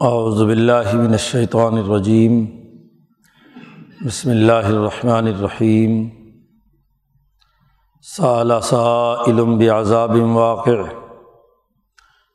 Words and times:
اعوذ 0.00 0.42
باللہ 0.42 0.94
من 0.94 1.10
الشیطان 1.10 1.78
الرجیم، 1.78 2.44
بسم 4.06 4.30
اللہ 4.30 4.52
الرحمن 4.52 5.26
الرحیم۔ 5.26 6.08
سال 8.16 8.52
سائل 8.62 9.40
بعذاب 9.42 10.16
واقع، 10.22 10.82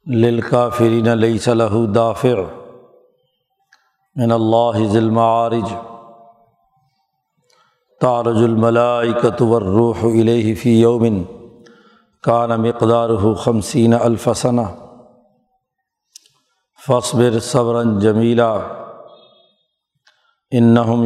للکافرین 0.05 1.18
لیس 1.18 1.47
له 1.47 1.86
دافع۔ 1.96 2.36
من 4.16 4.32
اللہ 4.32 4.88
ذی 4.88 4.98
المعارج۔ 4.98 5.73
تعرج 8.02 8.38
الملائکۃ 8.38 9.41
والروح 9.41 9.98
الیہ 10.04 10.55
فی 10.55 10.80
یوم 10.80 11.23
کان 12.23 12.50
مقدارہ 12.50 13.34
خمسین 13.34 13.93
الف 13.93 14.30
سنہ۔ 14.36 14.91
فصبر 16.88 17.39
صبرا 17.39 17.82
جمیلا 18.00 18.54
انہم 20.51 21.04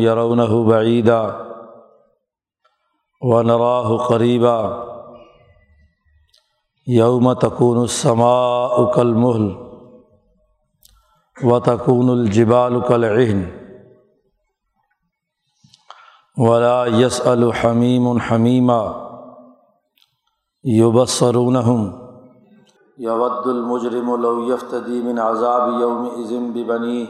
یود 22.98 23.48
المجرم 23.48 24.16
لو 24.16 24.54
یفتدی 24.54 25.02
من 25.02 25.20
عذاب 25.20 25.82
یوم 25.82 26.06
ازم 26.06 26.54
بنی 26.54 27.08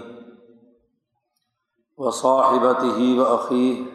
و 1.97 2.11
صاحبت 2.11 2.83
ہی 2.97 3.19
و 3.19 3.23
عقی 3.23 3.85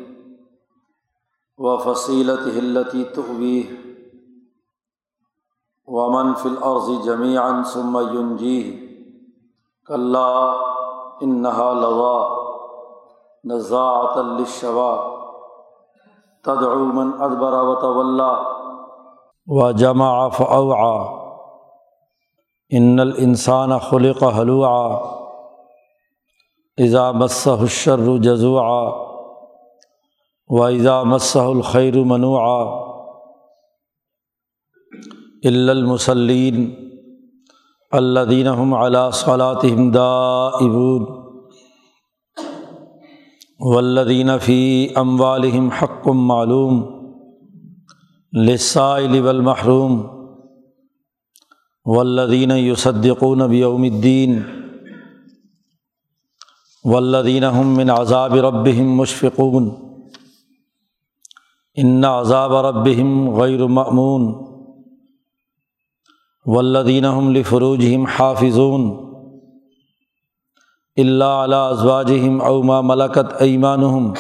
و 1.59 1.77
فصیلت 1.79 2.47
ہلتی 2.57 3.05
تقوی 3.05 3.63
و 5.87 6.11
منف 6.11 6.47
العرض 6.47 7.05
جمیعن 7.05 7.65
ثم 7.65 7.99
ینجی 8.13 8.87
کلّا 9.87 10.55
انہا 11.21 11.73
لوا 11.73 12.19
نزاعت 13.45 14.17
للشوا 14.17 14.97
تدعو 16.45 16.85
من 16.85 17.11
ادبر 17.21 17.53
و 17.53 17.75
طلّہ 17.75 18.33
و 19.47 19.73
جمع 19.73 20.29
فاوعى 20.29 21.20
ان 22.73 23.01
الانسان 23.01 23.79
خلق 23.79 24.23
حلوعا 24.37 24.99
اذا 26.79 27.11
مسہ 27.13 27.51
الشر 27.51 28.19
جزوعا 28.23 28.85
و 30.49 30.63
اذا 30.63 31.03
مسہ 31.03 31.39
الخیر 31.39 31.95
منوعا 32.05 32.61
الا 35.45 35.73
المسلین 35.73 36.71
الذین 37.93 38.47
هم 38.47 38.75
على 38.75 39.13
صلاتهم 39.13 39.91
دائبون 39.91 41.09
والذین 43.73 44.39
فی 44.39 44.61
اموالهم 44.97 45.69
حق 45.71 46.09
معلوم 46.09 46.81
للسائل 48.33 49.21
والمحروم 49.21 50.20
والذین 51.91 52.51
یصدقون 52.51 53.47
بیوم 53.47 53.83
الدین 53.83 54.45
والذین 56.85 57.45
هم 57.45 57.67
من 57.67 57.91
عذاب 57.91 58.35
ربهم 58.35 58.87
مشفقون 58.97 59.71
ان 61.85 62.05
عذاب 62.05 62.53
ربهم 62.67 63.41
غیر 63.41 63.67
مأمون 63.67 64.29
والذین 66.47 67.05
هم 67.05 67.33
لفروجهم 67.33 68.07
حافظون 68.07 68.91
الا 70.97 71.43
علی 71.43 71.55
ازواجهم 71.55 72.41
او 72.41 72.63
ما 72.63 72.83
ملکت 72.83 73.43
ایمانهم 73.43 74.15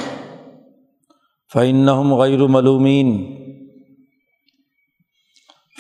فإنهم 1.46 2.14
غیر 2.14 2.46
ملومین 2.46 3.39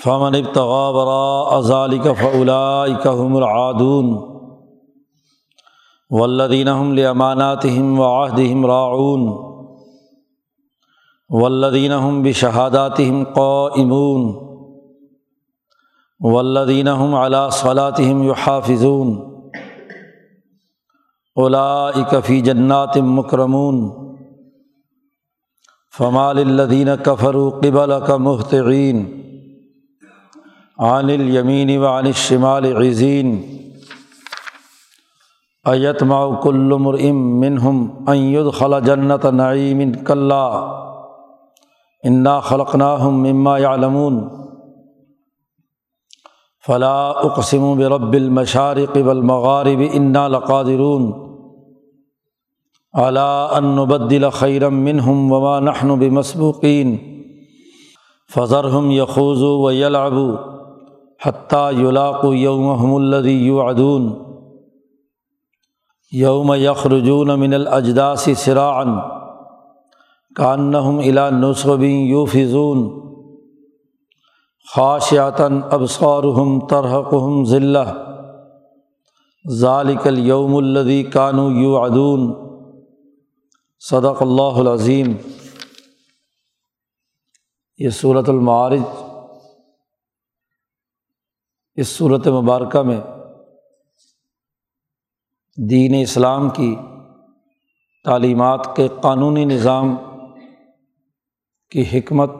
فمن 0.02 0.34
ابتغا 0.34 0.92
برا 0.92 1.60
ذالک 1.60 2.12
فعلائک 2.12 3.06
هم 3.06 3.36
العادون 3.36 4.10
والذین 6.10 6.68
هم 6.68 6.94
لاماناتهم 6.94 7.98
وعهدهم 7.98 8.66
راعون 8.66 9.26
والذین 11.30 11.92
هم 11.92 12.22
بشهاداتهم 12.22 13.24
قائمون 13.24 14.24
والذین 16.20 16.88
هم 16.88 17.14
على 17.14 17.50
صلاتهم 17.50 18.24
يحافظون 18.30 19.14
اولئک 21.36 22.20
فی 22.24 22.42
جنات 22.42 22.98
مکرمون 22.98 23.86
فما 25.98 26.32
للذین 26.32 26.96
كفروا 26.96 27.50
قبلک 27.50 28.10
مهطعین 28.10 29.19
عن 30.80 31.10
الیمین 31.10 31.78
و 31.78 31.86
عن 31.86 32.06
الشمال 32.06 32.64
عزین 32.64 33.42
ایت 35.64 36.02
ما 36.02 36.40
کل 36.42 36.72
مرم 36.78 37.40
منہم 37.40 38.04
ان 38.06 38.16
يدخل 38.16 38.80
جنت 38.84 39.26
نعیم 39.26 39.92
کلا 39.92 40.76
انا 42.02 42.40
خلقناہم 42.40 43.14
مما 43.14 43.58
يعلمون. 43.58 44.28
فلا 46.66 47.10
اقسم 47.10 47.78
برب 47.78 48.14
المشارق 48.14 48.98
والمغارب 49.06 49.82
انا 49.94 50.28
لقادرون. 50.28 51.12
على 52.94 53.48
ان 53.58 53.76
نبدل 53.76 54.30
خيرا 54.30 54.68
منهم 54.68 55.32
وما 55.32 55.60
نحن 55.60 55.98
بمسبوقين. 55.98 56.98
فذرهم 58.28 58.90
يخوضوا 58.90 59.64
ويلعبوا. 59.64 60.59
حتیٰ 61.26 61.72
یولاق 61.72 62.24
یوم 62.24 62.94
الدی 62.94 63.46
یعدون 63.46 64.12
یوم 66.12 66.54
یخرجون 66.54 67.40
من 67.40 67.54
الاجداسی 67.54 68.34
سراعن 68.34 68.98
کانہم 70.36 70.98
الا 70.98 71.30
نصبی 71.30 71.92
یو 71.92 72.24
فضون 72.24 73.00
خاشیاتاً 74.74 75.60
ابصارہم 75.70 76.66
ترحقہم 76.66 77.44
ذلہ، 77.44 77.92
ذالک 79.50 80.06
الیوم 80.06 80.56
الدی 80.56 81.02
کانو 81.02 81.50
یعدون 81.50 82.32
صدق 83.80 84.22
اللہ 84.22 84.58
العظیم۔ 84.58 85.12
یہ 87.78 87.90
صورت 87.90 88.28
المعارج۔ 88.28 89.09
اس 91.80 91.88
صورت 91.88 92.26
مبارکہ 92.26 92.82
میں 92.82 93.00
دین 95.70 96.02
اسلام 96.02 96.50
کی 96.50 96.76
تعلیمات 98.04 98.76
کے 98.76 98.88
قانونی 99.02 99.44
نظام 99.44 99.96
کی 101.70 101.84
حکمت 101.92 102.30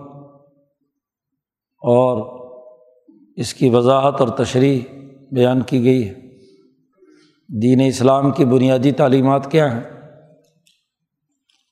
اور 1.82 2.40
اس 3.36 3.54
کی 3.54 3.70
وضاحت 3.70 4.20
اور 4.20 4.28
تشریح 4.28 4.80
بیان 5.32 5.62
کی 5.62 5.84
گئی 5.84 6.08
ہے۔ 6.08 6.14
دین 7.48 7.80
اسلام 7.86 8.30
کی 8.30 8.44
بنیادی 8.44 8.92
تعلیمات 8.92 9.50
کیا 9.50 9.74
ہیں؟ 9.74 10.10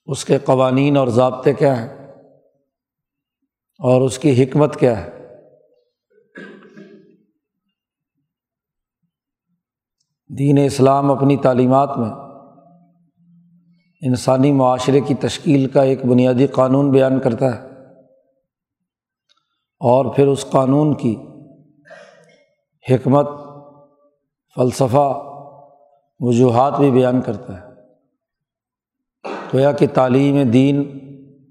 اس 0.06 0.24
کے 0.24 0.38
قوانین 0.38 0.96
اور 0.96 1.08
ضابطے 1.08 1.54
کیا 1.54 1.82
ہیں؟ 1.82 2.14
اور 3.78 4.00
اس 4.00 4.18
کی 4.18 4.42
حکمت 4.42 4.76
کیا 4.80 5.04
ہے؟ 5.04 5.17
دین 10.30 10.58
اسلام 10.64 11.10
اپنی 11.10 11.36
تعلیمات 11.36 11.98
میں 11.98 12.10
انسانی 14.02 14.52
معاشرے 14.52 15.00
کی 15.00 15.14
تشکیل 15.14 15.68
کا 15.68 15.82
ایک 15.82 16.04
بنیادی 16.04 16.46
قانون 16.46 16.90
بیان 16.90 17.20
کرتا 17.20 17.56
ہے 17.56 17.68
اور 19.80 20.14
پھر 20.14 20.26
اس 20.26 20.46
قانون 20.50 20.94
کی 20.94 21.16
حکمت، 22.90 23.28
فلسفہ، 24.54 25.22
وجوہات 26.20 26.78
بھی 26.78 26.90
بیان 26.90 27.20
کرتا 27.20 27.60
ہے۔ 27.60 27.66
گویا 29.54 29.72
کہ 29.72 29.86
تعلیم 29.94 30.50
دین 30.50 30.98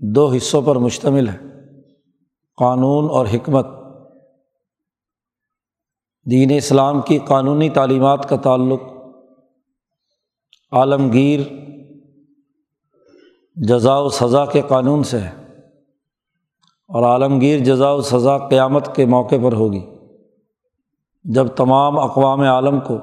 دو 0.01 0.31
حصوں 0.31 0.61
پر 0.61 0.75
مشتمل 0.75 1.27
ہے، 1.27 1.37
قانون 2.57 3.09
اور 3.09 3.25
حکمت۔ 3.33 3.76
دین 6.31 6.51
اسلام 6.55 7.01
کی 7.01 7.19
قانونی 7.19 7.69
تعلیمات 7.69 8.29
کا 8.29 8.35
تعلق 8.35 8.81
عالمگیر 10.71 11.39
جزا 13.55 13.99
و 13.99 14.09
سزا 14.09 14.45
کے 14.45 14.61
قانون 14.67 15.03
سے 15.03 15.19
ہے 15.19 15.29
اور 16.87 17.03
عالمگیر 17.03 17.59
جزا 17.59 17.91
و 17.91 18.01
سزا 18.01 18.37
قیامت 18.37 18.95
کے 18.95 19.05
موقع 19.05 19.35
پر 19.43 19.53
ہوگی۔ 19.53 19.85
جب 21.23 21.47
تمام 21.47 21.99
اقوام 21.99 22.41
عالم 22.41 22.79
کو، 22.79 22.97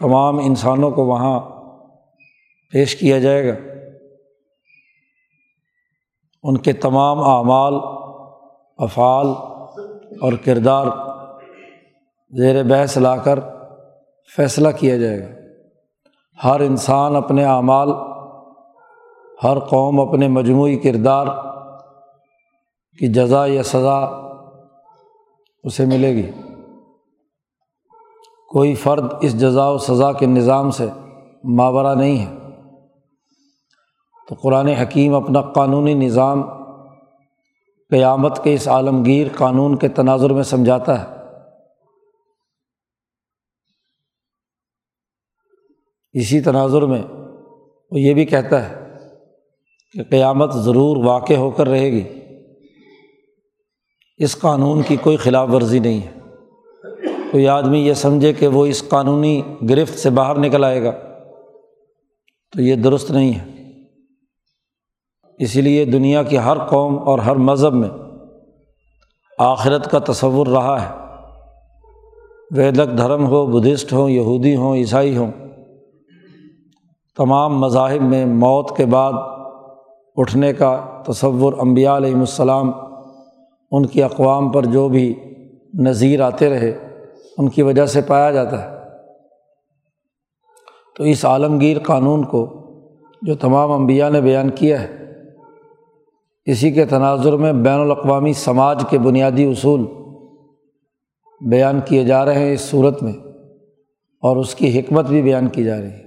تمام 0.00 0.38
انسانوں 0.38 0.90
کو 0.90 1.06
وہاں 1.06 1.40
پیش 2.72 2.96
کیا 2.96 3.18
جائے 3.18 3.48
گا، 3.48 3.54
ان 6.42 6.56
کے 6.56 6.72
تمام 6.72 7.20
اعمال، 7.20 7.74
افعال 8.78 9.26
اور 10.20 10.32
کردار 10.32 10.86
زیر 12.30 12.62
بحث 12.62 12.96
لا 12.96 13.16
کر 13.16 13.38
فیصلہ 14.36 14.68
کیا 14.78 14.96
جائے 14.96 15.20
گا۔ 15.20 15.34
ہر 16.44 16.60
انسان 16.60 17.16
اپنے 17.16 17.44
اعمال، 17.44 17.88
ہر 19.44 19.58
قوم 19.58 20.00
اپنے 20.00 20.28
مجموعی 20.28 20.76
کردار 20.76 21.26
کی 22.98 23.12
جزا 23.12 23.46
یا 23.46 23.62
سزا 23.62 23.98
اسے 25.64 25.84
ملے 25.84 26.14
گی۔ 26.14 26.30
کوئی 28.48 28.74
فرد 28.74 29.12
اس 29.20 29.40
جزا 29.40 29.68
و 29.68 29.78
سزا 29.78 30.12
کے 30.12 30.26
نظام 30.26 30.70
سے 30.70 30.86
ماورہ 31.44 31.94
نہیں 31.94 32.26
ہے۔ 32.26 32.34
تو 34.28 34.34
قرآن 34.42 34.68
حکیم 34.68 35.14
اپنا 35.14 35.40
قانونی 35.40 35.94
نظام 35.94 36.42
قیامت 37.90 38.44
کے 38.44 38.54
اس 38.54 38.68
عالمگیر 38.68 39.26
قانون 39.36 39.76
کے 39.76 39.88
تناظر 39.88 40.30
میں 40.30 40.42
سمجھاتا 40.42 41.00
ہے۔ 41.00 41.15
اسی 46.20 46.40
تناظر 46.40 46.82
میں 46.82 47.02
وہ 47.90 48.00
یہ 48.00 48.14
بھی 48.14 48.24
کہتا 48.24 48.68
ہے 48.68 48.74
کہ 49.92 50.02
قیامت 50.02 50.54
ضرور 50.54 51.04
واقع 51.04 51.34
ہو 51.34 51.50
کر 51.50 51.68
رہے 51.68 51.92
گی۔ 51.92 52.04
اس 54.16 54.38
قانون 54.38 54.82
کی 54.82 54.96
کوئی 54.96 55.16
خلاف 55.16 55.48
ورزی 55.52 55.78
نہیں 55.78 56.00
ہے۔ 56.00 56.20
کوئی 57.32 57.48
آدمی 57.48 57.86
یہ 57.86 57.92
سمجھے 57.92 58.32
کہ 58.32 58.46
وہ 58.46 58.66
اس 58.66 58.88
قانونی 58.88 59.42
گرفت 59.70 59.98
سے 59.98 60.10
باہر 60.10 60.38
نکل 60.38 60.64
آئے 60.64 60.82
گا 60.82 60.90
تو 62.52 62.62
یہ 62.62 62.74
درست 62.74 63.10
نہیں 63.10 63.32
ہے۔ 63.32 63.72
اسی 65.38 65.60
لیے 65.60 65.84
دنیا 65.84 66.22
کی 66.22 66.38
ہر 66.38 66.58
قوم 66.58 66.98
اور 66.98 67.18
ہر 67.18 67.36
مذہب 67.36 67.72
میں 67.72 67.88
آخرت 69.38 69.90
کا 69.90 70.12
تصور 70.12 70.46
رہا 70.46 70.82
ہے۔ 70.82 71.06
ویدک 72.56 72.98
دھرم 72.98 73.26
ہو، 73.26 73.46
بدھسٹ 73.46 73.92
ہوں، 73.92 74.10
یہودی 74.10 74.56
ہوں، 74.56 74.76
عیسائی 74.76 75.16
ہوں۔ 75.16 75.45
تمام 77.16 77.58
مذاہب 77.60 78.02
میں 78.02 78.24
موت 78.26 78.76
کے 78.76 78.86
بعد 78.86 79.12
اٹھنے 80.16 80.52
کا 80.52 80.74
تصور 81.06 81.52
امبیا 81.58 81.96
علیہم 81.96 82.20
السلام، 82.20 82.70
ان 83.72 83.86
کی 83.86 84.02
اقوام 84.02 84.50
پر 84.52 84.66
جو 84.66 84.88
بھی 84.88 85.14
نظیر 85.80 86.20
آتے 86.20 86.48
رہے، 86.50 86.70
ان 87.38 87.48
کی 87.48 87.62
وجہ 87.62 87.86
سے 87.86 88.00
پایا 88.00 88.30
جاتا 88.30 88.62
ہے۔ 88.62 88.74
تو 90.96 91.04
اس 91.04 91.24
عالمگیر 91.24 91.78
قانون 91.78 92.24
کو 92.24 92.46
جو 93.22 93.34
تمام 93.34 93.72
انبیاء 93.72 94.08
نے 94.08 94.20
بیان 94.20 94.50
کیا 94.50 94.82
ہے، 94.82 94.94
اسی 96.46 96.70
کے 96.70 96.84
تناظر 96.84 97.36
میں 97.36 97.52
بین 97.52 97.80
الاقوامی 97.80 98.32
سماج 98.32 98.84
کے 98.90 98.98
بنیادی 98.98 99.44
اصول 99.44 99.84
بیان 101.40 101.80
کیے 101.80 102.04
جا 102.04 102.24
رہے 102.24 102.38
ہیں 102.38 102.52
اس 102.52 102.60
صورت 102.60 103.02
میں، 103.02 103.12
اور 104.22 104.36
اس 104.36 104.54
کی 104.54 104.78
حکمت 104.78 105.06
بھی 105.06 105.22
بیان 105.22 105.48
کی 105.48 105.64
جا 105.64 105.80
رہی 105.80 105.90
ہے۔ 105.90 106.04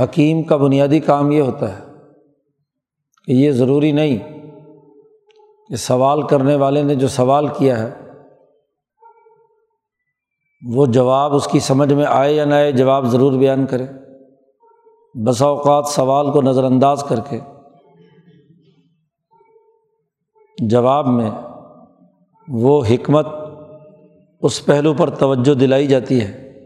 حکیم 0.00 0.42
کا 0.42 0.56
بنیادی 0.56 1.00
کام 1.00 1.30
یہ 1.30 1.40
ہوتا 1.40 1.78
ہے 1.78 1.84
کہ 3.26 3.32
یہ 3.32 3.52
ضروری 3.52 3.92
نہیں 3.92 4.18
کہ 5.68 5.76
سوال 5.76 6.22
کرنے 6.22 6.54
والے 6.54 6.82
نے 6.82 6.94
جو 6.94 7.08
سوال 7.08 7.46
کیا 7.46 7.78
ہے، 7.78 7.90
وہ 10.74 10.86
جواب 10.86 11.34
اس 11.34 11.46
کی 11.46 11.60
سمجھ 11.60 11.92
میں 11.92 12.04
آئے 12.08 12.32
یا 12.32 12.44
نہ 12.44 12.54
آئے، 12.54 12.72
جواب 12.72 13.04
ضرور 13.04 13.32
بیان 13.32 13.66
کرے۔ 13.66 13.86
بسا 15.26 15.46
اوقات 15.46 15.86
سوال 15.86 16.32
کو 16.32 16.42
نظر 16.42 16.64
انداز 16.64 17.04
کر 17.08 17.20
کے 17.20 17.40
جواب 20.66 21.06
میں 21.06 21.30
وہ 22.48 22.84
حکمت 22.90 23.26
اس 24.42 24.64
پہلو 24.66 24.94
پر 24.94 25.10
توجہ 25.10 25.54
دلائی 25.54 25.86
جاتی 25.86 26.20
ہے 26.20 26.60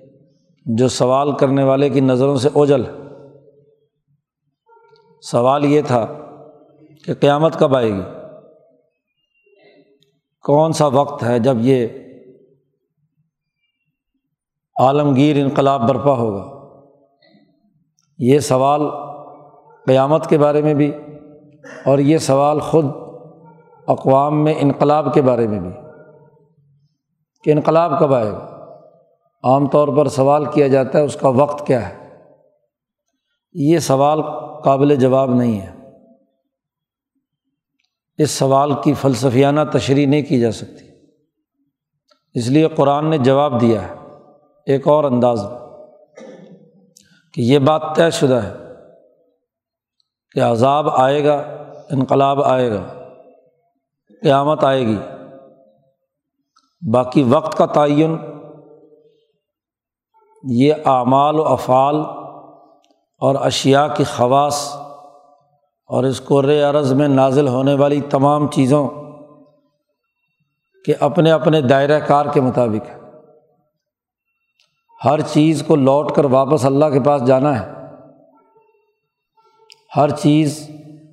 جو 0.67 0.89
سوال 0.89 1.33
کرنے 1.33 1.65
والے 1.65 1.89
کی 1.89 2.01
نظروں 2.01 2.37
سے 2.37 2.49
اوجل 2.53 2.85
ہے۔ 2.85 3.04
سوال 5.31 5.65
یہ 5.65 5.83
تھا 5.83 6.07
کہ 7.05 7.15
قیامت 7.15 7.59
کب 7.59 7.77
آئے 7.77 7.91
گی؟ 7.91 8.03
کون 10.43 10.73
سا 10.73 10.87
وقت 10.87 11.25
ہے 11.25 11.39
جب 11.39 11.57
یہ 11.61 11.89
عالمگیر 14.81 15.37
انقلاب 15.37 15.89
برپا 15.89 16.13
ہوگا؟ 16.13 16.45
یہ 18.19 18.39
سوال 18.39 18.81
قیامت 19.87 20.27
کے 20.27 20.39
بارے 20.39 20.63
میں 20.63 20.75
بھی 20.75 20.93
اور 21.85 21.99
یہ 21.99 22.19
سوال 22.19 22.61
خود 22.61 22.85
اقوام 23.87 24.45
میں 24.45 24.55
انقلاب 24.59 25.15
کے 25.15 25.23
بارے 25.23 25.47
میں 25.47 25.61
بھی 25.61 25.71
کہ 27.45 27.51
انقلاب 27.51 28.01
کب 28.01 28.15
آئے 28.15 28.33
گا؟ 28.33 28.69
عام 29.43 29.67
طور 29.67 29.89
پر 29.89 30.09
سوال 30.09 30.45
کیا 30.45 30.69
جاتا 30.69 30.99
ہے 30.99 31.05
اس 31.05 31.17
کا 31.17 31.29
وقت 31.29 31.67
کیا 31.67 31.89
ہے؟ 31.89 32.04
یہ 33.55 33.79
سوال 33.79 34.23
قابل 34.65 34.97
جواب 34.97 35.35
نہیں 35.35 35.61
ہے۔ 35.61 35.75
اس 38.19 38.31
سوال 38.31 38.73
کی 38.83 38.95
فلسفیانہ 38.95 39.61
تشریح 39.73 40.07
نہیں 40.07 40.23
کی 40.23 40.41
جا 40.41 40.53
سکتی۔ 40.53 40.89
اس 42.35 42.49
لیے 42.49 42.69
قرآن 42.69 43.11
نے 43.11 43.19
جواب 43.19 43.61
دیا 43.61 43.89
ہے۔ 43.89 43.95
ایک 44.67 44.89
اور 44.89 45.05
انداز 45.05 45.45
میں 45.45 45.59
کہ 47.33 47.41
یہ 47.41 47.59
بات 47.59 47.83
طے 47.97 48.11
شدہ 48.11 48.35
ہے 48.35 48.53
کہ 50.31 50.41
عذاب 50.41 50.89
آئے 50.89 51.25
گا، 51.25 51.37
انقلاب 51.91 52.43
آئے 52.43 52.71
گا، 52.71 53.11
قیامت 54.23 54.65
آئے 54.65 54.87
گی۔ 54.87 54.99
باقی 56.93 57.23
وقت 57.23 57.59
کا 57.59 57.67
تعین 57.67 58.17
یہ 60.51 60.75
اعمال 60.85 61.41
و 61.41 61.45
افعال 61.45 61.97
اور 63.25 63.35
اشیا 63.35 63.89
کی 63.89 64.05
خواص 64.05 64.77
اور 65.87 66.05
اس 66.05 66.25
قر 66.25 66.71
عرض 66.71 66.93
میں 66.93 67.09
نازل 67.09 67.49
ہونے 67.49 67.75
والی 67.75 68.01
تمام 68.01 68.49
چیزوں 68.49 68.89
کے 70.85 70.95
اپنے 71.01 71.31
اپنے 71.31 71.61
دائرۂ 71.61 72.07
کار 72.07 72.27
کے 72.27 72.41
مطابق 72.41 72.91
ہے۔ 72.91 72.97
ہر 75.05 75.21
چیز 75.21 75.63
کو 75.67 75.77
لوٹ 75.77 76.13
کر 76.13 76.25
واپس 76.25 76.65
اللہ 76.65 76.85
کے 76.85 77.01
پاس 77.01 77.27
جانا 77.27 77.61
ہے۔ 77.61 77.73
ہر 79.97 80.11
چیز 80.11 80.71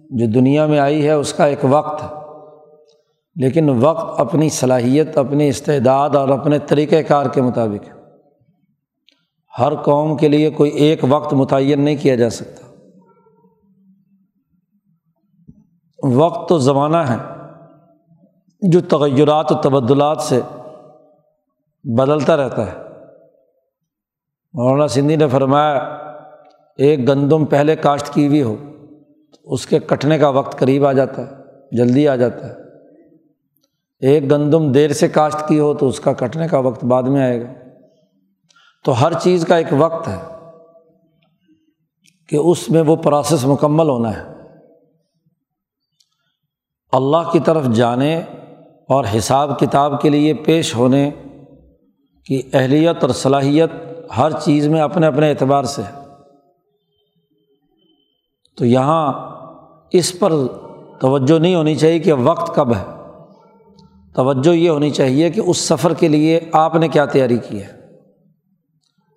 جو 0.10 0.26
دنیا 0.26 0.66
میں 0.66 0.80
آئی 0.80 1.08
ہے 1.08 1.12
اس 1.12 1.34
کا 1.34 1.46
ایک 1.46 1.60
وقت 1.64 2.04
ہے۔ 2.04 2.08
لیکن 3.36 3.70
وقت 3.70 4.20
اپنی 4.20 4.50
صلاحیت، 4.50 5.18
اپنی 5.18 5.50
استعداد 5.50 6.10
اور 6.10 6.30
اپنے 6.30 6.60
طریقۂ 6.60 6.96
کار 7.08 7.26
کے 7.26 7.42
مطابق 7.42 7.88
ہے۔ 7.88 8.01
ہر 9.60 9.76
قوم 9.76 10.18
کے 10.18 10.28
لیے 10.28 10.50
کوئی 10.50 10.72
ایک 10.72 11.00
وقت 11.10 11.34
متعین 11.34 11.82
نہیں 11.82 11.96
کیا 11.96 12.16
جا 12.16 12.30
سکتا۔ 12.30 12.62
وقت 16.08 16.50
تو 16.50 16.58
زمانہ 16.58 16.98
ہے 16.98 17.16
جو 18.62 18.82
تغیرات 18.82 19.52
و 19.52 19.56
تبدلات 19.56 20.22
سے 20.22 20.42
بدلتا 21.84 22.38
رہتا 22.38 22.66
ہے۔ 22.66 22.78
مولانا 24.54 24.88
سندھی 24.88 25.16
نے 25.16 25.28
فرمایا، 25.28 25.74
ایک 26.78 27.08
گندم 27.08 27.46
پہلے 27.46 27.76
کاشت 27.76 28.14
کی 28.14 28.28
ہوئی 28.28 28.42
ہو 28.42 28.56
تو 29.32 29.54
اس 29.54 29.66
کے 29.66 29.80
کٹنے 29.80 30.18
کا 30.18 30.30
وقت 30.30 30.60
قریب 30.60 30.86
آ 30.86 30.92
جاتا 30.92 31.22
ہے، 31.22 31.36
جلدی 31.72 32.08
آ 32.08 32.16
جاتا 32.16 32.48
ہے۔ 32.50 32.54
ایک 34.00 34.32
گندم 34.32 34.72
دیر 34.72 34.94
سے 34.94 35.08
کاشت 35.08 35.48
کی 35.48 35.60
ہو 35.60 35.74
تو 35.74 35.88
اس 35.88 36.00
کا 36.00 36.14
کٹنے 36.14 36.48
کا 36.48 36.60
وقت 36.60 36.86
بعد 36.86 37.04
میں 37.04 37.22
آئے 37.22 37.42
گا۔ 37.42 37.61
تو 38.86 39.02
ہر 39.02 39.14
چیز 39.14 39.46
کا 39.46 39.58
ایک 39.58 39.68
وقت 39.78 40.08
ہے 40.08 40.20
کہ 42.30 42.36
اس 42.36 42.70
میں 42.70 42.82
وہ 42.82 42.96
پروسیس 42.96 43.46
مکمل 43.46 43.90
ہونا 43.90 44.18
ہے۔ 44.18 44.24
اللہ 46.92 47.32
کی 47.32 47.40
طرف 47.40 47.66
جانے 47.66 48.22
اور 48.90 49.06
حساب 49.18 49.60
کتاب 49.60 50.02
کے 50.02 50.10
لیے 50.10 50.34
پیش 50.34 50.76
ہونے 50.76 51.12
کی 52.26 52.42
اہلیت 52.54 52.98
اور 53.02 53.10
صلاحیت 53.10 53.72
ہر 54.18 54.32
چیز 54.32 54.68
میں 54.68 54.82
اپنے 54.82 55.08
اپنے 55.08 55.30
اعتبار 55.30 55.64
سے 55.64 55.82
ہے۔ 55.82 56.02
تو 58.58 58.66
یہاں 58.66 59.14
اس 59.92 60.20
پر 60.20 60.34
توجہ 61.00 61.40
نہیں 61.40 61.56
ہونی 61.56 61.76
چاہیے 61.76 62.00
کہ 62.00 62.14
وقت 62.14 62.56
کب 62.56 62.76
ہے۔ 62.76 62.86
توجہ 64.16 64.52
یہ 64.52 64.70
ہونی 64.70 64.90
چاہیے 64.90 65.30
کہ 65.30 65.40
اس 65.40 65.58
سفر 65.58 65.94
کے 65.94 66.08
لیے 66.08 66.40
آپ 66.52 66.76
نے 66.76 66.88
کیا 66.88 67.06
تیاری 67.06 67.38
کی 67.50 67.64
ہے۔ 67.64 67.81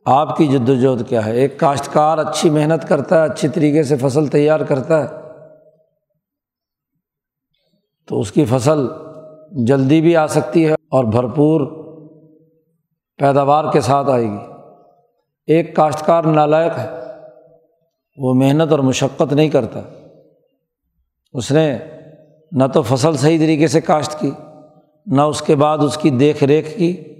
آپ 0.04 0.36
کی 0.36 0.46
جد 0.46 0.68
وجہد 0.68 1.08
کیا 1.08 1.26
ہے؟ 1.26 1.36
ایک 1.36 1.60
کاشتکار 1.60 2.18
اچھی 2.18 2.50
محنت 2.50 2.88
کرتا 2.88 3.24
ہے، 3.24 3.28
اچھی 3.28 3.48
طریقے 3.48 3.82
سے 3.82 3.96
فصل 3.96 4.26
تیار 4.26 4.60
کرتا 4.60 5.02
ہے۔ 5.02 5.08
تو 8.08 8.20
اس 8.20 8.32
کی 8.32 8.44
فصل 8.44 8.88
جلدی 9.66 10.00
بھی 10.00 10.16
آ 10.16 10.26
سکتی 10.26 10.66
ہے 10.66 10.72
اور 10.72 11.04
بھرپور 11.04 11.60
پیداوار 13.16 13.72
کے 13.72 13.80
ساتھ 13.80 14.10
آئے 14.10 14.24
گی۔ 14.24 14.52
ایک 15.46 15.76
کاشتکار 15.76 16.24
نالائق 16.24 16.78
ہے۔ 16.78 16.90
وہ 18.16 18.34
محنت 18.34 18.70
اور 18.70 18.78
مشقت 18.78 19.32
نہیں 19.32 19.48
کرتا۔ 19.48 19.80
اس 21.32 21.52
نے 21.52 21.78
نہ 22.52 22.64
تو 22.74 22.82
فصل 22.82 23.16
صحیح 23.16 23.38
طریقے 23.38 23.66
سے 23.66 23.80
کاشت 23.80 24.20
کی، 24.20 24.30
نہ 25.06 25.22
اس 25.22 25.42
کے 25.42 25.56
بعد 25.56 25.78
اس 25.78 25.96
کی 25.96 26.10
دیکھ 26.10 26.44
ریکھ 26.44 26.78
کی۔ 26.78 27.13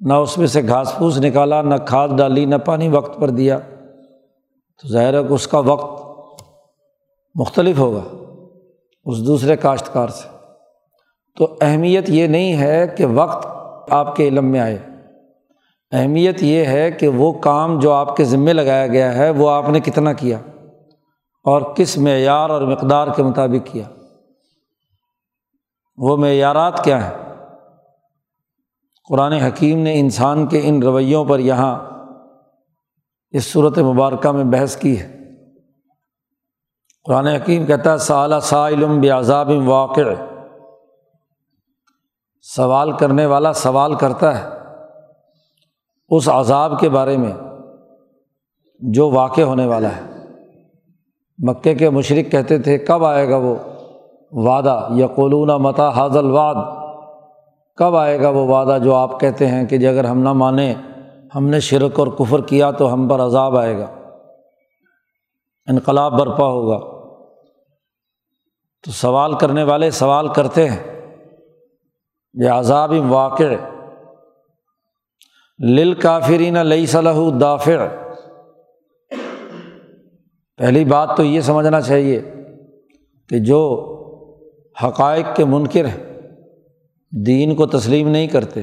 نہ 0.00 0.12
اس 0.12 0.38
میں 0.38 0.46
سے 0.46 0.62
گھاس 0.62 0.94
پھوس 0.96 1.18
نکالا، 1.18 1.62
نہ 1.62 1.74
کھاد 1.86 2.08
ڈالی، 2.08 2.44
نہ 2.44 2.54
پانی 2.54 2.88
وقت 2.88 3.20
پر 3.20 3.30
دیا۔ 3.30 3.58
تو 4.82 4.88
ظاہر 4.88 5.14
ہے 5.14 5.28
کہ 5.28 5.32
اس 5.32 5.48
کا 5.48 5.58
وقت 5.58 6.02
مختلف 7.34 7.78
ہوگا 7.78 8.02
اس 9.04 9.26
دوسرے 9.26 9.56
کاشتکار 9.56 10.08
سے۔ 10.08 10.28
تو 11.38 11.56
اہمیت 11.60 12.10
یہ 12.10 12.26
نہیں 12.26 12.58
ہے 12.58 12.86
کہ 12.86 13.06
وقت 13.06 13.46
آپ 13.92 14.16
کے 14.16 14.28
علم 14.28 14.44
میں 14.44 14.60
آئے۔ 14.60 14.78
اہمیت 15.92 16.42
یہ 16.42 16.64
ہے 16.64 16.90
کہ 16.90 17.08
وہ 17.08 17.32
کام 17.32 17.78
جو 17.78 17.92
آپ 17.92 18.16
کے 18.16 18.24
ذمے 18.24 18.52
لگایا 18.52 18.86
گیا 18.86 19.14
ہے، 19.14 19.30
وہ 19.30 19.50
آپ 19.50 19.68
نے 19.68 19.80
کتنا 19.80 20.12
کیا 20.12 20.38
اور 21.44 21.62
کس 21.62 21.98
معیار 21.98 22.50
اور 22.50 22.62
مقدار 22.62 23.08
کے 23.16 23.22
مطابق 23.22 23.72
کیا۔ 23.72 23.84
وہ 25.96 26.16
معیارات 26.16 26.84
کیا 26.84 27.10
ہیں؟ 27.10 27.25
قرآن 29.08 29.32
حکیم 29.32 29.78
نے 29.78 30.00
انسان 30.00 30.46
کے 30.46 30.60
ان 30.64 30.82
رویوں 30.82 31.24
پر 31.24 31.38
یہاں 31.38 31.78
اس 33.30 33.44
صورت 33.44 33.78
مبارکہ 33.78 34.32
میں 34.32 34.44
بحث 34.44 34.76
کی 34.76 35.00
ہے۔ 35.00 35.18
قرآن 37.04 37.26
حکیم 37.26 37.66
کہتا 37.66 37.92
ہے 37.92 37.98
سعلیٰ 37.98 38.40
سا 38.40 38.68
علم 38.68 39.00
واقع۔ 39.68 40.00
سوال 42.42 42.92
کرنے 42.92 43.26
والا 43.26 43.52
سوال 43.52 43.94
کرتا 43.94 44.40
ہے 44.40 44.48
اس 46.08 46.28
عذاب 46.28 46.80
کے 46.80 46.88
بارے 46.88 47.16
میں 47.16 47.32
جو 48.80 49.10
واقع 49.10 49.40
ہونے 49.40 49.66
والا 49.66 49.88
ہے۔ 49.96 50.02
مکے 51.38 51.74
کے 51.74 51.90
مشرق 51.90 52.32
کہتے 52.32 52.58
تھے، 52.58 52.78
کب 52.78 53.04
آئے 53.04 53.28
گا 53.28 53.36
وہ 53.36 53.54
وعدہ؟ 54.32 54.88
یا 54.90 55.56
متا 55.56 55.88
حاضل 55.88 56.30
واد 56.30 56.85
کب 57.76 57.96
آئے 57.96 58.20
گا 58.20 58.28
وہ 58.28 58.46
وعدہ 58.46 58.82
جو 58.82 58.94
آپ 58.94 59.20
کہتے 59.20 59.46
ہیں 59.46 59.66
کہ 59.66 59.76
جی 59.76 59.86
اگر 59.86 60.04
ہم 60.04 60.18
نہ 60.18 60.32
مانیں، 60.32 60.74
ہم 61.34 61.48
نے 61.48 61.60
شرک 61.60 61.98
اور 61.98 62.06
کفر 62.06 62.40
کیا 62.40 62.70
تو 62.70 62.92
ہم 62.92 63.08
پر 63.08 63.20
عذاب 63.20 63.58
آئے 63.58 63.78
گا۔ 63.78 63.86
انقلاب 65.66 66.18
برپا 66.18 66.46
ہوگا۔ 66.46 66.78
تو 68.84 68.90
سوال 68.90 69.34
کرنے 69.34 69.62
والے 69.62 69.90
سوال 69.90 70.28
کرتے 70.28 70.68
ہیں۔ 70.68 71.12
یہ 72.34 72.48
عذاب 72.48 72.92
واقع۔ 73.08 73.44
لل 75.64 75.94
کافرین 75.94 76.66
لئی 76.66 76.86
صلاح 76.86 77.18
دافع۔ 77.40 77.86
پہلی 80.56 80.84
بات 80.84 81.16
تو 81.16 81.24
یہ 81.24 81.40
سمجھنا 81.40 81.80
چاہیے 81.80 82.22
کہ 83.28 83.38
جو 83.38 83.92
حقائق 84.84 85.26
کے 85.36 85.44
منکر 85.44 85.84
ہیں 85.84 86.05
دین 87.10 87.54
کو 87.54 87.66
تسلیم 87.66 88.08
نہیں 88.08 88.26
کرتے، 88.26 88.60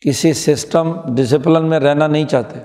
کسی 0.00 0.32
سسٹم 0.32 0.92
ڈسپلن 1.14 1.66
میں 1.66 1.80
رہنا 1.80 2.06
نہیں 2.06 2.24
چاہتے۔ 2.24 2.58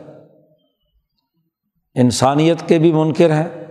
انسانیت 1.95 2.67
کے 2.67 2.79
بھی 2.79 2.91
منکر 2.91 3.31
ہیں 3.31 3.65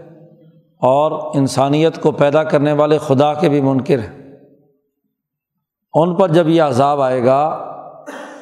اور 0.80 1.36
انسانیت 1.36 2.02
کو 2.02 2.10
پیدا 2.10 2.44
کرنے 2.44 2.72
والے 2.72 2.98
خدا 2.98 3.34
کے 3.34 3.48
بھی 3.48 3.60
منکر 3.60 3.98
ہیں۔ 3.98 4.22
ان 5.94 6.14
پر 6.14 6.28
جب 6.28 6.48
یہ 6.48 6.62
عذاب 6.62 7.00
آئے 7.00 7.24
گا، 7.24 7.68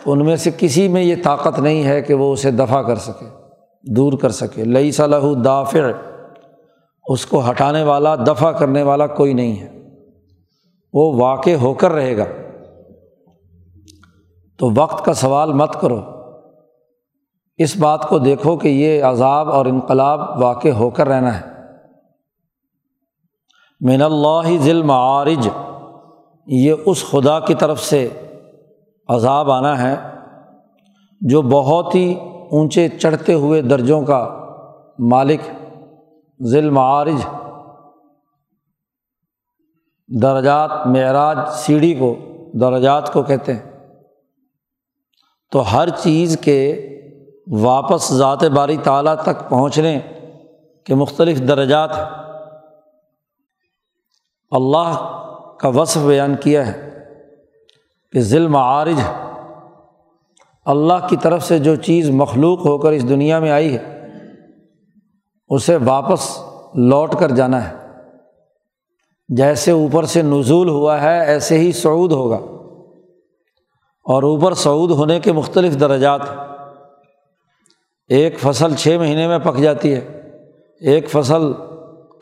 تو 0.04 0.12
ان 0.12 0.24
میں 0.24 0.36
سے 0.36 0.50
کسی 0.58 0.88
میں 0.88 1.02
یہ 1.02 1.14
طاقت 1.24 1.58
نہیں 1.58 1.84
ہے 1.84 2.02
کہ 2.02 2.14
وہ 2.14 2.32
اسے 2.32 2.50
دفاع 2.50 2.82
کر 2.82 2.96
سکے، 2.96 3.26
دور 3.82 4.12
کر 4.12 4.30
سکے۔ 4.30 4.64
لئی 4.64 4.90
صلاح 4.90 5.22
دافع، 5.44 5.78
اس 7.08 7.26
کو 7.26 7.50
ہٹانے 7.50 7.82
والا، 7.82 8.14
دفاع 8.16 8.52
کرنے 8.52 8.82
والا 8.82 9.06
کوئی 9.06 9.32
نہیں 9.32 9.60
ہے۔ 9.60 9.82
وہ 10.92 11.22
واقع 11.22 11.50
ہو 11.50 11.74
کر 11.74 11.90
رہے 11.90 12.16
گا۔ 12.16 12.24
تو 14.60 14.70
وقت 14.76 15.04
کا 15.04 15.14
سوال 15.14 15.52
مت 15.52 15.80
کرو۔ 15.80 16.00
اس 17.56 17.76
بات 17.76 18.08
کو 18.08 18.18
دیکھو 18.18 18.56
کہ 18.56 18.68
یہ 18.68 19.04
عذاب 19.04 19.50
اور 19.50 19.66
انقلاب 19.66 20.42
واقع 20.42 20.68
ہو 20.68 20.90
کر 20.90 21.08
رہنا 21.08 21.40
ہے۔ 21.40 21.50
من 23.80 24.02
اللہ 24.02 24.58
ذیل 24.58 24.90
عارج 24.90 25.48
یہ 26.46 26.74
اس 26.86 27.10
خدا 27.10 27.40
کی 27.40 27.54
طرف 27.54 27.80
سے 27.80 28.08
عذاب 29.08 29.50
آنا 29.50 29.82
ہے 29.82 29.96
جو 31.20 31.42
بہت 31.42 31.94
ہی 31.94 32.14
اونچے 32.50 32.88
چڑھتے 32.88 33.34
ہوئے 33.34 33.62
درجوں 33.62 34.02
کا 34.02 34.46
مالک 34.98 35.40
ذیل 36.42 36.70
معارج 36.70 37.26
درجات 40.22 40.70
معراج 40.86 41.38
سیڑھی 41.52 41.94
کو، 41.94 42.16
درجات 42.60 43.12
کو 43.12 43.22
کہتے 43.22 43.54
ہیں۔ 43.54 43.79
تو 45.50 45.72
ہر 45.72 45.88
چیز 45.88 46.38
کے 46.40 46.86
واپس 47.46 48.12
ذات 48.12 48.44
باری 48.44 48.76
تعالیٰ 48.76 49.16
تک 49.16 49.48
پہنچنے 49.48 50.00
کے 50.84 50.94
مختلف 50.94 51.38
درجات 51.38 51.90
ہیں۔ 51.96 52.04
اللہ 54.50 55.16
کا 55.60 55.68
وصف 55.68 56.00
بیان 56.00 56.34
کیا 56.36 56.66
ہے 56.66 56.98
کہ 58.12 58.20
ظلم 58.20 58.56
عارج 58.56 59.00
اللہ 60.64 61.06
کی 61.08 61.16
طرف 61.16 61.44
سے 61.44 61.58
جو 61.58 61.76
چیز 61.76 62.10
مخلوق 62.10 62.66
ہو 62.66 62.78
کر 62.78 62.92
اس 62.92 63.08
دنیا 63.08 63.38
میں 63.38 63.50
آئی 63.50 63.76
ہے، 63.76 64.06
اسے 65.48 65.76
واپس 65.76 66.42
لوٹ 66.74 67.14
کر 67.18 67.30
جانا 67.30 67.70
ہے۔ 67.70 67.76
جیسے 69.28 69.70
اوپر 69.70 70.04
سے 70.04 70.22
نزول 70.22 70.68
ہوا 70.68 71.02
ہے، 71.02 71.26
ایسے 71.26 71.58
ہی 71.58 71.72
سعود 71.72 72.12
ہوگا۔ 72.12 72.59
اور 74.10 74.22
اوپر 74.22 74.54
سعود 74.54 74.90
ہونے 74.90 75.20
کے 75.20 75.32
مختلف 75.32 75.80
درجات 75.80 76.20
ایک 78.08 78.38
فصل 78.38 78.76
چھ 78.76 78.96
مہینے 79.00 79.28
میں 79.28 79.38
پک 79.38 79.56
جاتی 79.56 79.94
ہے۔ 79.94 80.30
ایک 80.80 81.10
فصل 81.10 81.52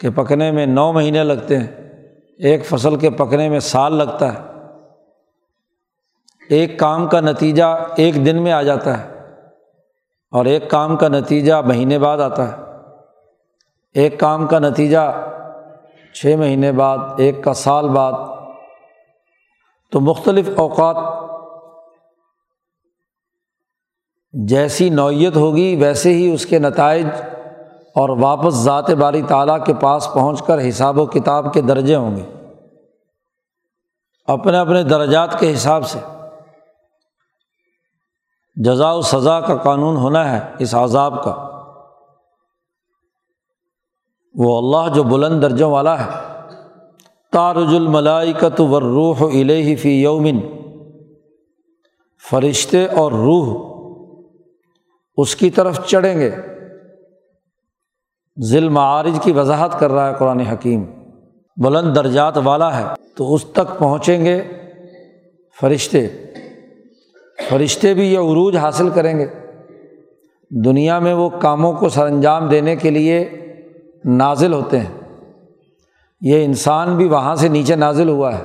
کے 0.01 0.11
پکنے 0.11 0.51
میں 0.51 0.67
نو 0.67 0.93
مہینے 0.93 1.25
لگتے 1.25 1.59
ہیں۔ 1.59 1.67
ایک 2.39 2.67
فصل 2.67 2.97
کے 2.97 3.11
پکنے 3.11 3.49
میں 3.49 3.61
سال 3.61 3.95
لگتا 3.95 4.33
ہے۔ 4.33 4.39
ایک 6.51 6.79
کام 6.79 7.07
کا 7.07 7.21
نتیجہ 7.21 7.65
ایک 7.97 8.27
دن 8.27 8.43
میں 8.43 8.53
آ 8.53 8.63
جاتا 8.63 8.99
ہے۔ 8.99 9.21
اور 10.31 10.45
ایک 10.45 10.71
کام 10.71 10.97
کا 10.97 11.09
نتیجہ 11.09 11.55
مہینے 11.67 11.99
بعد 11.99 12.19
آتا 12.19 12.53
ہے۔ 12.53 12.63
ایک 13.95 14.21
کام 14.21 14.47
کا 14.47 14.59
نتیجہ 14.59 15.29
چھ 16.15 16.35
مہینے 16.39 16.73
بعد، 16.73 16.99
ایک 17.17 17.45
کا 17.45 17.55
سال 17.55 17.89
بعد۔ 17.89 18.13
تو 19.93 20.01
مختلف 20.01 20.51
اوقات 20.57 21.18
جیسی 24.33 24.91
نوعیت 24.91 25.37
ہوگی، 25.37 25.77
ویسے 25.77 26.13
ہی 26.13 26.31
اس 26.31 26.47
کے 26.47 26.59
نتائج 26.59 27.07
اور 27.95 28.09
واپس 28.09 28.55
ذات 28.55 28.91
باری 28.91 29.23
تعالیٰ 29.23 29.65
کے 29.65 29.75
پاس 29.75 30.09
پہنچ 30.15 30.43
کر 30.43 30.69
حساب 30.69 30.99
و 30.99 31.07
کتاب 31.07 31.55
کے 31.55 31.61
درجے 31.61 31.95
ہوں 31.95 32.17
گے۔ 32.17 32.23
اپنے 34.27 34.59
اپنے 34.59 34.83
درجات 34.83 35.41
کے 35.41 35.55
حساب 35.55 35.87
سے۔ 35.87 35.99
جزا 38.57 38.93
و 38.93 39.03
سزا 39.03 39.41
کا 39.41 39.57
قانون 39.57 39.97
ہونا 39.97 40.33
ہے 40.33 40.41
اس 40.59 40.75
عذاب 40.75 41.25
کا۔ 41.25 41.61
وہ 44.35 44.59
اللہ 44.59 44.95
جو 44.95 45.03
بلند 45.03 45.43
درجوں 45.43 45.71
والا 45.71 46.07
ہے۔ 46.07 46.11
تارج 47.33 47.75
الملائکت 47.75 48.61
ور 48.61 48.83
الہ 49.21 49.77
فی 49.77 50.03
یومن 50.03 50.41
فرشتے 52.31 52.87
اور 52.87 53.13
روح 53.13 53.78
اس 55.19 55.37
کی 55.37 55.51
طرف 55.51 55.87
چڑھیں 55.87 56.19
گے۔ 56.19 56.31
ذیل 58.45 58.69
معارج 58.69 59.19
کی 59.23 59.33
وضاحت 59.33 59.81
کر 59.81 59.93
رہا 59.93 60.09
ہے 60.09 60.15
قرآن 60.19 60.41
حکیم۔ 60.41 60.85
بلند 61.57 61.97
درجات 61.97 62.39
والا 62.45 62.81
ہے 62.81 62.85
تو 63.17 63.35
اس 63.35 63.45
تک 63.45 63.79
پہنچیں 63.79 64.25
گے 64.25 64.43
فرشتے۔ 65.61 66.09
فرشتے 67.51 67.95
بھی 67.95 68.13
یہ 68.13 68.19
عروج 68.19 68.57
حاصل 68.57 68.89
کریں 68.89 69.19
گے۔ 69.19 69.27
دنیا 70.51 70.99
میں 70.99 71.15
وہ 71.15 71.29
کاموں 71.29 71.73
کو 71.73 71.89
سر 71.89 72.07
انجام 72.07 72.49
دینے 72.49 72.77
کے 72.77 72.91
لیے 72.91 73.31
نازل 74.05 74.53
ہوتے 74.53 74.79
ہیں۔ 74.79 75.21
یہ 76.21 76.45
انسان 76.45 76.97
بھی 76.97 77.09
وہاں 77.09 77.35
سے 77.35 77.49
نیچے 77.49 77.77
نازل 77.77 78.09
ہوا 78.09 78.39
ہے۔ 78.39 78.43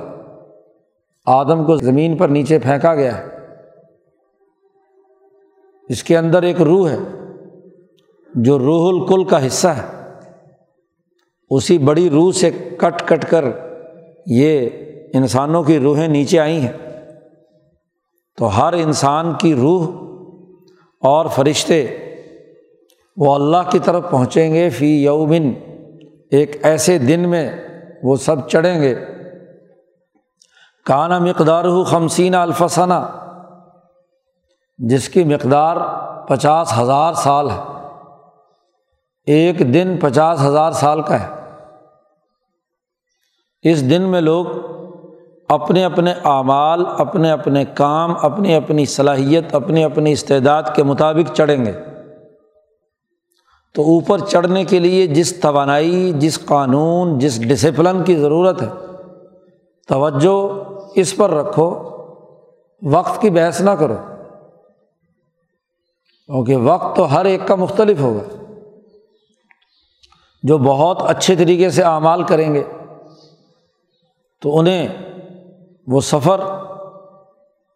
آدم 1.26 1.64
کو 1.64 1.76
زمین 1.76 2.16
پر 2.16 2.28
نیچے 2.28 2.58
پھینکا 2.58 2.94
گیا 2.94 3.18
ہے۔ 3.18 3.33
اس 5.88 6.02
کے 6.02 6.18
اندر 6.18 6.42
ایک 6.42 6.60
روح 6.60 6.90
ہے، 6.90 6.98
جو 8.34 8.58
روح 8.58 8.88
الکل 8.88 9.24
کا 9.24 9.46
حصہ 9.46 9.68
ہے، 9.68 10.10
اسی 11.50 11.78
بڑی 11.78 12.10
روح 12.10 12.32
سے 12.32 12.50
کٹ 12.50 13.08
کٹ 13.08 13.30
کر 13.30 13.44
یہ 14.26 14.68
انسانوں 15.14 15.62
کی 15.62 15.78
روحیں 15.78 16.08
نیچے 16.08 16.40
آئی 16.40 16.60
ہیں۔ 16.60 16.72
تو 18.36 18.46
ہر 18.46 18.72
انسان 18.72 19.32
کی 19.38 19.54
روح 19.54 19.86
اور 21.00 21.26
فرشتے 21.26 21.86
وہ 23.16 23.34
اللہ 23.34 23.70
کی 23.70 23.78
طرف 23.78 24.10
پہنچیں 24.10 24.54
گے۔ 24.54 24.70
فی 24.70 25.02
یومن، 25.02 25.52
ایک 26.30 26.66
ایسے 26.66 26.98
دن 26.98 27.20
میں 27.20 27.50
وہ 28.02 28.16
سب 28.16 28.48
چڑھیں 28.48 28.82
گے۔ 28.82 28.94
کانا 30.86 31.18
مقدار 31.18 31.64
ہو 31.64 31.84
خمسین 31.84 32.34
الفسانہ 32.34 33.23
جس 34.78 35.08
کی 35.08 35.24
مقدار 35.24 35.76
پچاس 36.28 36.78
ہزار 36.78 37.12
سال 37.12 37.50
ہے۔ 37.50 37.88
ایک 39.26 39.58
دن 39.58 39.96
پچاس 40.00 40.42
ہزار 40.42 40.72
سال 40.72 41.02
کا 41.02 41.20
ہے۔ 41.20 41.28
اس 43.62 43.90
دن 43.90 44.02
میں 44.02 44.20
لوگ 44.20 44.46
اپنے 45.48 45.84
اپنے 45.84 46.12
اعمال، 46.24 46.84
اپنے 46.98 47.30
اپنے 47.30 47.64
کام، 47.64 48.14
اپنی 48.22 48.54
اپنی 48.54 48.84
صلاحیت، 48.84 49.54
اپنی 49.54 49.84
اپنی 49.84 50.12
استعداد 50.12 50.62
کے 50.74 50.82
مطابق 50.82 51.36
چڑھیں 51.36 51.64
گے۔ 51.64 51.72
تو 53.74 53.82
اوپر 53.82 54.18
چڑھنے 54.18 54.64
کے 54.64 54.78
لیے 54.78 55.06
جس 55.06 55.40
توانائی، 55.40 56.12
جس 56.12 56.44
قانون، 56.44 57.18
جس 57.18 57.42
ڈسپلن 57.48 58.04
کی 58.04 58.16
ضرورت 58.16 58.62
ہے، 58.62 58.68
توجہ 59.88 60.62
اس 60.94 61.16
پر 61.16 61.30
رکھو۔ 61.30 61.90
وقت 62.82 63.20
کی 63.20 63.30
بحث 63.30 63.60
نہ 63.60 63.70
کرو۔ 63.70 64.13
کیونکہ 66.26 66.56
وقت 66.56 66.96
تو 66.96 67.14
ہر 67.14 67.24
ایک 67.24 67.40
کا 67.46 67.54
مختلف 67.54 68.00
ہوگا۔ 68.00 68.52
جو 70.42 70.58
بہت 70.58 71.02
اچھے 71.06 71.36
طریقے 71.36 71.70
سے 71.70 71.82
اعمال 71.82 72.22
کریں 72.22 72.54
گے، 72.54 72.62
تو 74.42 74.58
انہیں 74.58 74.88
وہ 75.86 76.00
سفر 76.00 76.40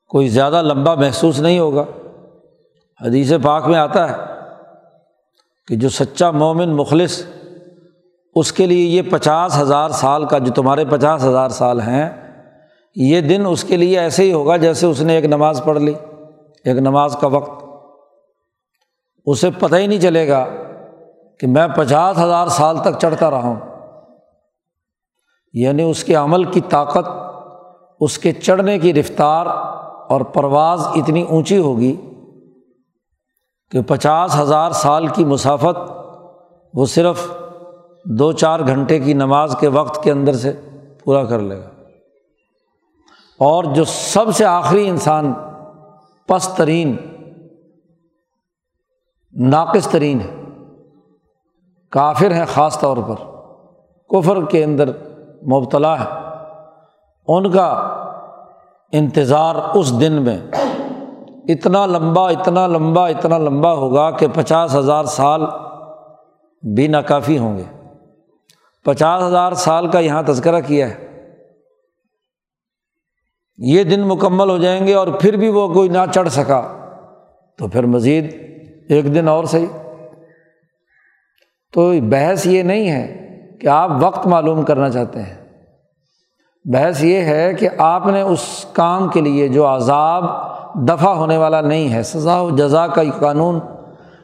کوئی 0.08 0.28
زیادہ 0.28 0.62
لمبا 0.62 0.94
محسوس 0.94 1.40
نہیں 1.40 1.58
ہوگا۔ 1.58 1.84
حدیث 3.06 3.32
پاک 3.42 3.66
میں 3.66 3.78
آتا 3.78 4.10
ہے 4.10 4.14
کہ 5.68 5.76
جو 5.76 5.88
سچا 5.88 6.30
مومن 6.30 6.68
مخلص، 6.68 7.24
اس 8.34 8.52
کے 8.52 8.66
لیے 8.66 8.86
یہ 8.86 9.02
پچاس 9.10 9.58
ہزار 9.58 9.88
سال 9.88 10.24
کا، 10.24 10.38
جو 10.38 10.52
تمہارے 10.52 10.84
پچاس 10.84 11.24
ہزار 11.24 11.48
سال 11.48 11.80
ہیں، 11.80 12.10
یہ 12.96 13.20
دن 13.20 13.42
اس 13.48 13.64
کے 13.64 13.76
لیے 13.76 13.98
ایسے 13.98 14.22
ہی 14.22 14.32
ہوگا 14.32 14.56
جیسے 14.56 14.86
اس 14.86 15.00
نے 15.00 15.14
ایک 15.14 15.24
نماز 15.24 15.62
پڑھ 15.64 15.78
لی، 15.78 15.94
ایک 16.64 16.76
نماز 16.76 17.16
کا 17.20 17.26
وقت۔ 17.26 17.67
اسے 19.26 19.50
پتہ 19.50 19.76
ہی 19.76 19.87
نہیں 19.87 20.00
چلے 20.00 20.28
گا 20.28 20.46
کہ 21.40 21.46
میں 21.46 21.68
پچاس 21.76 22.18
ہزار 22.18 22.46
سال 22.46 22.78
تک 22.78 22.98
چڑھتا 23.00 23.30
رہا 23.30 23.42
ہوں۔ 23.42 23.56
یعنی 25.52 25.82
اس 25.82 26.04
کے 26.04 26.14
عمل 26.14 26.44
کی 26.44 26.60
طاقت، 26.60 27.08
اس 28.00 28.18
کے 28.18 28.32
چڑھنے 28.32 28.78
کی 28.78 28.94
رفتار 28.94 29.46
اور 30.08 30.20
پرواز 30.20 30.87
اتنی 30.94 31.22
اونچی 31.22 31.58
ہوگی 31.58 31.96
کہ 33.70 33.82
پچاس 33.82 34.37
ہزار 34.37 34.70
سال 34.70 35.06
کی 35.06 35.25
مسافت 35.25 35.92
وہ 36.75 36.87
صرف 36.87 37.32
دو 38.04 38.32
چار 38.32 38.60
گھنٹے 38.60 39.00
کی 39.00 39.12
نماز 39.12 39.56
کے 39.60 39.68
وقت 39.68 40.02
کے 40.02 40.12
اندر 40.12 40.32
سے 40.32 40.52
پورا 41.04 41.25
کر 41.25 41.38
لے 41.38 41.58
گا۔ 41.58 41.68
اور 43.38 43.64
جو 43.64 43.84
سب 43.84 44.25
سے 44.34 44.44
آخری 44.44 44.88
انسان 44.88 45.32
پس 46.26 46.48
ترین 46.48 46.96
ناقص 49.38 49.88
ترین 49.88 50.21
ہے۔ 50.21 50.35
کافر 51.90 52.30
ہیں 52.30 52.45
خاص 52.45 52.80
طور 52.80 52.97
پر۔ 52.97 53.14
کفر 54.09 54.46
کے 54.46 54.64
اندر 54.64 54.88
مبتلا 55.46 56.01
ہے 56.01 56.05
ان 57.29 57.51
کا 57.51 57.66
انتظار 58.92 59.55
اس 59.74 60.01
دن 60.01 60.12
میں 60.12 60.38
اتنا 61.48 61.87
لمبا 61.87 62.31
اتنا 62.31 62.66
لمبا 62.66 63.09
اتنا 63.09 63.38
لمبا 63.38 63.72
ہوگا 63.72 64.11
کہ 64.11 64.27
پچاس 64.35 64.74
ہزار 64.74 65.05
سال 65.05 65.42
بھی 66.74 66.87
ناکافی 66.87 67.38
ہوں 67.38 67.59
گے۔ 67.59 67.64
پچاس 68.85 69.22
ہزار 69.22 69.53
سال 69.53 69.90
کا 69.90 69.98
یہاں 69.98 70.22
تذکرہ 70.27 70.61
کیا 70.61 70.88
ہے۔ 70.88 71.29
یہ 73.59 73.85
دن 73.85 74.09
مکمل 74.09 74.51
ہو 74.51 74.59
جائیں 74.59 74.87
گے 74.87 74.94
اور 74.94 75.07
پھر 75.20 75.37
بھی 75.37 75.48
وہ 75.48 75.74
کوئی 75.74 75.88
نہ 75.88 75.98
چڑھ 76.14 76.29
سکا۔ 76.29 76.77
تو 77.59 77.68
پھر 77.68 77.87
مزید 77.87 78.47
ایک 78.88 79.14
دن 79.14 79.29
اور 79.29 79.44
صحیح۔ 79.44 79.66
تو 81.72 81.92
بحث 82.03 82.46
یہ 82.46 82.62
نہیں 82.62 82.90
ہے 82.90 83.29
کہ 83.61 83.66
آپ 83.66 83.90
وقت 84.01 84.27
معلوم 84.27 84.62
کرنا 84.62 84.90
چاہتے 84.90 85.22
ہیں۔ 85.22 85.35
بحث 86.64 87.05
یہ 87.05 87.20
ہے 87.20 87.55
کہ 87.55 87.68
آپ 87.79 88.07
نے 88.07 88.20
اس 88.20 88.66
کام 88.72 89.09
کے 89.09 89.20
لیے 89.20 89.48
جو 89.48 89.66
عذاب 89.66 90.24
دفع 90.88 91.11
ہونے 91.11 91.37
والا 91.37 91.61
نہیں 91.61 91.92
ہے، 91.92 92.03
سزا 92.03 92.40
و 92.40 92.51
جزا 92.51 92.87
کا 92.87 93.03
قانون 93.20 93.61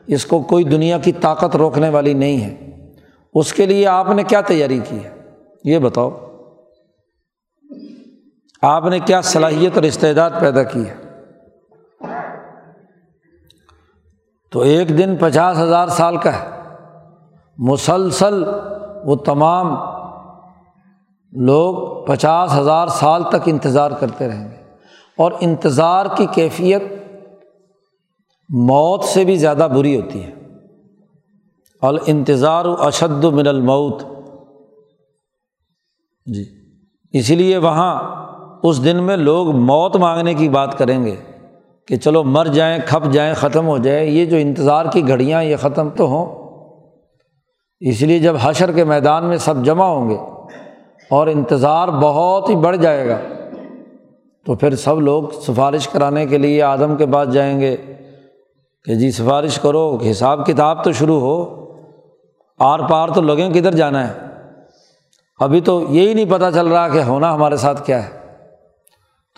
اس 0.07 0.27
کو 0.27 0.43
کوئی 0.43 0.65
دنیا 0.65 0.99
کی 0.99 1.13
طاقت 1.13 1.57
روکنے 1.57 1.89
والی 1.89 2.13
نہیں 2.13 2.45
ہے۔ 2.45 2.81
اس 3.35 3.53
کے 3.53 3.67
لیے 3.67 3.87
آپ 3.87 4.11
نے 4.11 4.23
کیا 4.23 4.41
تیاری 4.41 4.81
کی 4.89 4.99
ہے؟ 5.05 5.11
یہ 5.65 5.79
بتاؤ۔ 5.79 6.11
آپ 8.63 8.85
نے 8.87 8.99
کیا 8.99 9.21
صلاحیت 9.21 9.73
اور 9.75 9.83
استعداد 9.83 10.31
پیدا 10.41 10.63
کی 10.63 10.89
ہے؟ 10.89 11.04
تو 14.55 14.61
ایک 14.61 14.89
دن 14.89 15.17
پچاس 15.17 15.59
ہزار 15.59 15.89
سال 15.89 16.17
کا 16.17 16.43
ہے۔ 16.43 16.49
مسلسل 17.59 18.45
وہ 19.05 19.17
تمام 19.17 19.77
لوگ 21.33 22.05
پچاس 22.05 22.55
ہزار 22.55 22.89
سال 22.89 23.23
تک 23.23 23.37
انتظار 23.47 23.91
کرتے 23.91 24.29
رہیں 24.29 24.51
گے۔ 24.51 24.57
اور 25.19 25.33
انتظار 25.41 26.07
کی 26.17 26.27
کیفیت 26.27 26.83
موت 28.49 29.05
سے 29.05 29.25
بھی 29.25 29.37
زیادہ 29.37 29.69
بری 29.77 30.01
ہوتی 30.01 30.25
ہے۔ 30.25 30.31
اور 31.81 31.95
انتظار 32.07 32.65
و 32.65 32.83
اشد 32.83 33.25
من 33.25 33.47
الموت۔ 33.47 34.03
جی۔ 36.27 36.45
اسی 37.13 37.35
لیے 37.35 37.57
وہاں 37.57 38.03
اس 38.63 38.85
دن 38.85 39.03
میں 39.03 39.17
لوگ 39.17 39.51
موت 39.57 39.97
مانگنے 39.97 40.35
کی 40.35 40.49
بات 40.49 40.79
کریں 40.79 41.05
گے۔ 41.05 41.17
کہ 41.89 41.97
چلو 41.97 42.25
مر 42.25 42.47
جائیں، 42.47 42.79
کھپ 42.87 43.13
جائیں، 43.13 43.35
ختم 43.35 43.67
ہو 43.67 43.79
جائے 43.79 44.07
یہ 44.07 44.25
جو 44.25 44.37
انتظار 44.37 44.87
کی 44.93 45.09
گھڑیاں 45.09 45.43
یہ 45.43 45.57
ختم 45.57 45.91
تو 45.91 46.07
ہوں۔ 46.07 46.45
اس 47.81 48.03
لیے 48.03 48.19
جب 48.19 48.37
حشر 48.41 48.73
کے 48.73 48.85
میدان 48.85 49.25
میں 49.25 49.37
سب 49.37 49.65
جمع 49.65 49.85
ہوں 49.85 50.11
گے 50.11 50.17
اور 51.11 51.27
انتظار 51.27 51.89
بہت 51.89 52.49
ہی 52.49 52.57
بڑھ 52.57 52.77
جائے 52.77 53.09
گا، 53.09 53.19
تو 54.47 54.55
پھر 54.55 54.75
سب 54.75 55.01
لوگ 55.01 55.25
سفارش 55.29 55.89
کرانے 55.89 56.27
کے 56.27 56.39
لیے 56.39 56.63
آدم 56.63 56.97
کے 56.97 57.07
پاس 57.07 57.33
جائیں 57.33 57.61
گے 57.61 57.77
کہ 58.85 58.95
جی 58.95 59.11
سفارش 59.11 59.59
کرو، 59.59 59.99
حساب 60.11 60.47
کتاب 60.47 60.85
تو 60.85 60.93
شروع 60.93 61.21
ہو، 61.21 61.65
آر 62.59 62.79
پار 62.91 63.09
تو 63.09 63.21
لگیں 63.21 63.51
کدھر 63.51 63.73
جانا 63.73 64.09
ہے۔ 64.09 64.13
ابھی 65.41 65.61
تو 65.61 65.85
یہی 65.89 66.15
نہیں 66.15 66.31
پتہ 66.31 66.45
چل 66.55 66.67
رہا 66.67 66.89
کہ 66.89 66.99
ہونا 66.99 67.35
ہمارے 67.35 67.57
ساتھ 67.57 67.87
کیا 67.87 68.05
ہے۔ 68.05 68.11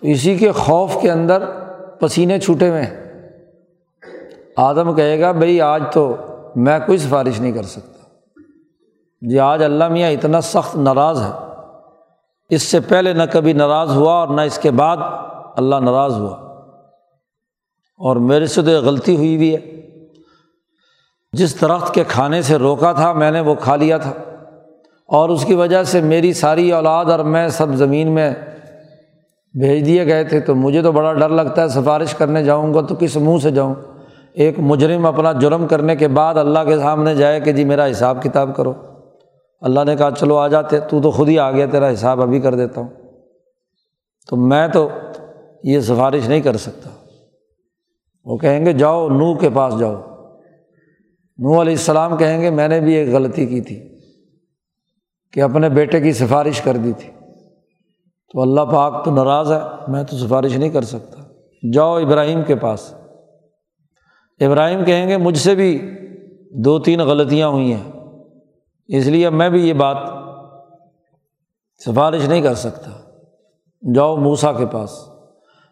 تو 0.01 0.07
اسی 0.07 0.37
کے 0.37 0.53
خوف 0.53 0.97
کے 1.01 1.11
اندر 1.11 1.66
پسینے 2.01 2.41
چھوٹے 2.41 2.69
ہوئے 2.69 2.83
ہیں۔ 2.83 3.07
آدم 4.57 4.95
کہے 4.95 5.21
گا 5.21 5.33
بھائی 5.33 5.61
آج 5.61 5.83
تو 5.93 6.17
میں 6.57 6.79
کوئی 6.87 6.99
سفارش 6.99 7.41
نہیں 7.41 7.53
کر 7.53 7.63
سکتا۔ 7.63 8.05
جی 9.21 9.39
آج 9.39 9.63
اللہ 9.63 9.89
میاں 9.89 10.11
اتنا 10.11 10.41
سخت 10.41 10.77
ناراض 10.77 11.23
ہے۔ 11.23 11.31
اس 12.51 12.63
سے 12.63 12.81
پہلے 12.81 13.13
نہ 13.13 13.23
کبھی 13.33 13.53
ناراض 13.53 13.91
ہوا 13.91 14.13
اور 14.13 14.29
نہ 14.29 14.41
اس 14.41 14.59
کے 14.59 14.71
بعد 14.71 14.97
اللہ 15.57 15.77
ناراض 15.77 16.15
ہوا۔ 16.15 16.37
اور 17.97 18.17
میرے 18.17 18.47
سے 18.47 18.63
تو 18.63 18.71
یہ 18.71 18.77
غلطی 18.77 19.17
ہوئی 19.17 19.37
بھی 19.37 19.57
ہے۔ 19.57 19.81
جس 21.33 21.61
درخت 21.61 21.95
کے 21.95 22.05
کھانے 22.09 22.43
سے 22.43 22.57
روکا 22.57 22.93
تھا، 22.93 23.13
میں 23.13 23.31
نے 23.31 23.41
وہ 23.41 23.55
کھا 23.55 23.77
لیا 23.77 23.99
تھا۔ 23.99 24.13
اور 25.07 25.29
اس 25.29 25.45
کی 25.45 25.55
وجہ 25.55 25.83
سے 25.83 26.01
میری 26.01 26.33
ساری 26.33 26.73
اولاد 26.73 27.05
اور 27.05 27.19
میں 27.19 27.49
سب 27.49 27.75
زمین 27.75 28.09
میں 28.09 28.35
بھیج 29.61 29.87
دیے 29.87 30.07
گئے 30.07 30.25
تھے 30.25 30.41
تو 30.41 30.55
مجھے 30.55 30.83
تو 30.83 30.93
بڑا 30.93 31.13
ڈر 31.13 31.29
لگتا 31.29 31.63
ہے، 31.63 31.69
سفارش 31.69 32.15
کرنے 32.15 32.45
جاؤں 32.45 32.75
گا 32.75 32.81
تو 32.81 32.95
کس 32.95 33.17
منہ 33.17 33.39
سے 33.43 33.51
جاؤں؟ 33.51 33.75
ایک 34.33 34.55
مجرم 34.59 35.07
اپنا 35.07 35.33
جرم 35.33 35.67
کرنے 35.67 35.97
کے 35.97 36.09
بعد 36.09 36.35
اللہ 36.35 36.59
کے 36.69 36.79
سامنے 36.79 37.15
جائے 37.15 37.41
کہ 37.41 37.53
جی 37.53 37.65
میرا 37.65 37.91
حساب 37.91 38.23
کتاب 38.23 38.57
کرو۔ 38.57 38.73
اللہ 39.61 39.81
نے 39.87 39.97
کہا، 39.97 40.11
چلو 40.11 40.37
آ 40.37 40.49
جاتے، 40.49 40.81
تو 40.81 41.03
تو 41.03 41.11
خود 41.11 41.29
ہی 41.29 41.39
آ 41.39 41.51
گیا، 41.51 41.67
تیرا 41.67 41.93
حساب 41.93 42.23
ابھی 42.23 42.41
کر 42.41 42.55
دیتا 42.55 42.81
ہوں۔ 42.81 42.89
تو 44.31 44.37
میں 44.37 44.69
تو 44.69 44.89
یہ 45.63 45.81
سفارش 45.81 46.29
نہیں 46.29 46.41
کر 46.41 46.57
سکتا۔ 46.57 46.91
وہ 48.25 48.37
کہیں 48.37 48.67
گے، 48.67 48.73
جاؤ 48.73 49.09
نو 49.09 49.35
کے 49.35 49.49
پاس 49.55 49.79
جاؤ۔ 49.79 49.95
نو 51.39 51.63
علیہ 51.63 51.73
السلام 51.73 52.17
کہیں 52.17 52.43
گے، 52.43 52.51
میں 52.51 52.69
نے 52.69 52.81
بھی 52.81 52.95
ایک 52.95 53.15
غلطی 53.15 53.47
کی 53.47 53.61
تھی 53.61 53.89
کہ 55.33 55.41
اپنے 55.41 55.69
بیٹے 55.69 56.01
کی 56.01 56.13
سفارش 56.13 56.61
کر 56.61 56.77
دی 56.77 56.93
تھی۔ 56.99 57.16
تو 58.33 58.43
اللہ 58.43 58.61
پاک 58.61 59.05
تو 59.05 59.11
ناراض 59.11 59.53
ہے، 59.53 59.59
میں 59.89 60.05
تو 60.05 60.17
سفارش 60.17 60.57
نہیں 60.57 60.71
کر 60.71 60.83
سکتا۔ 60.83 61.23
جاؤ 61.73 61.97
ابراہیم 61.97 62.43
کے 62.43 62.55
پاس۔ 62.55 62.95
ابراہیم 64.41 64.85
کہیں 64.85 65.09
گے، 65.09 65.17
مجھ 65.17 65.39
سے 65.39 65.55
بھی 65.55 65.91
دو 66.51 66.79
تین 66.79 67.01
غلطیاں 67.01 67.49
ہوئی 67.49 67.75
ہیں، 67.75 67.93
اس 68.89 69.07
لیے 69.07 69.31
میں 69.31 69.51
بھی 69.51 69.69
یہ 69.69 69.73
بات 69.73 69.97
سفارش 71.87 72.29
نہیں 72.29 72.43
کر 72.43 72.55
سکتا۔ 72.55 72.91
جاؤ 73.95 74.17
موسا 74.17 74.53
کے 74.53 74.67
پاس۔ 74.67 75.09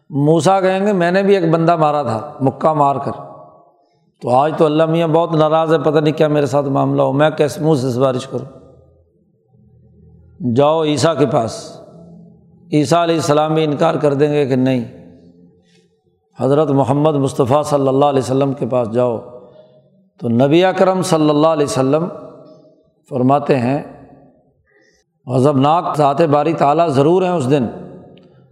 موسا 0.09 0.61
کہیں 0.61 0.87
گے، 0.87 0.93
میں 0.93 1.11
نے 1.11 1.23
بھی 1.23 1.35
ایک 1.35 1.51
بندہ 1.51 1.75
مارا 1.75 2.03
تھا، 2.03 2.33
مکہ 2.41 2.73
مار 2.73 2.95
کر۔ 2.95 3.11
تو 4.21 4.29
آج 4.29 4.53
تو 4.57 4.65
اللہ 4.65 4.85
میاں 4.85 5.07
بہت 5.07 5.35
ناراض 5.35 5.73
ہے، 5.73 5.79
پتہ 5.79 5.99
نہیں 5.99 6.17
کیا 6.17 6.27
میرے 6.27 6.45
ساتھ 6.45 6.65
معاملہ 6.65 7.01
ہو، 7.01 7.11
میں 7.11 7.29
کیس 7.29 7.57
منہ 7.57 7.75
سے 7.75 7.91
سفارش 7.91 8.27
کروں؟ 8.27 8.59
جاؤ 10.55 10.83
عیسیٰ 10.83 11.17
کے 11.17 11.25
پاس۔ 11.25 11.81
عیسیٰ 12.73 13.03
علیہ 13.03 13.15
السلام 13.15 13.53
بھی 13.53 13.63
انکار 13.63 13.95
کر 13.95 14.13
دیں 14.13 14.33
گے 14.33 14.45
کہ 14.45 14.55
نہیں۔ 14.55 15.11
حضرت 16.39 16.71
محمد 16.71 17.15
مصطفیٰ 17.15 17.63
صلی 17.63 17.87
اللہ 17.87 18.05
علیہ 18.05 18.19
وسلم 18.19 18.53
کے 18.53 18.65
پاس 18.65 18.91
جاؤ۔ 18.91 19.17
تو 20.19 20.29
نبی 20.29 20.65
اکرم 20.65 21.01
صلی 21.01 21.29
اللہ 21.29 21.47
علیہ 21.47 21.65
وسلم 21.65 22.05
فرماتے 23.09 23.59
ہیں، 23.59 23.83
غضبناک 25.27 25.97
ذات 25.97 26.21
باری 26.21 26.53
تعالیٰ 26.53 26.89
ضرور 26.89 27.21
ہیں 27.21 27.29
اس 27.29 27.49
دن، 27.49 27.65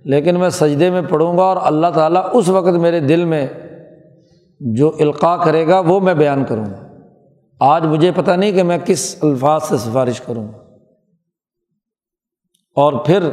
لیکن 0.04 0.40
میں 0.40 0.50
سجدے 0.50 0.92
میں 0.92 1.02
پڑھوں 1.02 1.38
گا 1.38 1.44
اور 1.44 1.58
اللہ 1.62 1.88
تعالیٰ 1.94 2.22
اس 2.34 2.50
وقت 2.50 2.74
میرے 2.76 3.00
دل 3.00 3.26
میں 3.26 3.48
جو 4.60 4.92
القاع 5.00 5.38
کرے 5.44 5.68
گا، 5.68 5.80
وہ 5.80 6.00
میں 6.00 6.14
بیان 6.14 6.46
کروں 6.46 6.66
گا۔ 6.66 6.88
آج 7.60 7.86
مجھے 7.86 8.12
پتہ 8.12 8.32
نہیں 8.32 8.52
کہ 8.52 8.64
میں 8.64 8.78
کس 8.86 9.16
الفاظ 9.22 9.64
سے 9.64 9.78
سفارش 9.78 10.22
کروں۔ 10.22 10.48
گا 10.48 10.58
اور 12.76 12.94
پھر 12.94 13.30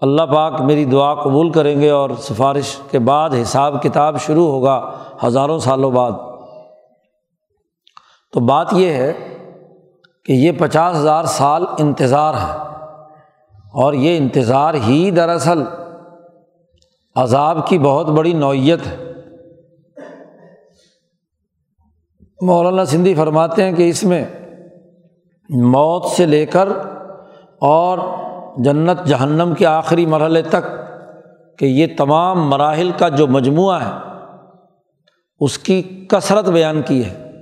اللہ 0.00 0.22
پاک 0.22 0.60
میری 0.60 0.84
دعا 0.84 1.14
قبول 1.14 1.52
کریں 1.52 1.80
گے 1.80 1.90
اور 1.90 2.10
سفارش 2.18 2.76
کے 2.90 2.98
بعد 2.98 3.30
حساب 3.42 3.82
کتاب 3.82 4.20
شروع 4.20 4.46
ہوگا 4.46 4.90
ہزاروں 5.26 5.58
سالوں 5.58 5.90
بعد۔ 5.90 6.12
تو 8.32 8.40
بات 8.40 8.66
یہ 8.72 8.92
ہے 8.92 9.12
کہ 10.24 10.32
یہ 10.32 10.52
پچاس 10.58 10.96
ہزار 10.96 11.24
سال 11.24 11.64
انتظار 11.78 12.34
ہے 12.34 12.52
اور 13.72 13.92
یہ 13.92 14.16
انتظار 14.16 14.74
ہی 14.74 15.10
دراصل 15.10 15.62
عذاب 17.14 17.66
کی 17.66 17.78
بہت 17.78 18.06
بڑی 18.06 18.32
نوعیت 18.32 18.86
ہے۔ 18.86 18.96
مولانا 22.42 22.84
سندھی 22.84 23.14
فرماتے 23.14 23.64
ہیں 23.64 23.72
کہ 23.72 23.88
اس 23.88 24.04
میں 24.04 24.24
موت 25.48 26.04
سے 26.04 26.26
لے 26.26 26.46
کر 26.46 26.68
اور 27.60 27.98
جنت 28.58 29.06
جہنم 29.06 29.54
کے 29.58 29.66
آخری 29.66 30.06
مرحلے 30.06 30.42
تک 30.42 30.78
کہ 31.58 31.64
یہ 31.64 31.86
تمام 31.98 32.48
مراحل 32.48 32.90
کا 32.98 33.08
جو 33.08 33.26
مجموعہ 33.26 33.80
ہے، 33.80 33.92
اس 35.40 35.58
کی 35.58 36.06
کثرت 36.08 36.48
بیان 36.48 36.82
کی 36.82 37.04
ہے۔ 37.04 37.32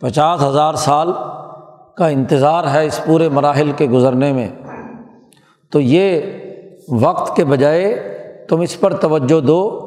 پچاس 0.00 0.42
ہزار 0.42 0.74
سال 0.74 1.12
کا 1.96 2.06
انتظار 2.06 2.64
ہے 2.72 2.86
اس 2.86 3.00
پورے 3.06 3.28
مراحل 3.28 3.72
کے 3.76 3.86
گزرنے 3.86 4.32
میں۔ 4.32 4.48
تو 5.72 5.80
یہ 5.80 6.20
وقت 6.88 7.36
کے 7.36 7.44
بجائے 7.44 8.10
تم 8.48 8.60
اس 8.60 8.80
پر 8.80 8.96
توجہ 8.96 9.40
دو۔ 9.40 9.80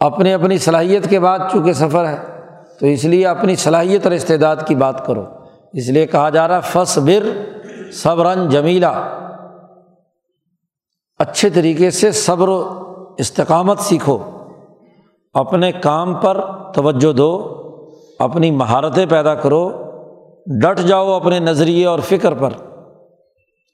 اپنی 0.00 0.32
اپنی 0.32 0.58
صلاحیت 0.58 1.10
کے 1.10 1.20
بعد 1.20 1.38
چونکہ 1.52 1.72
سفر 1.72 2.08
ہے، 2.08 2.18
تو 2.80 2.86
اس 2.86 3.04
لیے 3.04 3.26
اپنی 3.26 3.56
صلاحیت 3.56 4.06
اور 4.06 4.12
استعداد 4.12 4.56
کی 4.66 4.74
بات 4.74 5.06
کرو۔ 5.06 5.24
اس 5.72 5.88
لیے 5.88 6.06
کہا 6.06 6.28
جا 6.28 6.48
رہا 6.48 6.56
ہے 6.56 6.60
فص 6.64 6.98
بر 7.90 7.94
صبرن 7.94 8.48
جمیلا 8.48 8.90
اچھے 11.18 11.50
طریقے 11.50 11.90
سے 11.90 12.12
صبر 12.12 12.48
و 12.48 12.84
استقامت 13.18 13.78
سیکھو۔ 13.78 14.18
اپنے 15.32 15.72
کام 15.72 16.14
پر 16.14 16.40
توجہ 16.74 17.12
دو، 17.12 17.56
اپنی 18.18 18.50
مہارتیں 18.50 19.06
پیدا 19.06 19.34
کرو۔ 19.34 19.70
ڈٹ 20.62 20.80
جاؤ 20.80 21.12
اپنے 21.12 21.38
نظریے 21.38 21.86
اور 21.86 21.98
فکر 21.98 22.34
پر۔ 22.34 22.52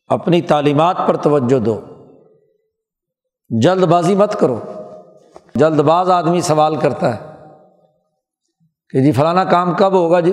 اپنی 0.06 0.42
تعلیمات 0.42 0.96
پر 1.06 1.16
توجہ 1.16 1.58
دو۔ 1.58 1.80
جلد 3.62 3.84
بازی 3.84 4.14
مت 4.14 4.36
کرو۔ 4.40 4.60
جلد 5.54 5.80
باز 5.80 6.10
آدمی 6.10 6.40
سوال 6.40 6.76
کرتا 6.76 7.14
ہے 7.14 7.44
کہ 8.90 9.00
جی 9.00 9.12
فلانا 9.12 9.44
کام 9.44 9.74
کب 9.74 9.92
ہوگا 9.92 10.20
جی؟ 10.20 10.32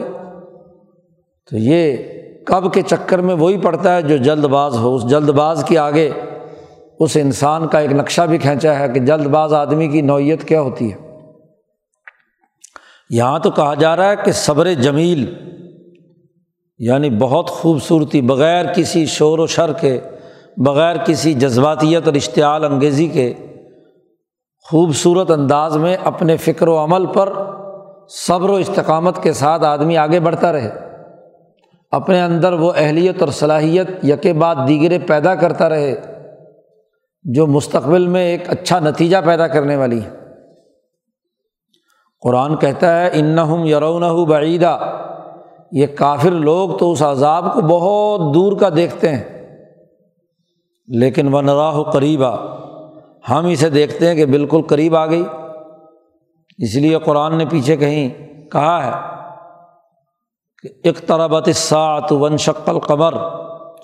تو 1.49 1.57
یہ 1.57 1.97
کب 2.45 2.73
کے 2.73 2.81
چکر 2.81 3.19
میں 3.19 3.35
وہی 3.35 3.57
پڑتا 3.57 3.95
ہے 3.95 4.01
جو 4.01 4.17
جلد 4.17 4.45
باز 4.45 4.77
ہو، 4.77 4.95
اس 4.95 5.09
جلد 5.09 5.29
باز 5.29 5.63
کے 5.67 5.77
آگے 5.77 6.11
اس 6.99 7.17
انسان 7.21 7.67
کا 7.67 7.79
ایک 7.79 7.91
نقشہ 7.91 8.21
بھی 8.21 8.37
کھینچا 8.37 8.79
ہے 8.79 8.89
کہ 8.89 8.99
جلد 8.99 9.25
باز 9.27 9.53
آدمی 9.53 9.87
کی 9.87 10.01
نوعیت 10.01 10.43
کیا 10.43 10.61
ہوتی 10.61 10.91
ہے۔ 10.91 10.97
یہاں 13.09 13.39
تو 13.39 13.51
کہا 13.51 13.73
جا 13.73 13.95
رہا 13.95 14.09
ہے 14.09 14.15
کہ 14.25 14.31
صبر 14.31 14.73
جمیل 14.73 15.33
یعنی 16.77 17.09
بہت 17.09 17.49
خوبصورتی، 17.49 18.21
بغیر 18.21 18.65
کسی 18.73 19.05
شور 19.05 19.39
و 19.39 19.47
شر 19.47 19.73
کے، 19.73 19.99
بغیر 20.57 20.95
کسی 20.97 21.33
جذباتیت 21.33 22.05
اور 22.05 22.13
اشتعال 22.13 22.65
انگیزی 22.65 23.07
کے، 23.07 23.33
خوبصورت 24.63 25.31
انداز 25.31 25.77
میں 25.77 25.97
اپنے 26.03 26.37
فکر 26.37 26.67
و 26.67 26.83
عمل 26.83 27.05
پر 27.05 27.33
صبر 28.09 28.49
و 28.49 28.55
استقامت 28.55 29.23
کے 29.23 29.33
ساتھ 29.33 29.63
آدمی 29.63 29.97
آگے 29.97 30.19
بڑھتا 30.19 30.51
رہے۔ 30.51 30.92
اپنے 31.93 32.21
اندر 32.21 32.53
وہ 32.53 32.71
اہلیت 32.75 33.21
اور 33.21 33.29
صلاحیت 33.29 33.87
یکے 34.03 34.33
بعد 34.33 34.55
دیگرے 34.67 34.99
پیدا 34.99 35.35
کرتا 35.35 35.69
رہے 35.69 35.95
جو 37.23 37.47
مستقبل 37.47 38.07
میں 38.07 38.21
ایک 38.21 38.49
اچھا 38.49 38.79
نتیجہ 38.79 39.17
پیدا 39.25 39.47
کرنے 39.47 39.75
والی 39.75 40.01
ہے 40.01 40.09
قرآن 42.21 42.55
کہتا 42.55 43.01
ہے، 43.01 43.09
انہم 43.13 43.65
کہ 60.63 60.69
اقتربت 60.83 61.49
سات 61.55 62.11
ون 62.11 62.37
شکل 62.37 62.79
قمر 62.79 63.13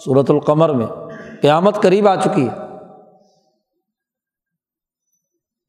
صورت 0.06 0.32
القمر 0.32 0.70
میں 0.70 0.88
قیامت 1.42 1.82
قریب 1.82 2.08
آ 2.08 2.16
چکی 2.16 2.48
ہے۔ 2.48 2.54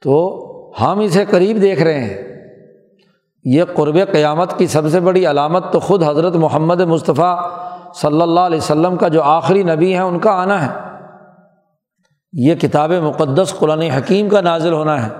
تو 0.05 0.47
ہم 0.81 0.99
اسے 0.99 1.25
قریب 1.25 1.63
دیکھ 1.63 1.83
رہے 1.83 2.05
ہیں۔ 2.05 2.31
یہ 3.45 3.65
قرب 3.75 3.99
قیامت 4.13 4.59
کی 4.59 4.67
سب 4.67 4.89
سے 4.89 5.01
بڑی 5.01 5.27
علامت 5.27 5.73
تو 5.73 5.81
خود 5.81 6.03
حضرت 6.03 6.35
محمد 6.35 6.81
مصطفیٰ 6.81 7.51
صلی 7.95 8.23
اللہ 8.23 8.41
علیہ 8.41 8.59
وسلم 8.59 8.97
کا 8.97 9.09
جو 9.09 9.23
آخری 9.23 9.63
نبی 9.63 9.93
ہیں، 9.93 10.01
ان 10.01 10.19
کا 10.19 10.31
آنا 10.31 10.67
ہے۔ 10.67 10.81
یہ 12.33 12.55
کتاب 12.55 12.93
مقدس 12.93 13.55
قرآن 13.59 13.83
حکیم 13.83 14.29
کا 14.29 14.41
نازل 14.41 14.73
ہونا 14.73 15.07
ہے۔ 15.07 15.11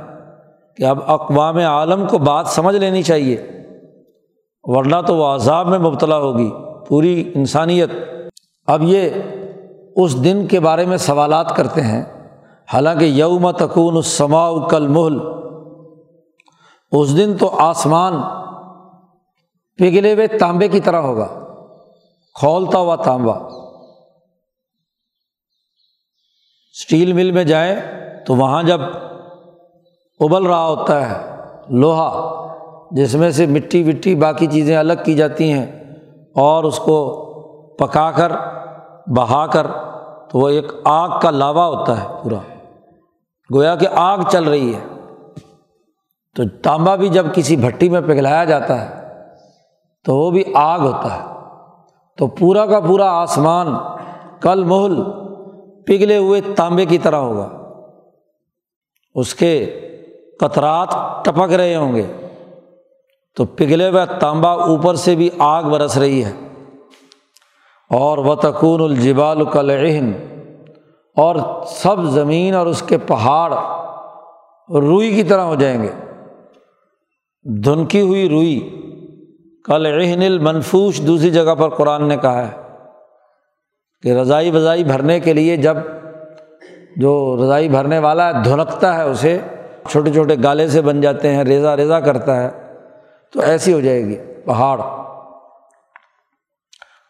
کہ 0.77 0.85
اب 0.85 0.99
اقوام 1.07 1.57
عالم 1.57 2.07
کو 2.07 2.19
بات 2.19 2.47
سمجھ 2.47 2.77
لینی 2.77 3.03
چاہیے۔ 3.03 3.60
ورنہ 4.63 4.97
تو 5.07 5.17
وہ 5.17 5.27
عذاب 5.27 5.69
میں 5.69 5.79
مبتلا 5.79 6.19
ہوگی، 6.19 6.51
پوری 6.89 7.33
انسانیت۔ 7.35 7.91
اب 8.67 8.83
یہ 8.83 9.11
اس 9.97 10.25
دن 10.25 10.47
کے 10.47 10.61
بارے 10.61 10.85
میں 10.87 10.97
سوالات 10.97 11.57
کرتے 11.57 11.81
ہیں۔ 11.81 12.05
حالانکہ 12.73 13.05
یوم 13.05 13.51
تکون 13.51 13.97
السماء 13.97 14.51
کل 14.69 14.87
محل 14.89 15.19
اس 16.93 17.17
دن 17.17 17.37
تو 17.37 17.57
آسمان 17.59 18.13
پگھلے 19.79 20.15
ہوئے 20.15 20.27
تانبے 20.27 20.69
کی 20.69 20.81
طرح 20.81 20.97
ہوگا، 20.97 21.27
کھولتا 22.35 22.79
ہوا 22.79 22.97
تانبا 22.97 23.35
اسٹیل 26.75 27.13
مل 27.13 27.31
میں 27.31 27.45
جائیں 27.45 27.77
تو 28.27 28.35
وہاں 28.35 28.63
جب 28.63 28.81
ابل 30.21 30.47
رہا 30.47 30.67
ہوتا 30.67 31.11
ہے، 31.11 31.17
لوہا 31.69 32.09
جس 32.91 33.15
میں 33.15 33.31
سے 33.31 33.47
مٹی 33.47 33.83
وٹی 33.83 34.15
باقی 34.15 34.47
چیزیں 34.47 34.77
الگ 34.77 34.93
کی 35.05 35.15
جاتی 35.15 35.53
ہیں 35.53 35.95
اور 36.35 36.65
اس 36.65 36.79
کو 36.79 37.27
پکا 37.79 38.11
کر، 38.11 38.33
بہا 39.07 39.47
کر، 39.47 39.67
تو 40.31 40.39
وہ 40.39 40.49
ایک 40.49 40.73
آگ 40.85 41.19
کا 41.23 41.31
لاوا 41.31 41.67
ہوتا 41.67 42.03
ہے 42.03 42.09
پورا۔ 42.23 42.37
گویا 43.55 43.77
کہ 43.77 43.89
آگ 43.95 44.19
چل 44.29 44.45
رہی 44.45 44.75
ہے۔ 44.75 44.81
تو 46.37 46.43
تانبا 46.63 46.97
بھی 46.97 47.09
جب 47.09 47.27
کسی 47.35 47.57
بھٹی 47.57 47.89
میں 47.89 48.01
پگھلایا 48.01 48.45
جاتا 48.45 48.81
ہے، 48.81 49.09
تو 50.05 50.17
وہ 50.17 50.31
بھی 50.31 50.45
آگ 50.55 50.81
ہوتا 50.81 51.15
ہے۔ 51.15 51.25
تو 52.19 52.27
پورا 52.27 52.67
کا 52.67 52.81
پورا 52.81 53.11
آسمان، 53.11 53.67
کل 54.41 54.65
محل 54.65 55.03
پگھلے 55.87 56.17
ہوئے 56.17 56.41
تانبے 56.57 56.85
کی 56.85 56.99
طرح 56.99 57.17
ہوگا۔ 57.17 57.49
اس 59.15 59.35
کے 59.35 59.81
قطرات 60.41 60.89
ٹپک 61.25 61.53
رہے 61.53 61.77
ہوں 61.77 61.95
گے۔ 61.95 62.07
تو 63.37 63.45
پگھلے 63.45 63.89
ہوئے 63.89 64.03
تانبا 64.21 64.51
اوپر 64.51 64.95
سے 64.95 65.15
بھی 65.15 65.31
آگ 65.39 65.63
برس 65.63 65.99
رہی 65.99 66.25
ہے۔ 66.25 66.33
اور 67.91 68.19
و 68.19 68.35
تکون 68.35 68.81
الجبال 68.81 69.45
کلعن 69.45 70.13
اور 71.17 71.37
سب 71.67 72.05
زمین 72.05 72.55
اور 72.55 72.67
اس 72.67 72.83
کے 72.83 72.99
پہاڑ 72.99 73.55
روئی 74.81 75.15
کی 75.15 75.23
طرح 75.23 75.41
ہو 75.41 75.55
جائیں 75.55 75.83
گے۔ 75.83 75.89
دھنکی 77.65 78.01
ہوئی 78.01 78.29
روئی 78.29 78.81
کل 79.65 79.87
عہن 79.87 80.23
المنفوش 80.23 81.01
دوسری 81.07 81.31
جگہ 81.31 81.55
پر 81.55 81.69
قرآن 81.69 82.09
نے 82.09 82.17
کہا 82.17 82.49
ہے 82.49 82.51
کہ 84.03 84.13
رضائی 84.13 84.51
وضائی 84.51 84.85
بھرنے 84.85 85.21
کے 85.21 85.33
لیے 85.33 85.57
جب 85.57 85.77
جو 86.97 87.37
رضائی 87.45 87.69
بھرنے 87.69 87.99
والا 87.99 88.29
ہے 88.29 88.43
دھنکتا 88.45 88.97
ہے 88.97 89.03
اسے، 89.03 89.39
چھوٹے 89.89 90.13
چھوٹے 90.13 90.37
گالے 90.45 90.69
سے 90.69 90.83
بن 90.83 91.01
جاتے 91.01 91.35
ہیں 91.35 91.45
ریزا 91.45 91.77
ریزا 91.77 92.01
کرتا 92.01 92.43
ہے 92.43 92.70
تو 93.33 93.41
ایسی 93.41 93.73
ہو 93.73 93.81
جائے 93.81 94.05
گی، 94.05 94.17
پہاڑ۔ 94.45 94.81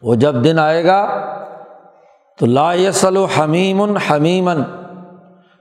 وہ 0.03 0.15
جب 0.15 0.45
دن 0.45 0.59
آئے 0.59 0.85
گا 0.85 1.07
تو 2.39 2.47
لا 2.47 2.75
یسل 2.75 3.17
و 3.17 3.25
حمیم 3.25 3.97
حمیمن۔ 3.97 4.63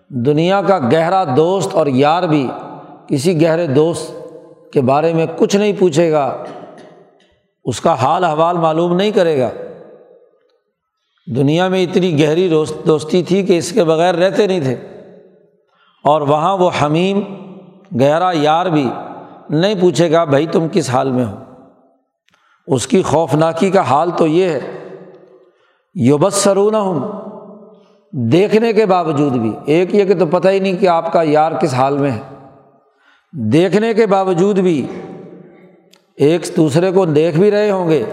دنیا 0.09 0.61
کا 0.61 0.79
گہرا 0.79 1.23
دوست 1.37 1.75
اور 1.75 1.87
یار 1.87 2.23
بھی 2.23 2.49
کسی 3.07 3.41
گہرے 3.41 3.67
دوست 3.67 4.11
کے 4.73 4.81
بارے 4.81 5.13
میں 5.13 5.25
کچھ 5.37 5.55
نہیں 5.55 5.73
پوچھے 5.79 6.11
گا۔ 6.11 6.43
اس 7.63 7.81
کا 7.81 7.93
حال 7.93 8.23
حوال 8.23 8.57
معلوم 8.57 8.95
نہیں 8.95 9.11
کرے 9.11 9.39
گا۔ 9.39 9.49
دنیا 11.35 11.67
میں 11.67 11.83
اتنی 11.83 12.23
گہری 12.23 12.49
دوستی 12.87 13.23
تھی 13.23 13.45
کہ 13.45 13.57
اس 13.57 13.71
کے 13.71 13.83
بغیر 13.83 14.15
رہتے 14.15 14.47
نہیں 14.47 14.59
تھے۔ 14.59 14.75
اور 16.03 16.21
وہاں 16.21 16.57
وہ 16.57 16.69
حمیم، 16.81 17.21
گہرا 18.01 18.31
یار 18.33 18.65
بھی 18.65 18.89
نہیں 19.49 19.75
پوچھے 19.81 20.11
گا 20.11 20.23
بھائی 20.23 20.47
تم 20.47 20.67
کس 20.71 20.89
حال 20.89 21.11
میں 21.11 21.25
ہو؟ 21.25 21.35
اس 22.67 22.87
کی 22.87 23.01
خوفناکی 23.01 23.69
کا 23.69 23.81
حال 23.81 24.11
تو 24.17 24.27
یہ 24.27 24.49
ہے۔ 24.49 24.59
یوبس 25.95 26.33
سرون 26.33 26.75
ہوں 26.75 27.11
دیکھنے 28.11 28.73
کے 28.73 28.85
باوجود 28.85 29.31
بھی۔ 29.31 29.51
ایک 29.65 29.95
یہ 29.95 30.05
کہ 30.05 30.19
تو 30.19 30.25
پتہ 30.25 30.47
ہی 30.47 30.59
نہیں 30.59 30.77
کہ 30.77 30.87
آپ 30.87 31.13
کا 31.13 31.23
یار 31.23 31.51
کس 31.51 31.73
حال 31.73 31.97
میں 31.97 32.11
ہے۔ 32.11 32.21
دیکھنے 33.33 33.93
کے 33.93 34.05
باوجود 34.05 34.59
بھی 34.59 34.87
ایک 36.17 36.41
دوسرے 36.57 36.91
کو 36.91 37.05
دیکھ 37.05 37.39
بھی 37.39 37.51
رہے 37.51 37.71
ہوں 37.71 37.89
گے 37.89 38.03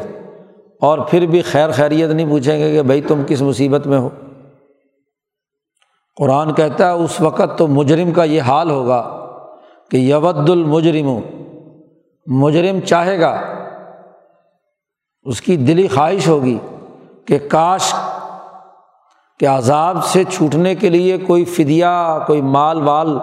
اور 0.81 0.99
پھر 0.99 1.27
بھی 1.27 1.43
خیر 1.43 1.71
خیریت 1.71 2.11
نہیں 2.11 2.31
پوچھیں 2.31 2.59
گے 2.59 2.73
کہ 2.73 2.83
بھائی 2.83 3.01
تم 3.01 3.23
کس 3.27 3.43
مصیبت 3.43 3.87
میں 3.87 3.99
ہو۔ 3.99 4.09
قرآن 6.17 6.55
کہتا 6.55 6.87
ہے، 6.87 6.93
اس 6.93 7.21
وقت 7.21 7.59
تو 7.59 7.67
مجرم 7.67 8.13
کا 8.13 8.25
یہ 8.25 8.43
حال 8.43 8.71
ہوگا۔ 8.71 9.26
کہ 9.91 9.97
یود 9.97 10.51
المجرم، 10.51 11.21
مجرم 12.27 12.81
چاہے 12.81 13.21
گا، 13.21 13.41
اس 15.23 15.41
کی 15.41 15.57
دلی 15.57 15.89
خواہش 15.89 16.29
ہوگی 16.29 16.59
کہ 17.27 17.39
کاش 17.51 17.95
کہ 19.41 19.49
عذاب 19.49 20.05
سے 20.05 20.25
چھوٹنے 20.25 20.75
کے 20.75 20.91
لیے 20.91 21.19
کوئی 21.19 21.45
فدیہ، 21.45 22.19
کوئی 22.27 22.43
مال 22.43 22.81
وال 22.83 23.19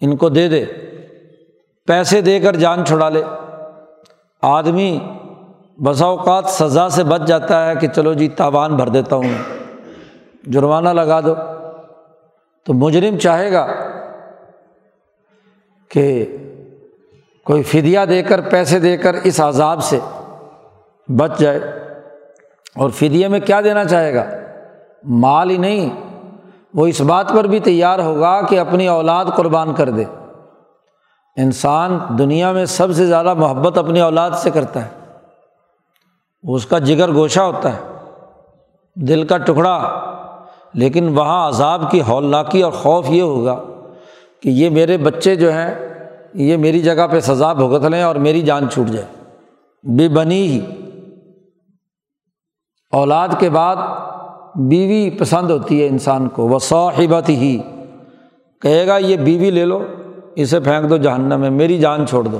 ان 0.00 0.16
کو 0.16 0.28
دے 0.28 0.48
دے، 0.48 0.64
پیسے 1.86 2.20
دے 2.20 2.40
کر 2.40 2.56
جان 2.56 2.84
چھڑا 2.84 3.08
لے۔ 3.08 3.22
آدمی 4.42 4.98
بسا 5.84 6.06
اوقات 6.06 6.44
سزا 6.48 6.88
سے 6.88 7.04
بچ 7.04 7.20
جاتا 7.20 7.66
ہے 7.66 7.74
کہ 7.76 7.88
چلو 7.88 8.12
جی 8.12 8.28
تاوان 8.28 8.76
بھر 8.76 8.88
دیتا 8.88 9.16
ہوں، 9.16 9.32
جرمانہ 10.46 10.88
لگا 10.88 11.20
دو۔ 11.20 11.34
تو 12.66 12.72
مجرم 12.72 13.18
چاہے 13.18 13.52
گا 13.52 13.66
کہ 15.92 16.36
کوئی 17.44 17.62
فدیہ 17.62 18.00
دے 18.08 18.22
کر، 18.22 18.40
پیسے 18.40 18.78
دے 18.78 18.96
کر 18.96 19.14
اس 19.24 19.40
عذاب 19.40 19.82
سے 19.82 19.98
بچ 21.08 21.38
جائے۔ 21.38 21.60
اور 22.76 22.90
فدیے 22.90 23.28
میں 23.28 23.40
کیا 23.40 23.60
دینا 23.60 23.84
چاہے 23.84 24.14
گا؟ 24.14 24.24
مال 25.04 25.50
ہی 25.50 25.56
نہیں، 25.56 25.90
وہ 26.74 26.86
اس 26.86 27.00
بات 27.00 27.28
پر 27.28 27.44
بھی 27.44 27.60
تیار 27.60 27.98
ہوگا 27.98 28.46
کہ 28.46 28.58
اپنی 28.58 28.88
اولاد 28.88 29.24
قربان 29.36 29.74
کر 29.74 29.90
دے۔ 29.90 30.04
انسان 31.36 31.98
دنیا 32.18 32.52
میں 32.52 32.64
سب 32.64 32.92
سے 32.92 33.06
زیادہ 33.06 33.34
محبت 33.34 33.78
اپنی 33.78 34.00
اولاد 34.00 34.30
سے 34.30 34.50
کرتا 34.50 34.86
ہے۔ 34.86 34.90
وہ 36.42 36.56
اس 36.56 36.66
کا 36.66 36.78
جگر 36.78 37.12
گوشہ 37.12 37.40
ہوتا 37.40 37.76
ہے، 37.76 37.80
دل 38.94 39.26
کا 39.26 39.38
ٹکڑا، 39.38 40.00
لیکن 40.74 41.18
وہاں 41.18 41.48
عذاب 41.48 41.90
کی 41.90 42.02
ہولناکی 42.02 42.62
اور 42.62 42.72
خوف 42.72 43.10
یہ 43.10 43.22
ہوگا 43.22 43.62
کہ 44.42 44.48
یہ 44.48 44.70
میرے 44.70 44.96
بچے 44.96 45.34
جو 45.34 45.52
ہیں، 45.52 45.74
یہ 46.34 46.56
میری 46.56 46.80
جگہ 46.80 47.06
پہ 47.10 47.20
سزا 47.20 47.52
بھگت 47.52 47.84
لیں 47.84 48.02
اور 48.02 48.16
میری 48.16 48.42
جان 48.42 48.70
چھوٹ 48.70 48.86
جائے۔ 48.86 49.06
بے 49.82 50.08
بنی 50.08 50.46
ہی۔ 50.46 50.60
اولاد 52.92 53.28
کے 53.38 53.50
بعد 53.50 53.76
بیوی 54.54 55.10
پسند 55.10 55.50
ہوتی 55.50 55.82
ہے 55.82 55.88
انسان 55.88 56.28
کو۔ 56.28 56.48
وہ 56.48 56.58
صاحبت 56.58 57.28
ہی۔ 57.28 57.58
کہے 58.62 58.86
گا، 58.86 58.96
یہ 58.96 59.16
بیوی 59.16 59.50
لے 59.50 59.64
لو، 59.64 59.86
اسے 60.36 60.60
پھینک 60.60 60.90
دو 60.90 60.96
جہنم 60.96 61.40
میں، 61.40 61.50
میری 61.50 61.78
جان 61.78 62.06
چھوڑ 62.06 62.24
دو۔ 62.24 62.38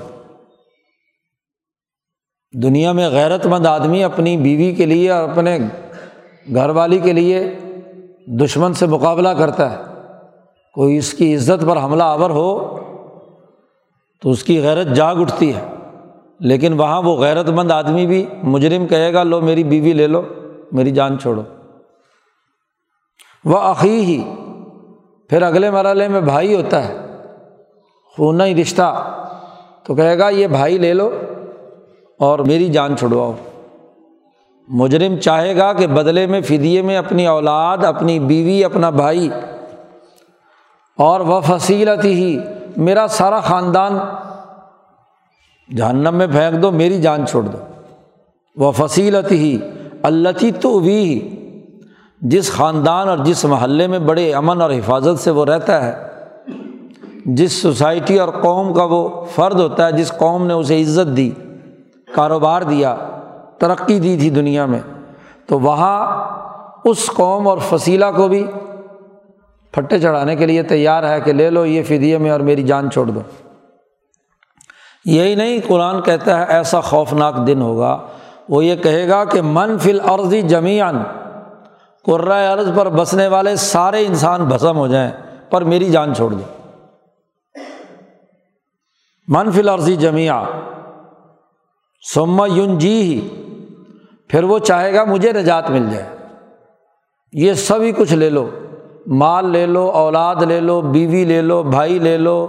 دنیا 2.62 2.92
میں 2.92 3.08
غیرت 3.08 3.46
مند 3.46 3.66
آدمی 3.66 4.04
اپنی 4.04 4.36
بیوی 4.36 4.74
کے 4.74 4.86
لیے 4.86 5.10
اور 5.10 5.28
اپنے 5.28 5.58
گھر 6.54 6.68
والی 6.68 6.98
کے 6.98 7.12
لیے 7.12 7.54
دشمن 8.26 8.74
سے 8.74 8.86
مقابلہ 8.86 9.28
کرتا 9.28 9.70
ہے۔ 9.70 9.91
کوئی 10.72 10.96
اس 10.96 11.14
کی 11.14 11.34
عزت 11.34 11.64
پر 11.66 11.76
حملہ 11.76 12.02
آور 12.02 12.30
ہو 12.30 12.78
تو 14.22 14.30
اس 14.30 14.44
کی 14.44 14.62
غیرت 14.62 14.86
جاگ 14.86 15.16
اٹھتی 15.16 15.54
ہے۔ 15.54 15.60
لیکن 16.40 16.80
وہاں 16.80 17.02
وہ 17.02 17.16
غیرت 17.16 17.48
مند 17.48 17.70
آدمی 17.70 18.06
بھی 18.06 18.26
مجرم 18.42 18.86
کہے 18.86 19.12
گا، 19.12 19.22
لو 19.22 19.40
میری 19.40 19.64
بیوی 19.64 19.92
لے 19.92 20.06
لو، 20.06 20.22
میری 20.72 20.90
جان 20.90 21.18
چھوڑو۔ 21.18 21.42
وہ 23.44 23.58
عقی 23.58 24.00
ہی، 24.00 24.34
پھر 25.28 25.42
اگلے 25.42 25.70
مرحلے 25.70 26.08
میں 26.08 26.20
بھائی 26.20 26.54
ہوتا 26.54 26.88
ہے، 26.88 26.98
خون 28.16 28.40
ہی 28.40 28.54
رشتہ۔ 28.54 29.14
تو 29.84 29.94
کہے 29.94 30.18
گا، 30.18 30.28
یہ 30.28 30.46
بھائی 30.46 30.78
لے 30.78 30.94
لو 30.94 31.10
اور 32.18 32.38
میری 32.38 32.68
جان 32.68 32.96
چھڑواؤ۔ 32.96 33.32
مجرم 34.68 35.16
چاہے 35.16 35.56
گا 35.56 35.72
کہ 35.72 35.86
بدلے 35.86 36.26
میں 36.26 36.40
فدیے 36.40 36.82
میں 36.82 36.96
اپنی 36.96 37.26
اولاد، 37.26 37.78
اپنی 37.78 38.18
بیوی، 38.18 38.64
اپنا 38.64 38.90
بھائی 38.90 39.30
اور 40.98 41.20
وہ 41.20 41.40
فصیلت 41.40 42.04
ہی 42.04 42.38
میرا 42.76 43.06
سارا 43.06 43.40
خاندان 43.40 43.98
جہنم 45.76 46.14
میں 46.14 46.26
پھینک 46.26 46.62
دو، 46.62 46.70
میری 46.70 47.00
جان 47.02 47.26
چھوڑ 47.26 47.42
دو۔ 47.42 47.58
وہ 48.56 48.72
فصیلت 48.72 49.32
ہی 49.32 49.56
اللہ 50.02 50.42
تو 50.60 50.78
بھی 50.78 51.02
جس 52.22 52.50
خاندان 52.52 53.08
اور 53.08 53.18
جس 53.18 53.44
محلے 53.44 53.86
میں 53.86 53.98
بڑے 53.98 54.32
امن 54.34 54.60
اور 54.60 54.70
حفاظت 54.70 55.20
سے 55.20 55.30
وہ 55.30 55.44
رہتا 55.44 55.84
ہے، 55.84 55.94
جس 57.26 57.52
سوسائٹی 57.52 58.18
اور 58.18 58.28
قوم 58.40 58.72
کا 58.74 58.84
وہ 58.84 59.24
فرد 59.34 59.60
ہوتا 59.60 59.86
ہے، 59.86 59.92
جس 59.92 60.12
قوم 60.18 60.46
نے 60.46 60.54
اسے 60.54 60.80
عزت 60.82 61.16
دی، 61.16 61.30
کاروبار 62.14 62.62
دیا، 62.62 62.94
ترقی 63.58 63.98
دی 64.00 64.16
تھی 64.16 64.30
دنیا 64.30 64.66
میں، 64.66 64.80
تو 65.46 65.60
وہاں 65.60 65.98
اس 66.84 67.06
قوم 67.06 67.48
اور 67.48 67.58
فصیلہ 67.68 68.04
کو 68.16 68.28
بھی 68.28 68.44
پھٹے 69.72 70.00
چڑھانے 70.00 70.36
کے 70.36 70.46
لیے 70.46 70.62
تیار 70.62 71.08
ہے 71.08 71.20
کہ 71.20 71.32
لے 71.32 71.50
لو 71.50 71.66
یہ 71.66 71.82
فدیے 71.82 72.18
میں 72.18 72.30
اور 72.30 72.40
میری 72.40 72.62
جان 72.62 72.90
چھوڑ 72.90 73.06
دو۔ 73.06 73.20
یہی 75.04 75.34
نہیں، 75.34 75.58
قرآن 75.68 76.02
کہتا 76.02 76.38
ہے 76.38 76.44
ایسا 76.48 76.80
خوفناک 76.80 77.46
دن 77.46 77.62
ہوگا۔ 77.62 78.06
وہ 78.48 78.64
یہ 78.64 78.76
کہے 78.76 79.08
گا 79.08 79.24
کہ 79.24 79.42
من 79.42 79.78
فل 79.78 80.00
عرضی 80.00 80.42
جمیان 80.42 81.02
قرۂۂ 82.04 82.52
عرض 82.52 82.68
پر 82.76 82.88
بسنے 82.88 83.28
والے 83.28 83.56
سارے 83.56 84.06
انسان 84.06 84.44
بھسم 84.44 84.76
ہو 84.76 84.86
جائیں، 84.86 85.10
پر 85.50 85.62
میری 85.62 85.90
جان 85.90 86.14
چھوڑ 86.14 86.30
دو۔ 86.30 86.68
من 89.28 89.50
فل 89.50 89.68
عرضی 89.68 89.96
جمیا 89.96 90.44
سما 92.14 92.46
یون 92.46 92.78
جی 92.78 93.02
ہی 93.02 93.28
پھر 94.28 94.44
وہ 94.44 94.58
چاہے 94.58 94.94
گا 94.94 95.04
مجھے 95.04 95.32
نجات 95.32 95.70
مل 95.70 95.90
جائے۔ 95.90 96.16
یہ 97.32 97.54
سبھی 97.54 97.92
کچھ 97.92 98.12
لے 98.12 98.30
لو۔ 98.30 98.50
مال 99.06 99.50
لے 99.50 99.66
لو، 99.66 99.90
اولاد 99.90 100.36
لے 100.36 100.60
لو، 100.60 100.80
بیوی 100.80 101.24
لے 101.24 101.42
لو، 101.42 101.62
بھائی 101.62 101.98
لے 101.98 102.16
لو 102.16 102.46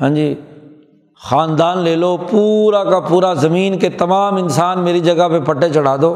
ہاں 0.00 0.10
جی 0.10 0.34
خاندان 1.22 1.78
لے 1.78 1.96
لو، 1.96 2.16
پورا 2.30 2.84
کا 2.84 3.00
پورا 3.00 3.34
زمین 3.34 3.78
کے 3.78 3.88
تمام 3.88 4.36
انسان 4.36 4.78
میری 4.78 5.00
جگہ 5.00 5.28
پہ 5.28 5.40
پٹے 5.40 5.68
چڑھا 5.68 5.96
دو، 6.02 6.14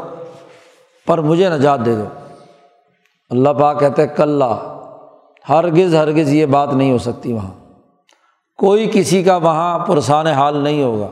پر 1.06 1.18
مجھے 1.18 1.48
نجات 1.48 1.86
دے 1.86 1.94
دو۔ 1.94 2.04
اللہ 3.30 3.48
پاک 3.48 3.80
کہتے 3.80 4.06
کل 4.06 4.42
ہرگز 5.48 5.94
ہرگز 5.94 6.32
یہ 6.32 6.46
بات 6.46 6.74
نہیں 6.74 6.92
ہو 6.92 6.98
سکتی 6.98 7.32
وہاں۔ 7.32 7.50
کوئی 8.58 8.90
کسی 8.92 9.22
کا 9.22 9.36
وہاں 9.36 9.78
پرسان 9.78 10.26
حال 10.26 10.56
نہیں 10.56 10.82
ہوگا۔ 10.82 11.08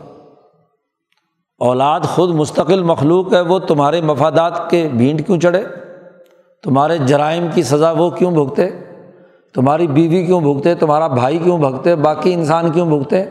اولاد 1.59 2.01
خود 2.01 2.31
مستقل 2.31 2.83
مخلوق 2.83 3.33
ہے، 3.33 3.41
وہ 3.41 3.59
تمہارے 3.59 4.01
مفادات 4.01 4.71
کے 4.71 4.89
بھینٹ 4.93 5.27
کیوں 5.27 5.41
چڑھے؟ 5.41 5.65
تمہارے 6.63 6.99
جرائم 6.99 7.47
کی 7.55 7.63
سزا 7.63 7.91
وہ 7.91 8.11
کیوں 8.11 8.31
بھگتے؟ 8.31 8.71
تمہاری 9.55 9.87
بیوی 9.87 10.27
کیوں 10.27 10.41
بھگتے؟ 10.41 10.75
تمہارا 10.75 11.07
بھائی 11.07 11.39
کیوں 11.39 11.59
بھگتے؟ 11.59 11.97
باقی 11.97 12.35
انسان 12.35 12.71
کیوں 12.71 12.99
بھگتے؟ 12.99 13.25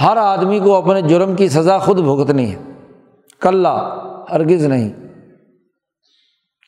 ہر 0.00 0.16
آدمی 0.16 0.58
کو 0.58 0.74
اپنے 0.74 1.02
جرم 1.02 1.34
کی 1.34 1.48
سزا 1.48 1.78
خود 1.78 2.00
بھگتنی 2.00 2.54
ہے۔ 2.54 2.62
کل 3.40 3.66
ہرگز 4.32 4.66
نہیں۔ 4.66 4.88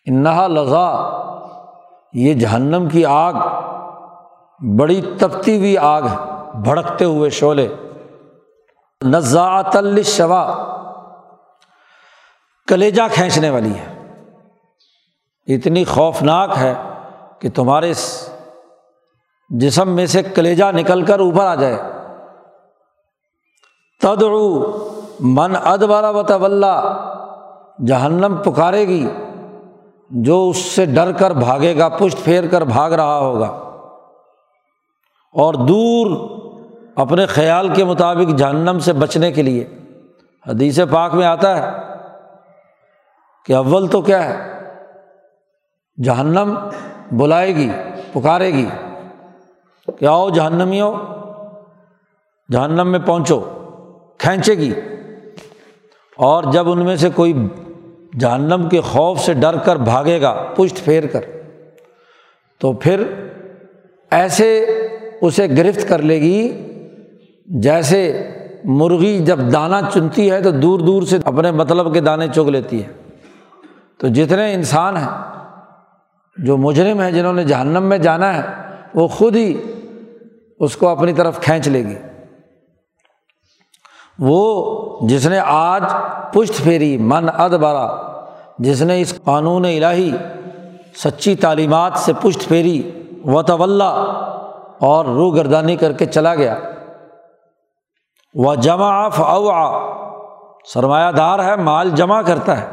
انہا 0.07 0.47
لذا، 0.47 1.19
یہ 2.13 2.35
جہنم 2.35 2.89
کی 2.89 3.05
آگ، 3.05 3.33
بڑی 4.79 5.03
تپتی 5.19 5.59
ہوئی 5.59 5.79
آگ 5.79 6.03
ہے، 6.03 6.17
بھڑکتے 6.61 7.05
ہوئے 7.05 7.31
شعلے۔ 7.31 7.69
نزاعت 9.05 9.77
الشوا 9.77 10.55
کلیجا 12.69 13.09
کھینچنے 13.09 13.51
والی 13.51 13.71
ہے۔ 13.71 13.98
اتنی 15.49 15.85
خوفناک 15.85 16.51
ہے 16.61 16.75
کہ 17.39 17.51
تمہارے 17.51 17.93
جسم 19.49 19.89
میں 19.89 20.07
سے 20.07 20.23
کلیجا 20.23 20.71
نکل 20.71 21.03
کر 21.03 21.19
اوپر 21.19 21.45
آ 21.45 21.55
جائے۔ 21.55 21.79
تدعو 24.01 24.61
من 25.21 25.53
ادبارہ 25.65 26.13
و 26.13 26.23
طول 26.23 26.65
جہنم 27.87 28.37
پکارے 28.45 28.89
گی، 28.89 29.09
جو 30.11 30.49
اس 30.49 30.57
سے 30.57 30.85
ڈر 30.85 31.13
کر 31.13 31.31
بھاگے 31.31 31.79
گا، 31.79 31.89
پشت 31.89 32.25
پھیر 32.25 32.47
کر 32.47 32.65
بھاگ 32.65 32.91
رہا 32.91 33.19
ہوگا۔ 33.19 33.47
اور 35.33 35.55
دور 35.55 36.29
اپنے 36.97 37.27
خیال 37.27 37.69
کے 37.69 37.85
مطابق 37.85 38.35
جہنم 38.35 38.79
سے 38.79 38.93
بچنے 38.93 39.33
کے 39.33 39.43
لیے۔ 39.43 39.69
حدیث 40.47 40.79
پاک 40.91 41.15
میں 41.15 41.27
آتا 41.27 41.57
ہے 41.57 41.79
کہ 43.45 43.53
اول 43.53 43.87
تو 43.87 44.01
کیا 44.01 44.25
ہے؟ 44.25 44.58
جہنم 46.05 46.55
بلائے 47.13 47.57
گی، 47.57 47.69
پکارے 48.13 48.53
گی۔ 48.53 48.67
کہ 49.99 50.05
آؤ 50.05 50.31
جہنمی 50.31 50.81
ہو 50.81 50.97
جہنم 52.53 52.89
میں 52.89 52.99
پہنچو، 52.99 53.41
کھینچے 54.19 54.55
گی۔ 54.55 54.73
اور 56.17 56.45
جب 56.53 56.71
ان 56.71 56.85
میں 56.85 56.97
سے 56.97 57.09
کوئی 57.15 57.33
جہنم 58.21 58.69
کے 58.69 58.81
خوف 58.81 59.21
سے 59.21 59.33
ڈر 59.33 59.57
کر 59.57 59.77
بھاگے 59.77 60.21
گا، 60.21 60.45
پشت 60.57 60.85
پھیر 60.85 61.07
کر، 61.07 61.21
تو 62.61 62.73
پھر 62.73 63.03
ایسے 64.11 64.65
اسے 65.23 65.51
گرفت 65.51 65.89
کر 65.89 66.03
لے 66.03 66.21
گی 66.21 66.67
جیسے 67.47 68.31
مرغی 68.65 69.19
جب 69.19 69.39
دانہ 69.53 69.77
چنتی 69.95 70.31
ہے 70.31 70.43
تو 70.43 70.51
دور 70.51 70.81
دور 70.81 71.03
سے 71.03 71.19
اپنے 71.25 71.51
مطلب 71.51 71.95
کے 71.95 72.01
دانے 72.01 72.27
چگ 72.35 72.41
لیتی 72.41 72.85
ہے۔ 72.85 72.89
تو 73.99 74.09
جتنے 74.09 74.55
انسان 74.55 74.97
ہیں 74.97 75.38
جو 76.45 76.57
مجرم 76.57 77.01
ہیں 77.01 77.11
جنہوں 77.11 77.33
نے 77.33 77.45
جہنم 77.45 77.83
میں 77.83 77.99
جانا 77.99 78.35
ہے، 78.35 78.43
وہ 78.95 79.09
خود 79.09 79.37
ہی 79.37 79.63
اس 80.59 80.77
کو 80.77 80.89
اپنی 80.89 81.13
طرف 81.13 81.41
کھینچ 81.41 81.69
لے 81.69 81.85
گی۔ 81.85 81.97
وہ 84.19 84.39
جس 85.09 85.27
نے 85.27 85.41
آج 85.47 85.83
پشت 86.33 86.63
پھیری، 86.63 86.97
من 86.97 87.29
اد 87.35 87.51
برا 87.51 87.89
جس 88.59 88.83
نے 88.83 89.01
اس 89.01 89.15
قانون 89.25 89.65
الہی 89.65 90.17
سچی 90.97 91.35
تعلیمات 91.37 91.93
سے 91.97 92.13
پشت 92.23 92.49
پھیری 92.49 92.91
و 93.25 93.43
طول 93.43 93.83
اور 93.83 95.05
روح 95.05 95.35
گردانی 95.37 95.77
کر 95.77 95.93
کے 95.93 96.07
چلا 96.07 96.35
گیا۔ 96.35 96.57
وہ 98.35 98.55
جمع 98.55 99.09
فا 99.09 99.37
سرمایہ 100.73 101.13
دار 101.13 101.39
ہے، 101.39 101.57
مال 101.57 101.91
جمع 101.91 102.23
کرتا 102.23 102.61
ہے 102.61 102.67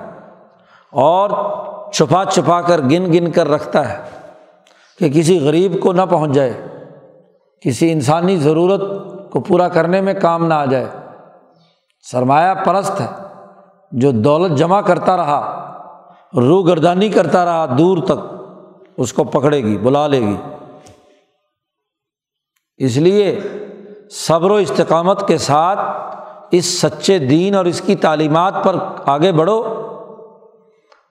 اور 0.91 1.29
چھپا 1.97 2.25
چھپا 2.25 2.61
کر، 2.61 2.81
گن 2.81 3.13
گن 3.13 3.31
کر 3.31 3.47
رکھتا 3.47 3.89
ہے 3.89 4.03
کہ 4.99 5.09
کسی 5.09 5.39
غریب 5.39 5.79
کو 5.79 5.93
نہ 5.93 6.01
پہنچ 6.09 6.31
جائے، 6.31 6.67
کسی 7.61 7.91
انسانی 7.91 8.37
ضرورت 8.37 8.81
کو 9.31 9.39
پورا 9.39 9.67
کرنے 9.67 10.01
میں 10.01 10.13
کام 10.13 10.47
نہ 10.47 10.53
آ 10.53 10.65
جائے۔ 10.65 10.85
سرمایہ 12.11 12.53
پرست 12.53 13.01
ہے، 13.01 13.05
جو 13.91 14.11
دولت 14.11 14.57
جمع 14.57 14.81
کرتا 14.81 15.17
رہا 15.17 15.61
روح 16.35 16.67
گردانی 16.67 17.09
کرتا 17.09 17.45
رہا 17.45 17.75
دور 17.77 17.97
تک، 17.97 18.35
اس 18.97 19.13
کو 19.13 19.23
پکڑے 19.23 19.63
گی، 19.63 19.77
بلا 19.77 20.07
لے 20.07 20.21
گی۔ 20.21 20.35
اس 22.77 22.97
لیے 22.97 23.39
صبر 24.11 24.51
و 24.51 24.55
استقامت 24.55 25.27
کے 25.27 25.37
ساتھ 25.37 25.79
اس 26.51 26.81
سچے 26.81 27.19
دین 27.19 27.55
اور 27.55 27.65
اس 27.65 27.81
کی 27.81 27.95
تعلیمات 27.95 28.53
پر 28.63 28.75
آگے 29.05 29.31
بڑھو۔ 29.31 29.84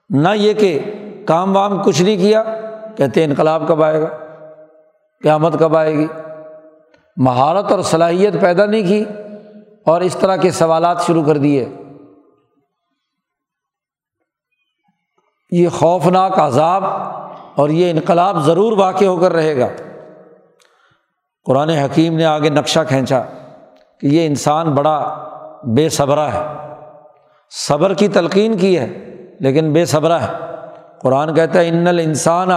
نہ 0.09 0.29
یہ 0.35 0.53
کہ 0.53 0.79
کام 1.27 1.55
وام 1.55 1.83
کچھ 1.83 2.01
نہیں 2.01 2.17
کیا، 2.17 2.43
کہتے 2.97 3.23
انقلاب 3.23 3.63
کب 3.67 3.83
آئے 3.83 4.01
گا؟ 4.01 4.07
قیامت 5.23 5.59
کب 5.59 5.77
آئے 5.77 5.93
گی؟ 5.93 6.07
مہارت 7.17 7.71
اور 7.71 7.81
صلاحیت 7.81 8.41
پیدا 8.41 8.65
نہیں 8.65 8.87
کی 8.87 9.03
اور 9.85 10.01
اس 10.01 10.17
طرح 10.19 10.35
کے 10.35 10.51
سوالات 10.51 11.01
شروع 11.01 11.23
کر 11.23 11.37
دیے۔ 11.37 11.69
یہ 15.51 15.69
خوفناک 15.69 16.39
عذاب 16.39 16.83
اور 17.55 17.69
یہ 17.69 17.91
انقلاب 17.91 18.43
ضرور 18.43 18.77
واقع 18.77 19.05
ہو 19.05 19.17
کر 19.17 19.31
رہے 19.31 19.57
گا۔ 19.57 19.67
قرآن 21.45 21.69
حکیم 21.69 22.17
نے 22.17 22.25
آگے 22.25 22.49
نقشہ 22.49 22.79
کھینچا 22.87 23.21
کہ 23.99 24.07
یہ 24.07 24.25
انسان 24.25 24.71
بڑا 24.71 25.27
بے 25.75 25.89
صبرا 25.89 26.33
ہے۔ 26.33 26.69
صبر 27.49 27.93
کی 27.93 28.07
تلقین 28.07 28.57
کی 28.57 28.79
ہے۔ 28.79 29.14
لیکن 29.39 29.73
بے 29.73 29.85
صبرا 29.85 30.21
ہے۔ 30.21 30.33
قرآن 31.01 31.33
کہتا 31.33 31.59
ہے، 31.59 31.67
ان 31.67 31.87
الانسان 31.87 32.49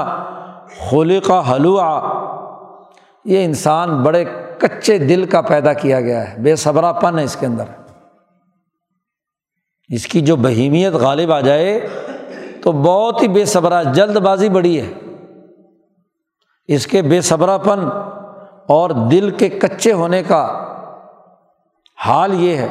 خلی 0.91 1.21
کا 1.21 1.53
حلوہ 1.53 2.03
یہ 3.25 3.45
انسان 3.45 4.03
بڑے 4.03 4.25
کچے 4.59 4.99
دل 4.99 5.25
کا 5.25 5.41
پیدا 5.41 5.73
کیا 5.73 6.01
گیا 6.01 6.33
ہے۔ 6.33 6.37
بے 6.39 6.57
صبرا 6.57 6.93
پن 6.93 7.19
ہے 7.19 7.25
اس 7.25 7.37
کے 7.37 7.47
اندر۔ 7.47 7.65
اس 9.89 10.07
کی 10.07 10.21
جو 10.21 10.37
بہیمیت 10.37 10.93
غالب 10.93 11.33
آ 11.33 11.41
جائے، 11.41 11.87
تو 12.63 12.73
بہت 12.73 13.23
ہی 13.23 13.29
بے 13.29 13.45
صبرا 13.45 13.83
جلد 13.83 14.17
بازی 14.17 14.49
بڑی 14.49 14.81
ہے۔ 14.81 14.93
اس 16.67 16.87
کے 16.87 17.03
بے 17.03 17.21
صبرا 17.21 17.59
پن 17.59 17.81
اور 18.69 18.91
دل 18.91 19.31
کے 19.31 19.49
کچے 19.49 19.93
ہونے 19.93 20.23
کا 20.23 20.65
حال 22.07 22.35
یہ 22.35 22.57
ہے 22.57 22.69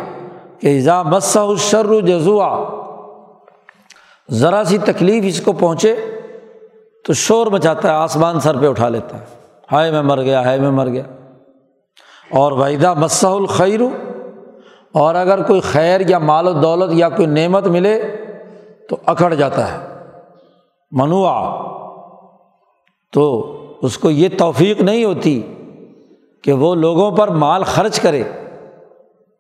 کہ 0.60 0.68
ایزا 0.68 1.04
مسا 1.04 1.46
شر 1.58 2.00
جزوا 2.00 2.70
ذرا 4.32 4.64
سی 4.64 4.78
تکلیف 4.78 5.24
اس 5.28 5.42
کو 5.42 5.52
پہنچے 5.52 5.96
تو 7.06 7.14
شور 7.14 7.48
مچاتا 7.48 7.88
ہے، 7.88 7.94
آسمان 7.94 8.40
سر 8.40 8.58
پہ 8.58 8.68
اٹھا 8.68 8.90
لیتا 8.90 9.18
ہے۔ 9.18 9.26
ہائے 9.72 9.92
میں 9.92 10.02
مر 10.02 10.22
گیا، 10.22 10.44
ہائے 10.44 10.60
میں 10.60 10.72
مر 10.72 10.88
گیا۔ 10.88 11.04
اور 12.32 12.52
وحدہ 12.52 12.94
مسح 12.94 13.28
الخیر 13.28 13.80
اور 14.94 15.16
اگر 15.16 15.44
کوئی 15.44 15.60
خیر 15.60 16.02
یا 16.10 16.20
مال 16.20 16.48
و 16.48 16.54
دولت 16.54 16.94
یا 16.94 17.10
کوئی 17.10 17.26
نعمت 17.26 17.68
ملے 17.68 18.02
تو 18.90 18.98
اکڑ 19.06 19.34
جاتا 19.34 19.72
ہے۔ 19.72 19.88
منوع 20.92 21.32
تو 23.14 23.54
اس 23.82 23.98
کو 23.98 24.10
یہ 24.10 24.30
توفیق 24.38 24.82
نہیں 24.82 25.04
ہوتی 25.04 25.54
کہ 26.44 26.54
وہ 26.54 26.76
لوگوں 26.76 27.12
پر 27.12 27.28
مال 27.28 27.64
خرچ 27.64 28.00
کرے۔ 28.00 28.24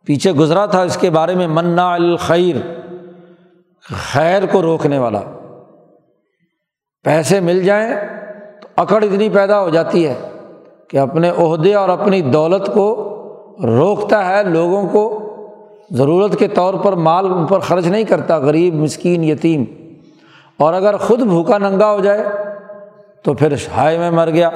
پیچھے 0.05 0.31
گزرا 0.31 0.65
تھا 0.65 0.81
اس 0.81 0.97
کے 0.97 1.09
بارے 1.09 1.35
میں 1.35 1.47
منا 1.47 1.93
الخیر 1.93 2.76
خیر 3.93 4.45
کو 4.45 4.61
روکنے 4.61 4.97
والا۔ 4.97 5.21
پیسے 7.03 7.39
مل 7.39 7.63
جائیں 7.63 7.95
تو 8.61 8.67
اکڑ 8.75 9.03
اتنی 9.03 9.29
پیدا 9.29 9.61
ہو 9.61 9.69
جاتی 9.69 10.07
ہے 10.07 10.15
کہ 10.89 10.97
اپنے 10.97 11.29
عہدے 11.29 11.73
اور 11.73 11.89
اپنی 11.89 12.21
دولت 12.21 12.69
کو 12.73 13.13
روکتا 13.63 14.25
ہے 14.25 14.43
لوگوں 14.43 14.89
کو۔ 14.89 15.23
ضرورت 15.91 16.39
کے 16.39 16.47
طور 16.47 16.73
پر 16.73 16.93
مال 16.93 17.25
ان 17.25 17.45
پر 17.45 17.59
خرچ 17.59 17.85
نہیں 17.85 18.03
کرتا، 18.03 18.37
غریب، 18.37 18.73
مسکین، 18.73 19.23
یتیم۔ 19.23 19.65
اور 20.57 20.73
اگر 20.73 20.97
خود 20.97 21.19
بھوکا 21.19 21.57
ننگا 21.57 21.91
ہو 21.91 21.99
جائے 21.99 22.23
تو 23.23 23.33
پھر 23.33 23.53
ہائے 23.77 23.97
میں 23.97 24.11
مر 24.11 24.29
گیا۔ 24.29 24.47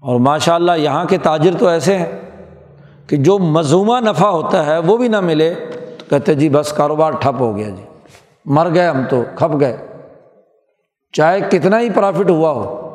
اور 0.00 0.20
ماشاء 0.20 0.54
اللہ 0.54 0.72
یہاں 0.76 1.04
کے 1.04 1.18
تاجر 1.18 1.50
تو 1.58 1.68
ایسے 1.68 1.98
ہیں 1.98 2.20
کہ 3.06 3.16
جو 3.16 3.38
مضمومہ 3.38 4.00
نفع 4.00 4.28
ہوتا 4.28 4.66
ہے 4.66 4.78
وہ 4.78 4.96
بھی 4.96 5.08
نہ 5.08 5.20
ملے۔ 5.20 5.54
کہتے 6.12 6.34
جی 6.34 6.48
بس 6.48 6.72
کاروبار 6.72 7.12
ٹھپ 7.12 7.40
ہو 7.40 7.56
گیا 7.56 7.68
جی۔ 7.68 7.82
مر 8.44 8.74
گئے 8.74 8.86
ہم 8.86 9.04
تو، 9.10 9.22
کھپ 9.36 9.60
گئے۔ 9.60 9.86
چاہے 11.12 11.40
کتنا 11.40 11.80
ہی 11.80 11.90
پرافٹ 11.90 12.30
ہوا 12.30 12.50
ہو، 12.50 12.90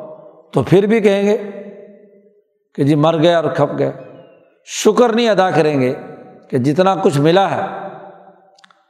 تو 0.52 0.62
پھر 0.62 0.86
بھی 0.86 1.00
کہیں 1.00 1.22
گے 1.22 1.36
کہ 2.74 2.84
جی 2.84 2.94
مر 2.94 3.22
گئے 3.22 3.34
اور 3.34 3.44
کھپ 3.44 3.78
گئے۔ 3.78 3.92
شکر 4.64 5.12
نہیں 5.12 5.28
ادا 5.28 5.50
کریں 5.50 5.80
گے 5.80 5.94
کہ 6.50 6.58
جتنا 6.58 6.94
کچھ 6.94 7.18
ملا 7.18 7.50
ہے، 7.50 7.88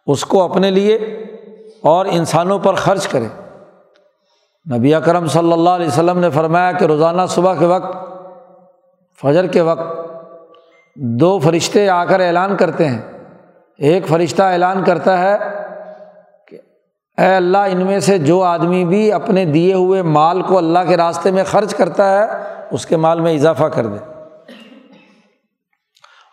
اس 0.06 0.24
کو 0.24 0.42
اپنے 0.42 0.70
لیے 0.70 0.94
اور 1.82 2.06
انسانوں 2.10 2.58
پر 2.58 2.74
خرچ 2.74 3.08
کرے 3.08 3.26
نبی 4.76 4.94
اکرم 4.94 5.26
صلی 5.26 5.52
اللہ 5.52 5.70
علیہ 5.70 5.86
وسلم 5.86 6.18
نے 6.18 6.30
فرمایا 6.30 6.72
کہ 6.72 6.84
روزانہ 6.84 7.22
صبح 7.28 7.54
کے 7.54 7.66
وقت، 7.66 7.96
فجر 9.20 9.46
کے 9.46 9.60
وقت 9.60 9.96
دو 10.96 11.38
فرشتے 11.38 11.88
آ 11.88 12.04
کر 12.04 12.20
اعلان 12.20 12.56
کرتے 12.56 12.88
ہیں۔ 12.88 13.17
ایک 13.78 14.08
فرشتہ 14.08 14.42
اعلان 14.42 14.84
کرتا 14.84 15.18
ہے 15.18 15.38
کہ 16.48 16.58
اے 17.18 17.34
اللہ، 17.34 17.58
ان 17.58 17.86
میں 17.86 18.00
سے 18.00 18.18
جو 18.18 18.42
آدمی 18.42 18.84
بھی 18.84 19.12
اپنے 19.12 19.44
دیے 19.44 19.74
ہوئے 19.74 20.02
مال 20.02 20.42
کو 20.42 20.58
اللہ 20.58 20.78
کے 20.88 20.96
راستے 20.96 21.30
میں 21.30 21.44
خرچ 21.44 21.74
کرتا 21.74 22.18
ہے، 22.18 22.24
اس 22.70 22.86
کے 22.86 22.96
مال 22.96 23.20
میں 23.20 23.34
اضافہ 23.34 23.64
کر 23.64 23.86
دے۔ 23.86 24.12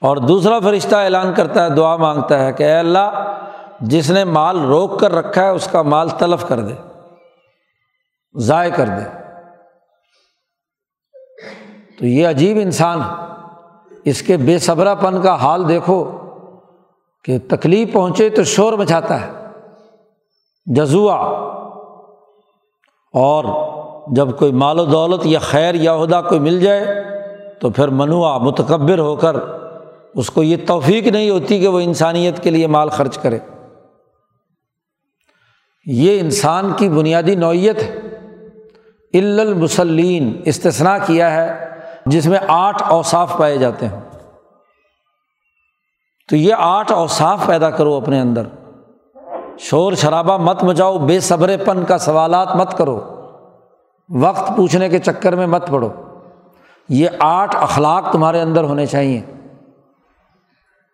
اور 0.02 0.18
دوسرا 0.18 0.60
فرشتہ 0.60 0.96
اعلان 0.96 1.34
کرتا 1.34 1.64
ہے، 1.64 1.70
دعا 1.70 1.96
مانگتا 1.96 2.46
ہے 2.46 2.54
کہ 2.54 2.64
اے 2.64 2.76
اللہ، 2.76 3.38
جس 3.82 4.10
نے 4.10 4.24
مال 4.24 4.60
روک 4.60 5.00
کر 5.00 5.12
رکھا 5.12 5.44
ہے، 5.44 5.50
اس 5.50 5.68
کا 5.72 5.82
مال 5.82 6.10
تلف 6.10 6.48
کر 6.48 6.60
دے، 6.60 6.74
ضائع 8.34 8.72
کر 8.76 8.86
دے۔ 8.86 9.18
تو 12.00 12.06
یہ 12.06 12.28
عجیب 12.28 12.58
انسان، 12.62 13.02
اس 14.06 14.22
کے 14.22 14.38
بے 14.38 14.58
صبرا 14.58 14.96
پن 14.96 15.22
کا 15.22 15.36
حال 15.36 15.68
دیکھو۔ 15.68 16.25
کہ 17.26 17.38
تکلیف 17.50 17.94
پہنچے 17.94 18.30
تو 18.30 18.44
شور 18.44 18.74
مچاتا 18.74 19.22
ہے 19.22 19.32
جزوا 20.66 21.16
اور 23.14 23.46
جب 24.16 24.38
کوئی 24.38 24.52
مال 24.52 24.80
و 24.80 24.86
دولت 24.86 25.26
یا 25.26 25.40
خیر 25.40 25.76
یا 25.76 25.96
عہدہ 25.96 26.22
کوئی 26.30 26.40
مل 26.40 26.60
جائے 26.60 27.04
تو 27.62 27.70
پھر 27.70 27.88
منوا 27.88 28.38
متکبر 28.38 29.00
ہو 29.00 29.16
کر 29.16 29.36
اس 30.16 30.30
کو 30.30 30.44
یہ 30.44 30.58
توفیق 30.68 31.08
نہیں 31.08 31.30
ہوتی 31.30 31.60
کہ 31.60 31.68
وہ 31.68 31.80
انسانیت 31.80 32.44
کے 32.44 32.50
لیے 32.50 32.68
مال 32.68 32.90
خرچ 32.90 33.18
کرے۔ 33.18 33.40
یہ 35.86 36.20
انسان 36.20 36.74
کی 36.78 36.90
بنیادی 36.90 37.36
نوعیت 37.36 37.84
ہے۔ 37.84 38.00
المسلین 39.14 40.42
استثنا 40.46 40.98
کیا 40.98 41.32
ہے، 41.34 41.70
جس 42.06 42.26
میں 42.26 42.40
آٹھ 42.48 42.84
اوصاف 42.84 43.38
پائے 43.38 43.58
جاتے 43.58 43.88
ہیں۔ 43.88 44.00
تو 46.30 46.36
یہ 46.36 46.54
آٹھ 46.58 46.92
اوصاف 46.92 47.46
پیدا 47.46 47.70
کرو 47.70 47.94
اپنے 47.94 48.20
اندر۔ 48.20 48.44
شور 49.60 49.94
شرابہ 49.94 50.38
مت 50.38 50.64
مچاؤ، 50.64 50.98
بے 50.98 51.20
صبر 51.20 51.52
پن 51.66 51.84
کا 51.86 51.98
سوالات 51.98 52.56
مت 52.56 52.78
کرو۔ 52.78 53.22
وقت 54.10 54.52
پوچھنے 54.58 54.90
کے 54.90 55.00
چکر 55.00 55.36
میں 55.36 55.48
مت 55.48 55.68
پڑو۔ 55.68 55.90
یہ 56.90 57.10
آٹھ 57.20 57.56
اخلاق 57.56 58.12
تمہارے 58.12 58.42
اندر 58.42 58.64
ہونے 58.64 58.86
چاہیے۔ 58.86 59.22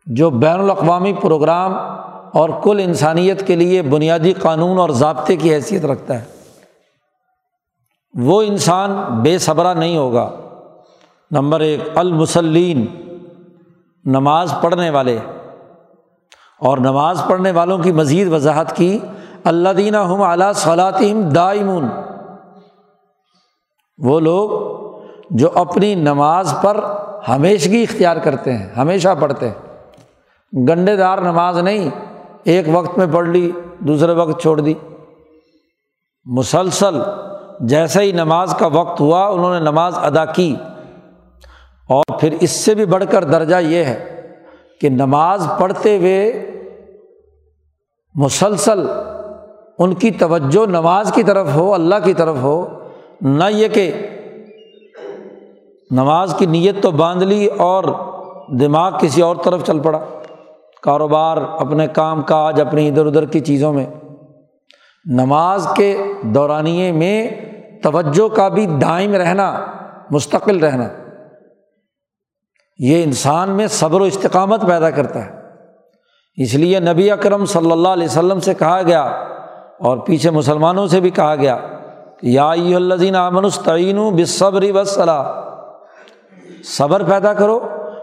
جو 0.05 0.29
بین 0.29 0.59
الاقوامی 0.59 1.13
پروگرام 1.13 1.73
اور 2.33 2.49
کل 2.63 2.81
انسانیت 2.83 3.47
کے 3.47 3.55
لیے 3.55 3.81
بنیادی 3.81 4.33
قانون 4.33 4.77
اور 4.77 4.89
ضابطے 4.89 5.35
کی 5.35 5.53
حیثیت 5.53 5.85
رکھتا 5.85 6.19
ہے۔ 6.19 6.25
وہ 8.13 8.41
انسان 8.41 9.19
بے 9.21 9.37
صبرا 9.37 9.73
نہیں 9.73 9.97
ہوگا۔ 9.97 10.29
نمبر 11.31 11.59
ایک، 11.59 11.81
المسلین۔ 11.95 12.85
نماز 14.05 14.53
پڑھنے 14.61 14.89
والے 14.89 15.17
اور 16.59 16.77
نماز 16.77 17.21
پڑھنے 17.29 17.51
والوں 17.51 17.77
کی 17.77 17.91
مزید 17.91 18.33
وضاحت 18.33 18.75
کی 18.75 18.99
اللہ 19.43 19.69
دینہ 19.69 19.97
ہم 19.97 20.21
اعلیٰ 20.21 20.53
صلاطم 20.53 21.29
دائمون۔ 21.29 21.85
وہ 23.97 24.19
لوگ 24.19 24.49
جو 25.29 25.49
اپنی 25.55 25.95
نماز 25.95 26.55
پر 26.61 26.83
ہمیشگی 27.27 27.83
اختیار 27.83 28.17
کرتے 28.17 28.53
ہیں، 28.53 28.69
ہمیشہ 28.77 29.09
پڑھتے 29.19 29.49
ہیں۔ 29.49 29.87
گنڈے 30.69 30.95
دار 30.95 31.17
نماز 31.17 31.57
نہیں، 31.57 31.89
ایک 32.43 32.65
وقت 32.71 32.97
میں 32.97 33.07
پڑھ 33.13 33.27
لی، 33.27 33.51
دوسرے 33.79 34.13
وقت 34.13 34.41
چھوڑ 34.41 34.59
دی۔ 34.59 34.73
مسلسل 36.25 37.01
جیسے 37.59 38.01
ہی 38.01 38.11
نماز 38.11 38.55
کا 38.59 38.67
وقت 38.67 39.01
ہوا، 39.01 39.27
انہوں 39.27 39.53
نے 39.53 39.59
نماز 39.59 39.97
ادا 39.97 40.25
کی۔ 40.25 40.55
اور 41.91 42.19
پھر 42.19 42.35
اس 42.39 42.51
سے 42.51 42.75
بھی 42.75 42.85
بڑھ 42.85 43.03
کر 43.09 43.23
درجہ 43.23 43.55
یہ 43.61 43.83
ہے 43.83 44.21
کہ 44.81 44.89
نماز 44.89 45.47
پڑھتے 45.59 45.97
ہوئے 45.97 46.51
مسلسل 48.15 48.87
ان 49.79 49.93
کی 49.93 50.11
توجہ 50.11 50.65
نماز 50.65 51.11
کی 51.11 51.23
طرف 51.23 51.47
ہو، 51.55 51.73
اللہ 51.73 51.95
کی 52.03 52.13
طرف 52.13 52.35
ہو، 52.41 52.67
نہ 53.21 53.43
یہ 53.49 53.67
کہ 53.67 53.91
نماز 55.91 56.35
کی 56.37 56.45
نیت 56.45 56.83
تو 56.83 56.91
باندھ 56.91 57.23
لی 57.23 57.45
اور 57.45 57.83
دماغ 58.59 58.97
کسی 58.99 59.21
اور 59.21 59.35
طرف 59.43 59.63
چل 59.63 59.79
پڑا۔ 59.79 59.99
کاروبار، 60.81 61.37
اپنے 61.37 61.87
کام 61.87 62.21
کاج، 62.21 62.61
اپنی 62.61 62.87
ادھر 62.87 63.05
ادھر 63.05 63.25
کی 63.25 63.39
چیزوں 63.39 63.73
میں۔ 63.73 63.85
نماز 65.05 65.67
کے 65.75 65.97
دورانیے 66.23 66.91
میں 66.91 67.29
توجہ 67.83 68.35
کا 68.35 68.47
بھی 68.47 68.65
دائم 68.65 69.13
رہنا، 69.15 69.65
مستقل 70.11 70.57
رہنا۔ 70.57 70.87
یہ 72.81 73.03
انسان 73.03 73.49
میں 73.49 73.67
صبر 73.67 74.01
و 74.01 74.03
استقامت 74.03 74.61
پیدا 74.67 74.89
کرتا 74.91 75.25
ہے۔ 75.25 75.31
اس 76.35 76.53
لیے 76.53 76.79
نبی 76.79 77.11
اکرم 77.11 77.45
صلی 77.45 77.71
اللہ 77.71 77.87
علیہ 77.87 78.07
وسلم 78.07 78.39
سے 78.39 78.53
کہا 78.53 78.81
گیا 78.81 79.01
اور 79.79 79.97
پیچھے 79.97 80.29
مسلمانوں 80.29 80.87
سے 80.87 80.99
بھی 80.99 81.09
کہا 81.09 81.35
گیا 81.35 81.57
یا 82.21 82.51
الزین 82.51 83.15
امن 83.15 83.45
بصبری 84.15 84.71
وصلاح 84.71 85.23
صبر 86.63 87.03
پیدا 87.03 87.33
کرو 87.33 87.59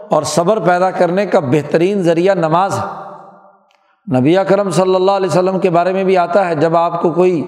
اور 0.09 0.23
صبر 0.23 0.59
پیدا 0.59 0.91
کرنے 0.91 1.25
کا 1.25 1.39
بہترین 1.39 2.01
ذریعہ 2.03 2.35
نماز 2.35 2.79
ہے۔ 2.79 4.19
نبی 4.19 4.35
کرم 4.47 4.69
صلی 4.69 4.95
اللہ 4.95 5.11
علیہ 5.11 5.29
وسلم 5.29 5.59
کے 5.59 5.69
بارے 5.69 5.93
میں 5.93 6.03
بھی 6.03 6.17
آتا 6.17 6.47
ہے، 6.49 6.55
جب 6.55 6.75
آپ 6.77 7.01
کو 7.01 7.11
کوئی 7.11 7.45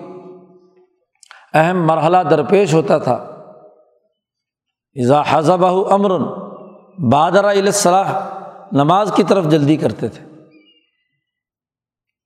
اہم 1.54 1.88
مرحلہ 1.88 2.18
درپیش 2.30 2.74
ہوتا 2.74 2.98
تھا، 2.98 3.14
اذا 4.96 5.22
حضب 5.30 5.66
امر 5.66 6.12
بادر 6.98 7.44
الصلاح 7.44 8.20
نماز 8.72 9.12
کی 9.16 9.24
طرف 9.24 9.46
جلدی 9.46 9.76
کرتے 9.76 10.08
تھے۔ 10.08 10.26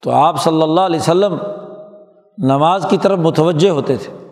تو 0.01 0.11
آپ 0.11 0.41
صلی 0.41 0.61
اللہ 0.61 0.81
علیہ 0.81 0.99
وسلم 0.99 1.37
نماز 2.37 2.85
کی 2.89 2.97
طرف 2.97 3.19
متوجہ 3.19 3.69
ہوتے 3.69 3.95
تھے۔ 3.95 4.27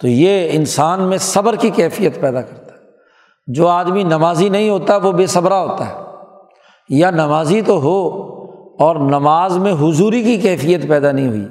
تو 0.00 0.08
یہ 0.08 0.48
انسان 0.52 1.00
میں 1.00 1.18
صبر 1.18 1.56
کی 1.56 1.70
کیفیت 1.70 2.20
پیدا 2.20 2.42
کرتا 2.42 2.74
ہے۔ 2.74 2.80
جو 3.46 3.68
آدمی 3.68 4.02
نمازی 4.02 4.48
نہیں 4.48 4.70
ہوتا 4.70 4.96
وہ 4.96 5.12
بے 5.12 5.26
صبرا 5.26 5.60
ہوتا 5.60 5.88
ہے۔ 5.88 5.94
یا 6.88 7.10
نمازی 7.10 7.62
تو 7.62 7.80
ہو 7.80 8.08
اور 8.84 8.96
نماز 8.96 9.58
میں 9.58 9.72
حضوری 9.72 10.22
کی 10.22 10.36
کیفیت 10.36 10.88
پیدا 10.88 11.12
نہیں 11.12 11.28
ہوئی۔ 11.28 11.46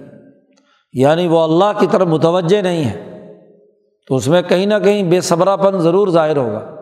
یعنی 0.93 1.27
وہ 1.27 1.39
اللہ 1.39 1.79
کی 1.79 1.87
طرف 1.91 2.07
متوجہ 2.07 2.61
نہیں 2.61 2.83
ہے۔ 2.83 3.27
تو 4.07 4.15
اس 4.15 4.27
میں 4.27 4.41
کہیں 4.41 4.65
نہ 4.65 4.73
کہیں 4.83 5.03
بے 5.03 5.21
صبرا 5.21 5.55
پن 5.55 5.79
ضرور 5.79 6.07
ظاہر 6.07 6.37
ہوگا۔ 6.37 6.78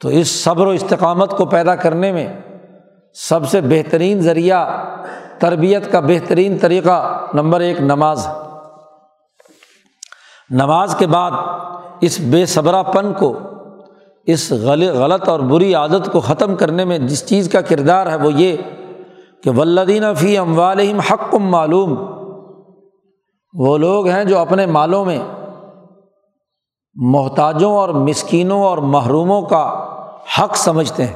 تو 0.00 0.08
اس 0.08 0.44
صبر 0.44 0.66
و 0.66 0.70
استقامت 0.70 1.30
کو 1.30 1.44
پیدا 1.44 1.74
کرنے 1.76 2.12
میں 2.12 2.40
سب 3.14 3.48
سے 3.48 3.60
بہترین 3.60 4.20
ذریعہ 4.20 4.84
تربیت 5.38 5.92
کا 5.92 6.00
بہترین 6.00 6.58
طریقہ 6.58 7.26
نمبر 7.34 7.60
ایک 7.60 7.80
نماز 7.80 8.28
نماز 10.50 10.94
کے 10.98 11.06
بعد 11.06 11.30
اس 12.00 12.20
بے 12.20 12.46
صبرا 12.46 12.82
پن 12.82 13.12
کو، 13.12 13.38
اس 14.26 14.52
غلط 14.52 15.28
اور 15.28 15.40
بری 15.40 15.74
عادت 15.74 16.12
کو 16.12 16.20
ختم 16.20 16.56
کرنے 16.56 16.84
میں 16.84 16.98
جس 16.98 17.26
چیز 17.26 17.48
کا 17.48 17.60
کردار 17.60 18.06
ہے 18.06 18.16
وہ 18.16 18.32
یہ 18.32 18.56
کہ 19.42 19.50
ولدین 19.50 20.04
فی 20.14 20.36
اموالحم 20.36 21.00
حق 21.00 21.34
معلوم۔ 21.34 21.96
وہ 23.54 23.78
لوگ 23.78 24.08
ہیں 24.08 24.24
جو 24.24 24.38
اپنے 24.38 24.66
مالوں 24.66 25.04
میں 25.04 25.18
محتاجوں 26.96 27.76
اور 27.76 27.88
مسکینوں 27.88 28.62
اور 28.62 28.78
محروموں 28.78 29.42
کا 29.42 29.86
حق 30.38 30.56
سمجھتے 30.56 31.06
ہیں۔ 31.06 31.14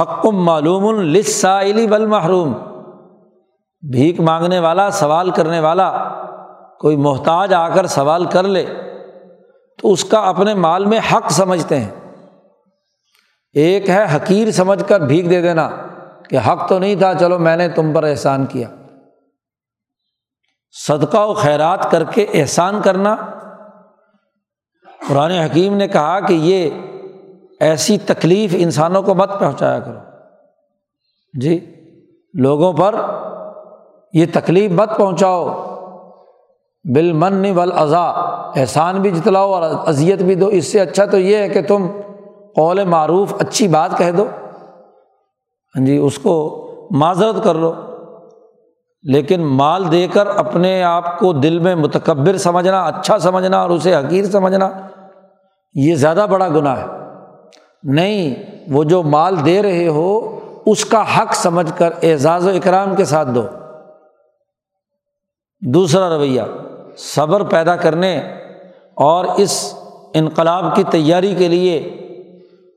حق 0.00 0.26
معلوم 0.26 0.98
السائلی 0.98 1.86
بل 1.86 2.06
محروم 2.06 2.52
بھیک 3.92 4.20
مانگنے 4.20 4.58
والا، 4.58 4.90
سوال 4.90 5.30
کرنے 5.30 5.60
والا، 5.60 6.08
کوئی 6.80 6.96
محتاج 6.96 7.54
آ 7.54 7.68
کر 7.68 7.86
سوال 7.86 8.24
کر 8.24 8.42
لے، 8.42 8.66
تو 9.82 9.92
اس 9.92 10.04
کا 10.04 10.18
اپنے 10.18 10.54
مال 10.54 10.84
میں 10.84 10.98
حق 11.12 11.30
سمجھتے 11.30 11.80
ہیں۔ 11.80 11.90
ایک 13.52 13.90
ہے 13.90 14.06
حقیر 14.16 14.50
سمجھ 14.50 14.88
کر 14.88 15.00
بھیک 15.00 15.30
دے 15.30 15.42
دینا 15.42 15.70
کہ 16.28 16.36
حق 16.36 16.68
تو 16.68 16.78
نہیں 16.78 16.94
تھا، 16.94 17.14
چلو 17.14 17.38
میں 17.38 17.56
نے 17.56 17.68
تم 17.68 17.92
پر 17.92 18.04
احسان 18.04 18.46
کیا۔ 18.46 18.68
صدقہ 20.88 21.18
و 21.18 21.34
خیرات 21.34 21.90
کر 21.90 22.04
کے 22.04 22.26
احسان 22.32 22.82
کرنا 22.82 23.16
قرآن 25.08 25.30
حکیم 25.30 25.74
نے 25.74 25.88
کہا 25.88 26.20
کہ 26.20 26.32
یہ 26.32 26.70
ایسی 27.60 27.98
تکلیف 27.98 28.54
انسانوں 28.58 29.02
کو 29.02 29.14
مت 29.14 29.30
پہنچایا 29.38 29.80
کرو۔ 29.80 29.98
جی 31.40 31.74
لوگوں 32.34 32.72
پر 32.72 32.94
یہ 34.12 34.26
تکلیف 34.32 34.70
مت 34.70 34.96
پہنچاؤ۔ 34.96 35.44
بال 36.94 37.12
من 37.12 37.58
احسان 38.56 39.00
بھی 39.00 39.10
جتلاؤ 39.10 39.52
اور 39.52 39.62
اذیت 39.86 40.22
بھی 40.22 40.34
دو۔ 40.34 40.46
اس 40.46 40.72
سے 40.72 40.80
اچھا 40.80 41.04
تو 41.04 41.18
یہ 41.18 41.36
ہے 41.36 41.48
کہ 41.48 41.62
تم 41.62 41.86
قول 42.56 42.84
معروف 42.84 43.34
اچھی 43.40 43.68
بات 43.68 43.98
کہہ 43.98 44.10
دو۔ 44.10 44.26
ہاں 45.76 45.86
جی 45.86 45.96
اس 45.96 46.18
کو 46.18 46.64
معذرت 46.90 47.44
کر 47.44 47.54
لو۔ 47.54 47.72
لیکن 49.02 49.40
مال 49.40 49.92
دے 49.92 50.06
کر 50.06 50.26
اپنے 50.26 50.82
آپ 50.82 51.18
کو 51.18 51.32
دل 51.32 51.58
میں 51.58 51.74
متکبر 51.74 52.36
سمجھنا 52.36 52.84
اچھا 52.84 53.18
سمجھنا 53.18 53.60
اور 53.60 53.70
اسے 53.70 53.94
حقیر 53.94 54.24
سمجھنا 54.24 54.70
یہ 55.78 55.94
زیادہ 55.94 56.26
بڑا 56.30 56.48
گناہ 56.48 56.78
ہے۔ 56.80 56.86
نہیں، 57.82 58.34
وہ 58.68 58.84
جو 58.84 59.02
مال 59.02 59.44
دے 59.44 59.62
رہے 59.62 59.88
ہو، 59.88 60.38
اس 60.66 60.84
کا 60.84 61.18
حق 61.18 61.34
سمجھ 61.34 61.72
کر 61.78 61.90
اعزاز 62.02 62.46
و 62.46 62.50
اکرام 62.50 62.94
کے 62.94 63.04
ساتھ 63.04 63.28
دو۔ 63.28 63.42
دوسرا 65.60 66.16
رویہ، 66.16 66.42
صبر 66.96 67.42
پیدا 67.42 67.76
کرنے 67.76 68.18
اور 68.94 69.24
اس 69.36 69.74
انقلاب 70.14 70.76
کی 70.76 70.84
تیاری 70.90 71.34
کے 71.34 71.48
لیے 71.48 71.96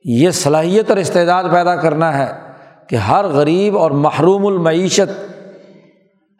یہ 0.05 0.31
صلاحیت 0.31 0.89
اور 0.89 0.97
استعداد 0.97 1.43
پیدا 1.51 1.75
کرنا 1.75 2.17
ہے 2.17 2.31
کہ 2.87 2.95
ہر 2.95 3.25
غریب 3.25 3.77
اور 3.77 3.91
محروم 3.91 4.47
المعیشت، 4.47 5.33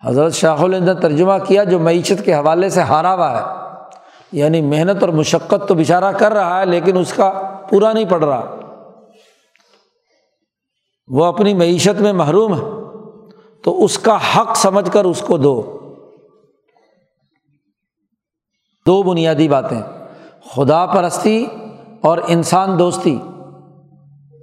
حضرت 0.05 0.34
شاہ 0.34 0.62
الند 0.62 0.89
ترجمہ 1.01 1.34
کیا 1.47 1.64
جو 1.64 1.80
معیشت 1.80 2.26
کے 2.26 2.34
حوالے 2.34 2.70
سے 2.70 2.82
ہارا 2.82 3.14
ہوا 3.14 3.32
ہے۔ 3.32 3.70
یعنی 4.32 4.61
محنت 4.61 5.01
اور 5.01 5.09
مشقت 5.09 5.67
تو 5.67 5.73
بچارہ 5.73 6.11
کر 6.11 6.32
رہا 6.32 6.59
ہے، 6.59 6.65
لیکن 6.65 6.97
اس 6.97 7.13
کا 7.13 7.57
پورا 7.69 7.93
نہیں 7.93 8.05
پڑ 8.05 8.23
رہا۔ 8.23 8.55
وہ 11.07 11.25
اپنی 11.25 11.53
معیشت 11.53 12.01
میں 12.01 12.13
محروم 12.13 12.53
ہے، 12.53 12.82
تو 13.63 13.84
اس 13.84 13.99
کا 13.99 14.17
حق 14.17 14.57
سمجھ 14.57 14.91
کر 14.91 15.05
اس 15.05 15.21
کو 15.21 15.38
دو۔ 15.38 15.77
دو 18.88 19.03
بنیادی 19.03 19.47
باتیں۔ 19.47 19.82
خدا 20.55 20.86
پرستی 20.86 21.45
اور 22.01 22.17
انسان 22.27 22.79
دوستی۔ 22.79 23.19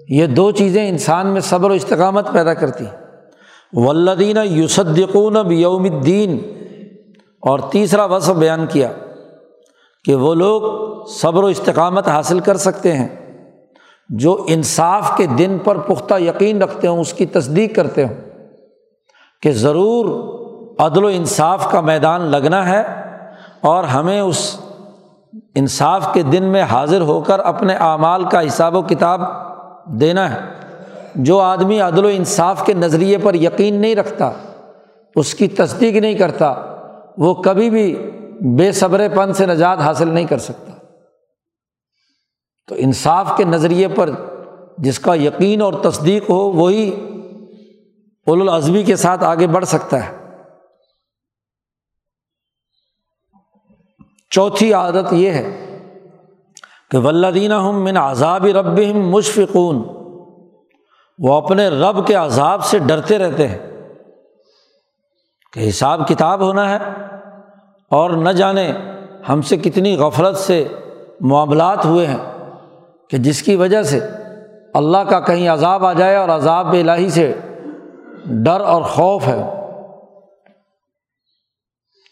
یہ 0.08 0.26
دو 0.26 0.50
چیزیں 0.50 0.88
انسان 0.88 1.26
میں 1.26 1.40
صبر 1.40 1.70
و 1.70 1.72
استقامت 1.72 2.32
پیدا 2.32 2.54
کرتی۔ 2.54 2.84
ولدین 3.72 4.36
یوسدقون 4.44 5.52
یوم 5.52 5.82
الدین۔ 5.82 6.38
اور 7.40 7.58
تیسرا 7.58 8.04
وصف 8.04 8.30
بیان 8.30 8.66
کیا۔ 8.66 8.92
کہ 10.04 10.14
وہ 10.14 10.34
لوگ 10.34 10.62
صبر 11.06 11.42
و 11.42 11.46
استقامت 11.46 12.08
حاصل 12.08 12.40
کر 12.40 12.56
سکتے 12.56 12.92
ہیں۔ 12.92 13.08
جو 14.08 14.44
انصاف 14.48 15.16
کے 15.16 15.26
دن 15.26 15.58
پر 15.64 15.78
پختہ 15.78 16.14
یقین 16.18 16.62
رکھتے 16.62 16.88
ہوں، 16.88 17.00
اس 17.00 17.12
کی 17.12 17.26
تصدیق 17.26 17.76
کرتے 17.76 18.04
ہوں 18.04 18.14
کہ 19.42 19.52
ضرور 19.52 20.38
عدل 20.78 21.04
و 21.04 21.06
انصاف 21.06 21.70
کا 21.70 21.80
میدان 21.80 22.20
لگنا 22.20 22.68
ہے 22.68 22.82
اور 23.60 23.84
ہمیں 23.84 24.20
اس 24.20 24.60
انصاف 25.54 26.14
کے 26.14 26.22
دن 26.22 26.44
میں 26.44 26.62
حاضر 26.62 27.00
ہو 27.00 27.20
کر 27.20 27.38
اپنے 27.38 27.74
اعمال 27.74 28.24
کا 28.24 28.46
حساب 28.46 28.74
و 28.74 28.82
کتاب 28.82 29.20
دینا 29.86 30.34
ہے۔ 30.34 30.40
جو 31.14 31.38
آدمی 31.38 31.80
عدل 31.80 32.04
و 32.04 32.08
انصاف 32.08 32.66
کے 32.66 32.74
نظریے 32.74 33.18
پر 33.18 33.34
یقین 33.34 33.74
نہیں 33.74 33.94
رکھتا، 33.94 34.30
اس 35.16 35.34
کی 35.34 35.48
تصدیق 35.48 35.94
نہیں 35.94 36.14
کرتا، 36.14 36.54
وہ 37.18 37.34
کبھی 37.34 37.70
بھی 37.70 38.10
بے 38.40 38.72
صبر 38.72 39.16
پن 39.16 39.32
سے 39.32 39.46
نجات 39.46 39.78
حاصل 39.78 40.08
نہیں 40.08 40.26
کر 40.26 40.38
سکتا۔ 40.38 40.72
تو 42.66 42.74
انصاف 42.78 43.32
کے 43.36 43.44
نظریے 43.44 43.88
پر 43.88 44.10
جس 44.78 44.98
کا 44.98 45.14
یقین 45.14 45.62
اور 45.62 45.72
تصدیق 45.82 46.30
ہو، 46.30 46.52
وہی 46.52 47.04
الازمی 48.26 48.82
کے 48.82 48.96
ساتھ 48.96 49.24
آگے 49.24 49.46
بڑھ 49.46 49.64
سکتا 49.64 50.08
ہے۔ 50.08 50.16
چوتھی 54.30 54.72
عادت 54.72 55.12
یہ 55.12 55.30
ہے 55.30 55.78
کہ 56.90 56.98
ولدینہ 56.98 57.54
ہم 57.54 57.84
من 57.84 57.96
عذاب 57.96 58.46
رب 58.46 58.78
مشفقون، 58.94 59.76
وہ 61.18 61.34
اپنے 61.34 61.68
رب 61.68 62.06
کے 62.06 62.14
عذاب 62.14 62.64
سے 62.64 62.78
ڈرتے 62.78 63.18
رہتے 63.18 63.48
ہیں 63.48 63.58
کہ 65.52 65.68
حساب 65.68 66.08
کتاب 66.08 66.40
ہونا 66.40 66.70
ہے۔ 66.70 66.78
اور 67.90 68.10
نہ 68.10 68.30
جانے 68.30 68.72
ہم 69.28 69.42
سے 69.42 69.56
کتنی 69.56 69.96
غفلت 69.96 70.36
سے 70.36 70.68
معاملات 71.20 71.84
ہوئے 71.84 72.06
ہیں 72.06 72.48
کہ 73.10 73.18
جس 73.18 73.42
کی 73.42 73.56
وجہ 73.56 73.82
سے 73.82 74.00
اللہ 74.74 74.98
کا 74.98 75.20
کہیں 75.20 75.48
عذاب 75.48 75.84
آ 75.84 75.92
جائے 75.92 76.16
اور 76.16 76.28
عذاب 76.28 76.72
الہی 76.72 77.10
سے 77.10 77.32
ڈر 78.26 78.60
اور 78.60 78.82
خوف 78.82 79.26
ہے۔ 79.26 79.42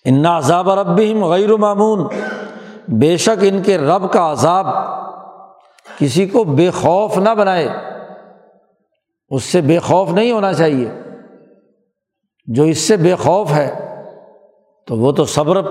ان 0.04 0.26
عذاب 0.26 0.70
رب 0.70 1.00
غیر 1.24 1.56
معمون 1.56 2.06
بے 2.88 3.16
شک 3.16 3.44
ان 3.48 3.62
کے 3.62 3.78
رب 3.78 4.12
کا 4.12 4.32
عذاب 4.32 4.66
کسی 5.98 6.26
کو 6.26 6.44
بے 6.44 6.70
خوف 6.70 7.18
نہ 7.18 7.34
بنائے۔ 7.34 7.68
اس 9.28 9.42
سے 9.42 9.60
بے 9.60 9.78
خوف 9.78 10.10
نہیں 10.10 10.32
ہونا 10.32 10.52
چاہیے۔ 10.52 10.90
جو 12.46 12.62
اس 12.62 12.78
سے 12.78 12.96
بے 12.96 13.14
خوف 13.14 13.52
ہے 13.52 13.86
تو 14.87 14.97
وہ 14.97 15.12
تو 15.12 15.24
صبر 15.24 15.62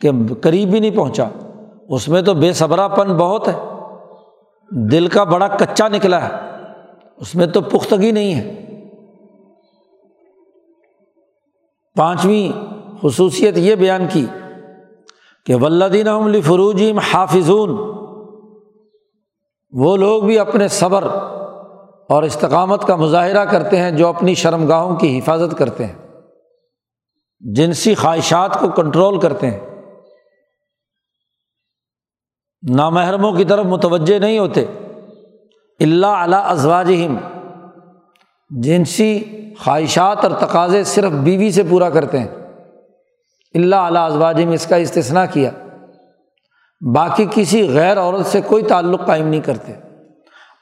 کے 0.00 0.10
قریب 0.40 0.70
بھی 0.70 0.80
نہیں 0.80 0.96
پہنچا۔ 0.96 1.24
اس 1.88 2.08
میں 2.08 2.22
تو 2.22 2.34
بے 2.34 2.52
صبرا 2.52 2.88
پن 2.88 3.16
بہت 3.16 3.48
ہے۔ 3.48 3.58
دل 4.90 5.06
کا 5.06 5.24
بڑا 5.24 5.48
کچا 5.48 5.88
نکلا 5.88 6.28
ہے۔ 6.28 6.34
اس 7.16 7.34
میں 7.34 7.46
تو 7.46 7.60
پختگی 7.60 8.10
نہیں 8.10 8.34
ہے۔ 8.34 8.66
پانچویں 11.96 12.74
خصوصیت 13.02 13.58
یہ 13.58 13.74
بیان 13.74 14.06
کی 14.12 14.26
کہ 15.46 15.54
ولدین 15.54 16.08
عملی 16.08 16.40
فروجیم 16.40 16.98
حافظون، 16.98 17.70
وہ 19.70 19.96
لوگ 19.96 20.22
بھی 20.22 20.38
اپنے 20.38 20.68
صبر 20.68 21.04
اور 22.08 22.22
استقامت 22.22 22.84
کا 22.84 22.96
مظاہرہ 22.96 23.44
کرتے 23.44 23.76
ہیں 23.76 23.90
جو 23.90 24.08
اپنی 24.08 24.34
شرم 24.34 24.68
گاہوں 24.68 24.96
کی 24.96 25.18
حفاظت 25.18 25.58
کرتے 25.58 25.86
ہیں۔ 25.86 25.99
جنسی 27.40 27.94
خواہشات 27.94 28.60
کو 28.60 28.68
کنٹرول 28.68 29.20
کرتے 29.20 29.50
ہیں۔ 29.50 29.60
نامحرموں 32.74 33.32
کی 33.32 33.44
طرف 33.44 33.66
متوجہ 33.66 34.18
نہیں 34.18 34.38
ہوتے۔ 34.38 34.64
اللہ 35.80 36.06
علیہ 36.06 36.36
ازواجہم 36.36 37.16
جنسی 38.50 39.24
خواہشات 39.64 40.24
اور 40.24 40.30
تقاضے 40.30 40.84
صرف 40.84 41.12
بیوی 41.12 41.50
سے 41.50 41.62
پورا 41.70 41.90
کرتے 41.90 42.18
ہیں۔ 42.18 42.28
اللہ 43.54 43.76
علیہ 43.76 43.98
ازواجہم 43.98 44.50
اس 44.50 44.66
کا 44.66 44.76
استثنا 44.76 45.26
کیا۔ 45.26 45.50
باقی 46.94 47.26
کسی 47.34 47.68
غیر 47.68 48.00
عورت 48.00 48.26
سے 48.26 48.40
کوئی 48.40 48.62
تعلق 48.62 49.06
قائم 49.06 49.26
نہیں 49.28 49.40
کرتے۔ 49.40 49.72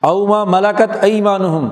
اوما 0.02 0.44
ملاکت 0.44 0.96
ایمان 1.02 1.68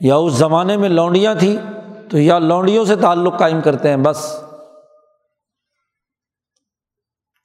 یا 0.00 0.16
اس 0.16 0.32
زمانے 0.32 0.76
میں 0.76 0.88
لونڈیاں 0.88 1.34
تھیں۔ 1.34 1.71
تو 2.12 2.18
یا 2.18 2.38
لونڈیوں 2.38 2.84
سے 2.84 2.96
تعلق 2.96 3.38
قائم 3.38 3.60
کرتے 3.60 3.88
ہیں، 3.88 3.96
بس۔ 3.96 4.44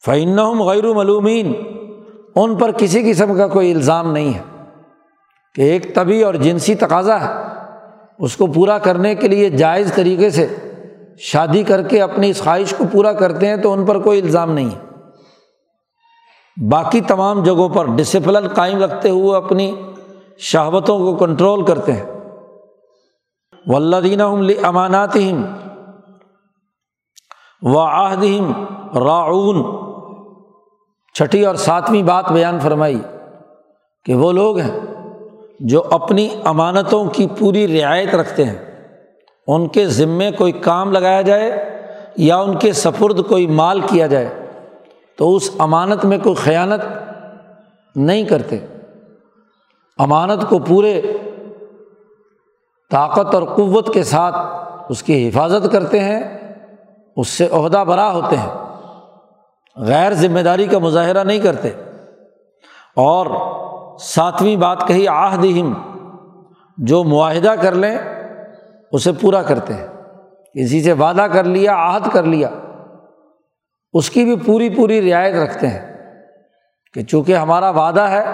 فعن 0.05 0.59
غیر 0.59 0.93
ملومین 0.93 1.53
ان 2.35 2.55
پر 2.55 2.71
کسی 2.71 3.11
قسم 3.11 3.37
کا 3.37 3.47
کوئی 3.47 3.73
الزام 3.73 4.11
نہیں 4.11 4.33
ہے 4.33 4.41
کہ 5.55 5.61
ایک 5.61 5.95
طبی 5.95 6.23
اور 6.23 6.33
جنسی 6.33 6.75
تقاضا 6.75 7.21
ہے۔ 7.21 7.33
اس 8.19 8.37
کو 8.37 8.47
پورا 8.47 8.77
کرنے 8.77 9.15
کے 9.15 9.27
لیے 9.27 9.49
جائز 9.49 9.91
طریقے 9.95 10.29
سے 10.29 10.55
شادی 11.19 11.63
کر 11.63 11.81
کے 11.81 12.01
اپنی 12.01 12.29
اس 12.29 12.43
خواہش 12.43 12.73
کو 12.77 12.83
پورا 12.91 13.13
کرتے 13.13 13.47
ہیں 13.47 13.57
تو 13.57 13.73
ان 13.73 13.85
پر 13.85 13.99
کوئی 13.99 14.21
الزام 14.21 14.51
نہیں 14.51 14.69
ہے۔ 14.69 14.79
باقی 16.69 17.01
تمام 17.01 17.43
جگہوں 17.43 17.69
پر 17.69 17.85
ڈسپلن 17.95 18.47
قائم 18.47 18.83
رکھتے 18.83 19.09
ہوئے 19.09 19.37
اپنی 19.37 19.75
شہوتوں 20.37 20.99
کو 20.99 21.25
کنٹرول 21.25 21.65
کرتے 21.65 21.93
ہیں۔ 21.93 22.16
ولدین 23.67 24.21
امانات 24.63 25.17
و 27.61 27.79
آہدیم 27.79 28.51
راعون۔ 28.95 29.87
چھٹی 31.13 31.45
اور 31.45 31.55
ساتویں 31.55 32.03
بات 32.03 32.31
بیان 32.31 32.59
فرمائی 32.59 32.99
کہ 34.05 34.15
وہ 34.15 34.31
لوگ 34.31 34.57
ہیں 34.57 34.79
جو 35.59 35.83
اپنی 35.91 36.29
امانتوں 36.43 37.05
کی 37.05 37.27
پوری 37.39 37.81
رعایت 37.81 38.15
رکھتے 38.15 38.45
ہیں۔ 38.45 38.89
ان 39.47 39.67
کے 39.67 39.87
ذمے 39.87 40.31
کوئی 40.31 40.51
کام 40.51 40.91
لگایا 40.91 41.21
جائے 41.21 41.79
یا 42.15 42.37
ان 42.37 42.57
کے 42.57 42.73
سفرد 42.73 43.27
کوئی 43.29 43.47
مال 43.47 43.81
کیا 43.81 44.07
جائے 44.07 44.45
تو 45.17 45.35
اس 45.35 45.51
امانت 45.57 46.05
میں 46.05 46.17
کوئی 46.17 46.35
خیانت 46.35 46.81
نہیں 47.95 48.23
کرتے۔ 48.23 48.57
امانت 49.97 50.49
کو 50.49 50.59
پورے 50.59 51.01
طاقت 52.91 53.35
اور 53.35 53.43
قوت 53.43 53.93
کے 53.93 54.03
ساتھ 54.03 54.35
اس 54.89 55.03
کی 55.03 55.29
حفاظت 55.29 55.71
کرتے 55.71 55.99
ہیں، 55.99 56.23
اس 57.15 57.27
سے 57.27 57.47
عہدہ 57.51 57.83
برا 57.87 58.11
ہوتے 58.11 58.35
ہیں۔ 58.35 58.49
غیر 59.75 60.13
ذمہ 60.13 60.39
داری 60.39 60.67
کا 60.67 60.79
مظاہرہ 60.79 61.23
نہیں 61.23 61.39
کرتے۔ 61.39 61.69
اور 62.95 63.27
ساتویں 63.99 64.55
بات 64.55 64.87
کہی 64.87 65.07
آہدہم 65.07 65.73
جو 66.77 67.03
معاہدہ 67.03 67.53
کر 67.61 67.71
لیں، 67.71 67.97
اسے 68.91 69.11
پورا 69.11 69.41
کرتے 69.41 69.73
ہیں۔ 69.73 69.87
کسی 70.53 70.83
سے 70.83 70.93
وعدہ 70.93 71.21
کر 71.21 71.43
لیا، 71.43 71.75
عہد 71.75 72.07
کر 72.13 72.23
لیا، 72.23 72.49
اس 73.93 74.09
کی 74.09 74.23
بھی 74.23 74.35
پوری 74.35 74.69
پوری 74.69 75.11
رعایت 75.11 75.35
رکھتے 75.35 75.67
ہیں 75.67 75.97
کہ 76.93 77.03
چونکہ 77.03 77.35
ہمارا 77.35 77.69
وعدہ 77.69 78.01
ہے، 78.01 78.25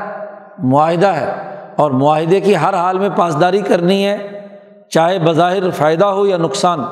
معاہدہ 0.57 1.07
ہے، 1.07 1.55
اور 1.77 1.91
معاہدے 1.91 2.39
کی 2.39 2.57
ہر 2.57 2.73
حال 2.73 2.99
میں 2.99 3.09
پاسداری 3.17 3.59
کرنی 3.59 4.05
ہے 4.05 4.32
چاہے 4.93 5.19
بظاہر 5.19 5.69
فائدہ 5.69 6.05
ہو 6.05 6.25
یا 6.25 6.37
نقصان، 6.37 6.83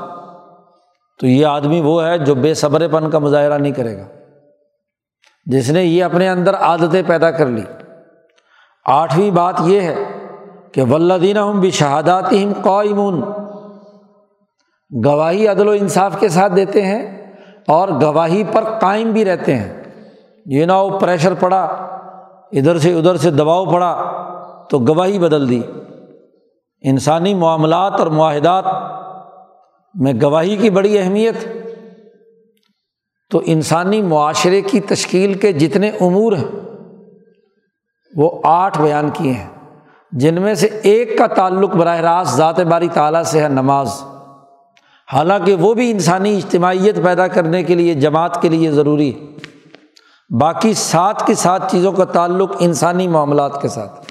تو 1.20 1.28
یہ 1.28 1.46
آدمی 1.46 1.82
وہ 1.82 2.04
ہے 2.04 2.18
جو 2.18 2.36
بے 2.36 2.54
صبر 2.54 2.88
پن 2.92 3.10
کا 3.10 3.20
مظاہرہ 3.20 3.58
نہیں 3.58 3.74
کرے 3.74 3.98
گا۔ 3.98 4.04
جس 5.46 5.70
نے 5.70 5.84
یہ 5.84 6.04
اپنے 6.04 6.30
اندر 6.30 6.56
عادتیں 6.56 7.04
پیدا 7.08 7.32
کر 7.32 7.46
لی۔ 7.46 7.62
آٹھویں 8.86 9.32
بات 9.32 9.56
یہ 9.66 9.82
ہے 9.82 9.96
کہ 10.74 10.84
ولدین 10.84 11.38
ہم 11.38 11.60
بھی 11.60 11.72
شہاداتی 11.72 12.44
ہم 12.44 12.52
قائمون۔ 12.62 13.22
گواہی 15.06 15.48
عدل 15.48 15.68
و 15.68 15.72
انصاف 15.72 16.20
کے 16.20 16.30
ساتھ 16.30 16.54
دیتے 16.54 16.82
ہیں 16.82 17.34
اور 17.68 17.88
گواہی 17.88 18.44
پر 18.52 18.64
قائم 18.80 19.12
بھی 19.12 19.26
رہتے 19.26 19.56
ہیں۔ 19.56 19.84
یہ 20.46 20.66
نہ 20.66 20.72
ہو 20.72 21.00
پریشر 21.00 21.34
پڑا، 21.34 21.64
ادھر 22.52 22.78
سے 22.78 22.94
ادھر 22.94 23.18
سے 23.18 23.32
دباؤ 23.32 23.66
پڑا، 23.66 23.96
تو 24.70 24.80
گواہی 24.80 25.20
بدل 25.20 25.50
دی۔ 25.50 25.62
انسانی 26.82 27.34
معاملات 27.34 27.94
اور 27.94 28.08
معاہدات 28.08 28.66
میں 29.94 30.14
گواہی 30.22 30.56
کی 30.56 30.70
بڑی 30.70 31.00
اہمیت، 31.00 31.36
تو 33.30 33.42
انسانی 33.46 34.02
معاشرے 34.02 34.62
کی 34.62 34.80
تشکیل 34.80 35.34
کے 35.34 35.52
جتنے 35.52 35.90
امور 35.90 36.34
ہیں، 36.34 36.60
وہ 38.16 38.42
آٹھ 38.44 38.82
بیان 38.82 39.10
کیے 39.14 39.32
ہیں، 39.32 39.48
جن 40.12 40.42
میں 40.42 40.54
سے 40.54 40.68
ایک 40.84 41.18
کا 41.18 41.28
تعلق 41.28 41.76
براہ 41.76 42.00
راست 42.00 42.38
ذات 42.38 42.60
باری 42.60 42.88
تعالیٰ 42.94 43.24
سے 43.24 43.44
ہے 43.44 43.48
نماز۔ 43.48 44.04
حالانکہ 45.14 45.56
وہ 45.56 45.74
بھی 45.74 45.92
انسانی 45.92 46.38
اجتماعیت 46.38 47.04
پیدا 47.04 47.28
کرنے 47.28 47.64
کے 47.64 47.76
لیے، 47.76 47.94
جماعت 47.94 48.42
کے 48.42 48.50
لیے 48.50 48.72
ضروری 48.72 49.16
ہے۔ 49.16 49.26
باقی 50.40 50.74
سات 50.74 51.28
کی 51.28 51.34
سات 51.34 51.72
چیزوں 51.72 51.92
کا 51.92 52.06
تعلق 52.06 52.56
انسانی 52.60 53.08
معاملات 53.08 53.62
کے 53.62 53.68
ساتھ۔ 53.68 54.11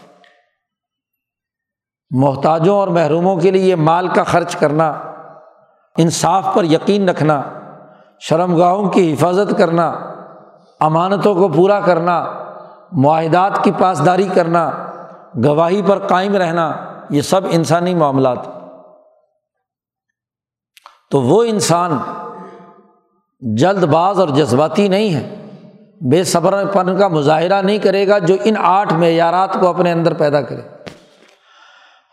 محتاجوں 2.11 2.77
اور 2.77 2.89
محروموں 2.89 3.37
کے 3.37 3.51
لیے 3.51 3.75
مال 3.75 4.09
کا 4.09 4.23
خرچ 4.23 4.57
کرنا، 4.57 4.89
انصاف 5.97 6.47
پر 6.55 6.65
یقین 6.65 7.09
رکھنا 7.09 7.43
شرم 8.21 8.57
گاہوں 8.57 8.89
کی 8.91 9.13
حفاظت 9.13 9.57
کرنا، 9.59 9.89
امانتوں 10.81 11.35
کو 11.35 11.49
پورا 11.49 11.81
کرنا، 11.81 12.25
معاہدات 12.93 13.63
کی 13.65 13.73
پاسداری 13.79 14.29
کرنا، 14.35 14.71
گواہی 15.45 15.83
پر 15.87 15.99
قائم 15.99 16.37
رہنا، 16.37 16.71
یہ 17.11 17.21
سب 17.21 17.41
انسانی 17.51 17.95
معاملات 17.95 18.39
تو 21.11 21.21
وہ 21.23 21.43
انسان 21.43 21.97
جلد 23.43 23.85
باز 23.85 24.21
اور 24.21 24.29
جذباتی 24.29 24.89
نہیں 24.89 25.15
ہے، 25.15 25.29
بے 26.11 26.25
صبر 26.25 26.65
پن 26.67 26.97
کا 26.99 27.09
مظاہرہ 27.09 27.63
نہیں 27.63 27.79
کرے 27.79 28.07
گا 28.09 28.19
جو 28.19 28.35
ان 28.45 28.55
آٹھ 28.59 28.93
معیارات 28.95 29.61
کو 29.61 29.69
اپنے 29.69 29.93
اندر 29.93 30.15
پیدا 30.15 30.41
کرے۔ 30.43 30.63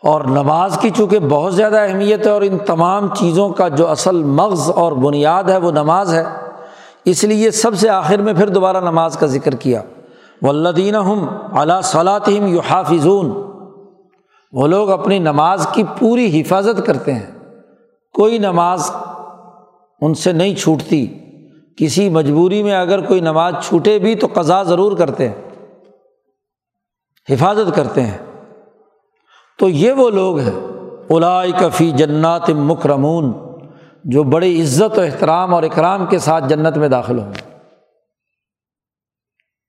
اور 0.02 0.20
نماز 0.20 0.78
کی 0.80 0.90
چونکہ 0.90 1.18
بہت 1.18 1.54
زیادہ 1.54 1.80
اہمیت 1.80 2.26
ہے 2.26 2.30
اور 2.30 2.42
ان 2.42 2.58
تمام 2.58 3.14
چیزوں 3.14 3.48
کا 3.48 3.68
جو 3.68 3.88
اصل 3.88 4.22
مغز 4.22 4.70
اور 4.70 4.92
بنیاد 4.92 5.44
ہے 5.44 5.56
وہ 5.56 5.70
نماز 5.70 6.14
ہے، 6.14 6.24
اس 7.04 7.24
لیے 7.24 7.50
سب 7.50 7.74
سے 7.74 7.88
آخر 7.88 8.18
میں 8.18 8.32
پھر 8.32 8.48
دوبارہ 8.48 8.80
نماز 8.80 9.16
کا 9.16 9.26
ذکر 9.26 9.54
کیا۔ 9.54 9.82
ولدین 10.42 10.94
ہم 10.94 11.28
اعلیٰ 11.52 11.82
صلاحم 11.82 12.46
یو 12.46 12.60
حافظون 12.60 13.48
وہ 14.52 14.66
لوگ 14.66 14.90
اپنی 14.90 15.18
نماز 15.18 15.66
کی 15.72 15.82
پوری 15.98 16.40
حفاظت 16.40 16.86
کرتے 16.86 17.14
ہیں۔ 17.14 17.26
کوئی 18.12 18.38
نماز 18.38 18.90
ان 20.00 20.14
سے 20.14 20.32
نہیں 20.32 20.54
چھوٹتی۔ 20.54 21.18
کسی 21.76 22.08
مجبوری 22.08 22.62
میں 22.62 22.74
اگر 22.74 23.00
کوئی 23.00 23.20
نماز 23.20 23.54
چھوٹے 23.62 23.98
بھی 23.98 24.14
تو 24.14 24.26
قضا 24.34 24.62
ضرور 24.62 24.96
کرتے 24.96 25.28
ہیں۔ 25.28 25.34
حفاظت 27.30 27.76
کرتے 27.76 28.02
ہیں۔ 28.02 28.18
تو 29.58 29.68
یہ 29.68 29.92
وہ 29.92 30.10
لوگ 30.10 30.38
ہیں 30.38 30.60
الائی 31.10 31.52
کفی 31.52 31.90
جنات 31.90 32.50
مکرمون، 32.50 33.32
جو 34.04 34.22
بڑی 34.22 34.62
عزت 34.62 34.98
و 34.98 35.00
احترام 35.00 35.54
اور 35.54 35.62
اکرام 35.62 36.06
کے 36.06 36.18
ساتھ 36.18 36.44
جنت 36.48 36.76
میں 36.76 36.88
داخل 36.88 37.18
ہوں۔ 37.18 37.32
گے 37.32 37.48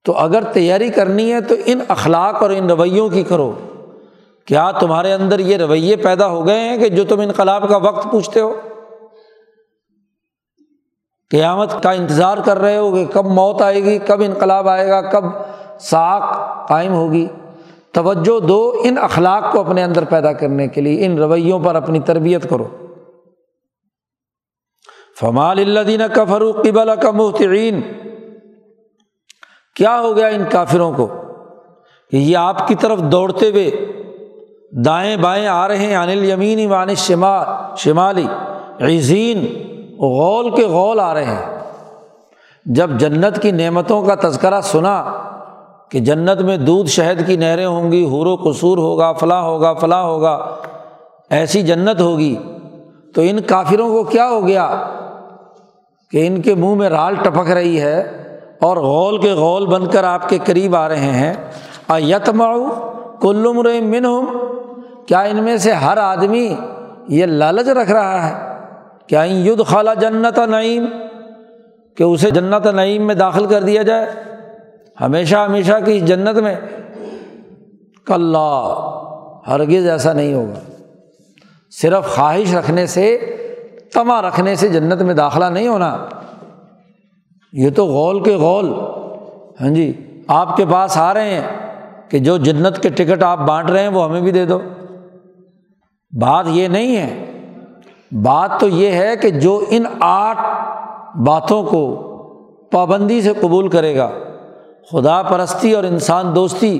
تو 0.05 0.17
اگر 0.17 0.43
تیاری 0.43 0.89
کرنی 0.89 1.33
ہے 1.33 1.41
تو 1.41 1.55
ان 1.65 1.79
اخلاق 1.87 2.43
اور 2.43 2.49
ان 2.49 2.69
رویوں 2.69 3.09
کی 3.09 3.23
کرو۔ 3.23 3.53
کیا 4.45 4.71
تمہارے 4.71 5.13
اندر 5.13 5.39
یہ 5.39 5.57
رویے 5.57 5.95
پیدا 5.95 6.27
ہو 6.27 6.47
گئے 6.47 6.59
ہیں 6.59 6.77
کہ 6.77 6.89
جو 6.89 7.03
تم 7.03 7.19
انقلاب 7.19 7.69
کا 7.69 7.77
وقت 7.77 8.11
پوچھتے 8.11 8.39
ہو؟ 8.39 8.53
قیامت 11.31 11.83
کا 11.83 11.91
انتظار 11.91 12.37
کر 12.37 12.59
رہے 12.59 12.77
ہو 12.77 12.95
کہ 12.95 13.05
کب 13.05 13.25
موت 13.25 13.61
آئے 13.61 13.83
گی، 13.83 13.97
کب 13.97 14.21
انقلاب 14.21 14.67
آئے 14.67 14.89
گا، 14.89 15.01
کب 15.01 15.23
ساکھ 15.79 16.37
قائم 16.69 16.93
ہوگی۔ 16.93 17.27
توجہ 17.93 18.39
دو 18.39 18.81
ان 18.83 18.97
اخلاق 19.01 19.51
کو 19.51 19.59
اپنے 19.59 19.83
اندر 19.83 20.05
پیدا 20.05 20.33
کرنے 20.33 20.67
کے 20.67 20.81
لیے، 20.81 21.05
ان 21.05 21.17
رویوں 21.17 21.59
پر 21.59 21.75
اپنی 21.75 21.99
تربیت 21.99 22.49
کرو۔ 22.49 22.67
فمال 25.19 25.59
اللہ 25.59 25.79
دین 25.79 26.01
کا 26.13 26.25
قبل 26.25 26.89
کا 27.01 27.11
محترین 27.11 27.81
کیا 29.75 29.99
ہو 29.99 30.15
گیا 30.15 30.27
ان 30.27 30.43
کافروں 30.51 30.93
کو؟ 30.93 31.07
کہ 32.11 32.17
یہ 32.17 32.37
آپ 32.37 32.67
کی 32.67 32.75
طرف 32.75 32.99
دوڑتے 32.99 33.49
ہوئے 33.49 33.71
دائیں 34.85 35.17
بائیں 35.17 35.47
آ 35.47 35.67
رہے 35.67 35.77
ہیں 35.77 35.95
انل 35.95 36.25
یمین 36.25 36.71
وان 36.71 36.95
شمال 36.95 37.45
شمالی 37.77 38.27
عظین 38.79 39.45
غول 39.99 40.55
کے 40.55 40.65
غول 40.65 40.99
آ 40.99 41.13
رہے 41.13 41.23
ہیں۔ 41.23 41.59
جب 42.65 42.89
جنت 42.89 43.41
کی 43.41 43.51
نعمتوں 43.51 44.03
کا 44.03 44.15
تذکرہ 44.15 44.61
سنا 44.61 45.28
کہ 45.89 45.99
جنت 45.99 46.41
میں 46.41 46.57
دودھ 46.57 46.89
شہد 46.89 47.25
کی 47.27 47.35
نہریں 47.37 47.65
ہوں 47.65 47.91
گی، 47.91 48.05
حور 48.05 48.25
و 48.25 48.35
قصور 48.35 48.77
ہوگا 48.77 49.11
فلاں 49.13 49.41
ہوگا 49.41 49.73
فلاں 49.73 50.03
ہوگا، 50.03 50.55
ایسی 51.29 51.61
جنت 51.61 52.01
ہوگی۔ 52.01 52.35
تو 53.15 53.21
ان 53.21 53.41
کافروں 53.41 53.89
کو 53.89 54.03
کیا 54.03 54.29
ہو 54.29 54.47
گیا 54.47 54.69
کہ 56.11 56.27
ان 56.27 56.41
کے 56.41 56.55
منہ 56.55 56.75
میں 56.75 56.89
رال 56.89 57.15
ٹپک 57.15 57.51
رہی 57.51 57.81
ہے 57.81 57.99
اور 58.61 58.77
غول 58.77 59.21
کے 59.21 59.31
غول 59.31 59.65
بن 59.65 59.85
کر 59.87 60.03
آپ 60.03 60.29
کے 60.29 60.37
قریب 60.45 60.75
آ 60.75 60.87
رہے 60.89 61.11
ہیں۔ 61.13 61.33
یتماؤ 61.99 62.65
کلم 63.21 63.61
من 63.89 64.05
ہوں 64.05 64.25
کیا 65.07 65.21
ان 65.21 65.43
میں 65.43 65.57
سے 65.57 65.71
ہر 65.71 65.97
آدمی 65.97 66.55
یہ 67.07 67.25
لالچ 67.25 67.67
رکھ 67.67 67.91
رہا 67.91 68.29
ہے؟ 68.29 68.33
کیا 69.07 69.23
ید 69.23 69.65
خالہ 69.65 69.89
جنت 69.99 70.39
نعیم، 70.39 70.85
کہ 71.97 72.03
اسے 72.03 72.31
جنت 72.31 72.67
نعیم 72.67 73.07
میں 73.07 73.15
داخل 73.15 73.45
کر 73.45 73.63
دیا 73.63 73.81
جائے؟ 73.81 74.05
ہمیشہ 75.01 75.35
ہمیشہ 75.35 75.73
کی 75.85 75.99
جنت 75.99 76.37
میں 76.37 76.55
کل 78.05 78.35
ہرگز 79.47 79.87
ایسا 79.87 80.13
نہیں 80.13 80.33
ہوگا۔ 80.33 80.59
صرف 81.71 82.15
خواہش 82.15 82.53
رکھنے 82.53 82.85
سے، 82.85 83.17
تما 83.93 84.21
رکھنے 84.21 84.55
سے 84.55 84.67
جنت 84.67 85.01
میں 85.01 85.13
داخلہ 85.13 85.45
نہیں 85.45 85.67
ہونا۔ 85.67 86.05
یہ 87.53 87.69
تو 87.69 87.85
غول 87.85 88.23
کے 88.23 88.35
غول۔ 88.35 88.73
ہاں 89.61 89.69
جی 89.69 90.21
آپ 90.27 90.57
کے 90.57 90.65
پاس 90.71 90.97
آ 90.97 91.13
رہے 91.13 91.29
ہیں 91.29 91.47
کہ 92.09 92.19
جو 92.19 92.37
جنت 92.37 92.83
کے 92.83 92.89
ٹکٹ 92.89 93.23
آپ 93.23 93.39
بانٹ 93.39 93.69
رہے 93.69 93.81
ہیں 93.81 93.87
وہ 93.87 94.03
ہمیں 94.03 94.21
بھی 94.21 94.31
دے 94.31 94.45
دو۔ 94.45 94.59
بات 96.21 96.45
یہ 96.47 96.67
نہیں 96.67 96.97
ہے۔ 96.97 97.25
بات 98.11 98.59
تو 98.59 98.67
یہ 98.67 98.91
ہے 98.91 99.15
کہ 99.21 99.29
جو 99.29 99.63
ان 99.69 99.83
آٹھ 99.99 100.39
باتوں 101.17 101.63
کو 101.63 101.95
پابندی 102.71 103.21
سے 103.21 103.33
قبول 103.41 103.67
کرے 103.67 103.95
گا 103.95 104.09
خدا 104.91 105.21
پرستی 105.21 105.71
اور 105.71 105.83
انسان 105.83 106.35
دوستی 106.35 106.79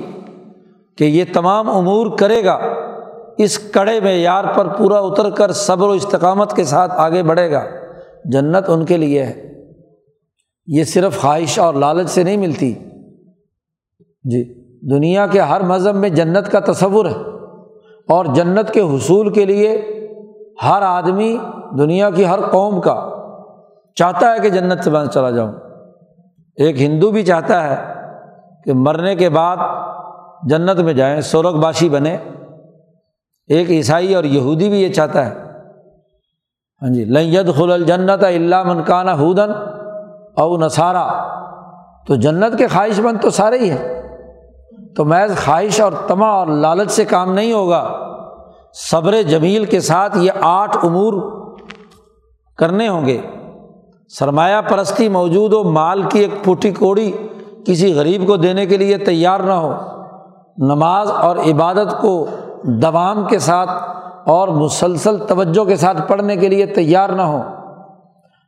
کہ 0.98 1.04
یہ 1.04 1.24
تمام 1.32 1.70
امور 1.70 2.18
کرے 2.18 2.44
گا، 2.44 2.58
اس 3.38 3.58
کڑے 3.58 4.00
میں 4.00 4.16
یار 4.16 4.44
پر 4.44 4.68
پورا 4.68 4.98
اتر 4.98 5.30
کر 5.30 5.52
صبر 5.52 5.88
و 5.88 5.90
استقامت 5.90 6.56
کے 6.56 6.64
ساتھ 6.64 6.92
آگے 6.94 7.22
بڑھے 7.22 7.50
گا۔ 7.50 7.62
جنت 8.24 8.64
ان 8.68 8.84
کے 8.84 8.96
لیے 8.96 9.24
ہے۔ 9.24 9.64
یہ 10.66 10.84
صرف 10.84 11.20
خواہش 11.20 11.58
اور 11.58 11.74
لالچ 11.74 12.10
سے 12.10 12.22
نہیں 12.22 12.36
ملتی۔ 12.36 12.74
جی 14.24 14.60
دنیا 14.90 15.26
کے 15.26 15.40
ہر 15.40 15.60
مذہب 15.60 15.94
میں 15.94 16.08
جنت 16.08 16.52
کا 16.52 16.60
تصور 16.60 17.06
ہے۔ 17.06 17.14
اور 18.08 18.24
جنت 18.24 18.70
کے 18.70 18.80
حصول 18.80 19.32
کے 19.32 19.44
لیے 19.44 19.82
ہر 20.62 20.82
آدمی 20.82 21.38
دنیا 21.78 22.10
کی 22.10 22.26
ہر 22.26 22.40
قوم 22.40 22.80
کا 22.80 23.10
چاہتا 23.94 24.32
ہے 24.32 24.38
کہ 24.38 24.48
جنت 24.48 24.84
سے 24.84 24.90
بند 24.90 25.08
چلا 25.08 25.30
جاؤں۔ 25.30 25.52
ایک 26.56 26.82
ہندو 26.82 27.10
بھی 27.10 27.22
چاہتا 27.22 27.70
ہے 27.70 27.99
کہ 28.64 28.72
مرنے 28.72 29.16
کے 29.16 29.28
بعد 29.28 29.56
جنت 30.42 30.80
میں 30.80 30.92
جائیں 30.92 31.20
سورگ 31.20 31.60
باشی 31.60 31.88
بنے۔ 31.88 32.16
ایک 33.48 33.70
عیسائی 33.70 34.14
اور 34.14 34.24
یہودی 34.24 34.68
بھی 34.68 34.82
یہ 34.82 34.92
چاہتا 34.92 35.26
ہے۔ 35.26 35.34
ہاں 36.82 36.94
جی 36.94 37.04
لید 37.04 37.54
خل 37.54 37.72
الجنت 37.72 38.24
اللہ 38.24 38.62
منکانہ 38.62 39.10
ہودن 39.10 39.50
او 40.36 40.56
نصارہ 40.56 41.24
تو 42.06 42.14
جنت 42.14 42.58
کے 42.58 42.66
خواہش 42.66 43.00
مند 43.00 43.18
تو 43.22 43.30
سارے 43.30 43.58
ہی 43.58 43.70
ہیں۔ 43.70 44.02
تو 44.96 45.04
محض 45.04 45.36
خواہش 45.44 45.80
اور 45.80 45.92
تما 46.06 46.28
اور 46.28 46.46
لالچ 46.46 46.90
سے 46.90 47.04
کام 47.04 47.32
نہیں 47.32 47.52
ہوگا۔ 47.52 47.98
صبر 48.90 49.22
جمیل 49.22 49.64
کے 49.64 49.80
ساتھ 49.80 50.18
یہ 50.18 50.30
آٹھ 50.40 50.76
امور 50.82 51.40
کرنے 52.58 52.88
ہوں 52.88 53.06
گے۔ 53.06 53.20
سرمایہ 54.08 54.60
پرستی 54.68 55.08
موجود 55.08 55.52
ہو، 55.52 55.64
مال 55.64 56.02
کی 56.02 56.18
ایک 56.18 56.44
پھوٹی 56.44 56.70
کوڑی 56.70 57.12
کسی 57.66 57.94
غریب 57.94 58.26
کو 58.26 58.36
دینے 58.36 58.66
کے 58.66 58.76
لیے 58.76 58.98
تیار 58.98 59.40
نہ 59.40 59.52
ہو، 59.52 59.72
نماز 60.58 61.10
اور 61.10 61.36
عبادت 61.36 62.00
کو 62.00 62.26
دوام 62.64 63.26
کے 63.26 63.38
ساتھ 63.38 63.70
اور 64.26 64.48
مسلسل 64.48 65.18
توجہ 65.18 65.64
کے 65.64 65.76
ساتھ 65.76 66.08
پڑھنے 66.08 66.36
کے 66.36 66.48
لیے 66.48 66.66
تیار 66.66 67.08
نہ 67.08 67.22
ہو۔ 67.22 67.42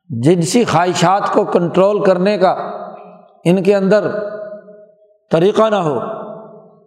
جنسی 0.09 0.65
خواہشات 0.65 1.33
کو 1.33 1.45
کنٹرول 1.45 2.03
کرنے 2.05 2.39
کا 2.39 2.57
ان 3.45 3.63
کے 3.63 3.75
اندر 3.75 4.11
طریقہ 5.31 5.63
نہ 5.71 5.77
ہو، 5.77 5.99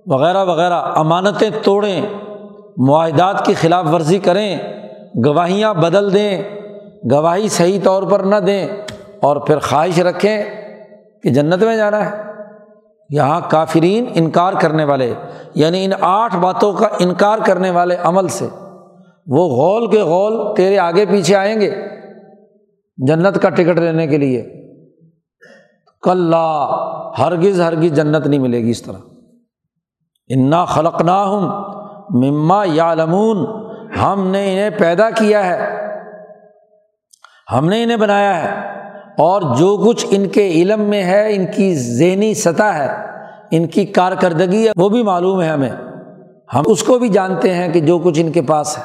وغیرہ 0.06 0.46
وغیرہ۔ 0.46 0.82
امانتیں 0.96 1.50
توڑیں، 1.64 2.06
معاہدات 2.78 3.46
کی 3.46 3.54
خلاف 3.54 3.86
ورزی 3.94 4.20
کریں، 4.20 4.58
گواہیاں 5.26 5.74
بدل 5.74 6.14
دیں، 6.14 6.44
گواہی 7.12 7.48
صحیح 7.48 7.80
طور 7.84 8.04
پر 8.04 8.20
نہ 8.20 8.36
دیں 8.36 8.68
اور 9.22 9.36
پھر 9.38 9.60
خواہش 9.60 10.00
رکھیں۔ 10.00 10.65
کہ 11.26 11.34
جنت 11.34 11.64
میں 11.64 11.78
جانا 11.78 12.10
ہے۔ 12.10 12.24
یہاں 13.10 13.42
کافرین 13.50 14.06
انکار 14.16 14.54
کرنے 14.62 14.84
والے 14.84 15.14
یعنی 15.56 15.86
ان 15.86 15.92
آٹھ 16.02 16.36
باتوں 16.36 16.74
کا 16.74 16.88
انکار 17.00 17.40
کرنے 17.46 17.72
والے 17.72 17.96
عمل 17.96 18.28
سے 18.28 18.48
وہ 19.28 19.48
غول 19.48 19.92
کے 19.92 20.02
غول 20.02 20.56
تیرے 20.56 20.80
آگے 20.80 21.06
پیچھے 21.06 21.36
آئیں 21.36 21.62
گے 21.62 21.76
جنت 23.08 23.42
کا 23.42 23.50
ٹکٹ 23.50 23.80
لینے 23.80 24.08
کے 24.08 24.18
لیے۔ 24.18 24.66
کل 26.02 26.34
ہرگز 27.20 27.62
ہرگز 27.62 27.96
جنت 27.96 28.28
نہیں 28.28 28.40
ملے 28.40 28.60
گی 28.60 28.70
اس 28.70 28.82
طرح۔ 28.82 28.98
انا 30.30 30.66
خلق 30.66 31.02
نہ 31.02 31.12
ہوں 31.12 31.50
مما 32.10 32.64
یا 32.66 32.94
لمون 32.94 33.38
ہم 33.98 34.28
نے 34.28 34.54
انہیں 34.54 34.80
پیدا 34.80 35.10
کیا 35.10 35.46
ہے۔ 35.46 35.88
ہم 37.52 37.66
نے 37.66 37.84
انہیں 37.84 37.98
بنایا 37.98 38.44
ہے۔ 38.44 38.85
اور 39.18 39.42
جو 39.42 39.84
کچھ 39.88 40.06
ان 40.10 40.28
کے 40.28 40.52
علم 40.52 40.82
میں 40.82 41.04
ہے، 41.04 41.36
ان 41.36 41.46
کی 41.56 41.76
ذہنی 41.76 42.34
سطح 42.34 42.64
ہے، 42.64 42.90
ان 43.52 43.68
کی 43.68 43.86
کارکردگی 43.86 44.68
ہے، 44.68 44.72
وہ 44.76 44.90
بھی 44.90 45.04
معلوم 45.04 45.42
ہے 45.42 45.48
ہمیں۔ 45.48 45.70
ہم 46.54 46.64
اس 46.66 46.84
کو 46.84 47.00
بھی 47.00 47.10
جانتے 47.10 47.54
ہیں 47.54 47.74
کہ 47.74 47.80
جو 47.80 48.00
کچھ 48.00 48.20
ان 48.20 48.32
کے 48.32 48.42
پاس 48.42 48.78
ہے۔ 48.78 48.84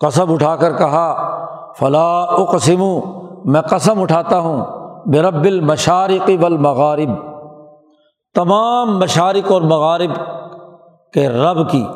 قصب 0.00 0.32
اٹھا 0.32 0.56
کر 0.56 0.76
کہا 0.76 1.36
فلاں 1.78 2.26
و 2.26 2.44
قسم 2.44 3.00
میں 3.44 3.60
قسم 3.60 4.02
اٹھاتا 4.02 4.38
ہوں، 4.38 4.64
برب 5.06 5.44
المشارق 5.44 6.30
والمغارب۔ 6.40 7.10
تمام 8.34 8.98
مشارق 8.98 9.52
اور 9.52 9.62
مغارب 9.62 10.10
کے 11.12 11.28
رب 11.28 11.70
کی، 11.70 11.86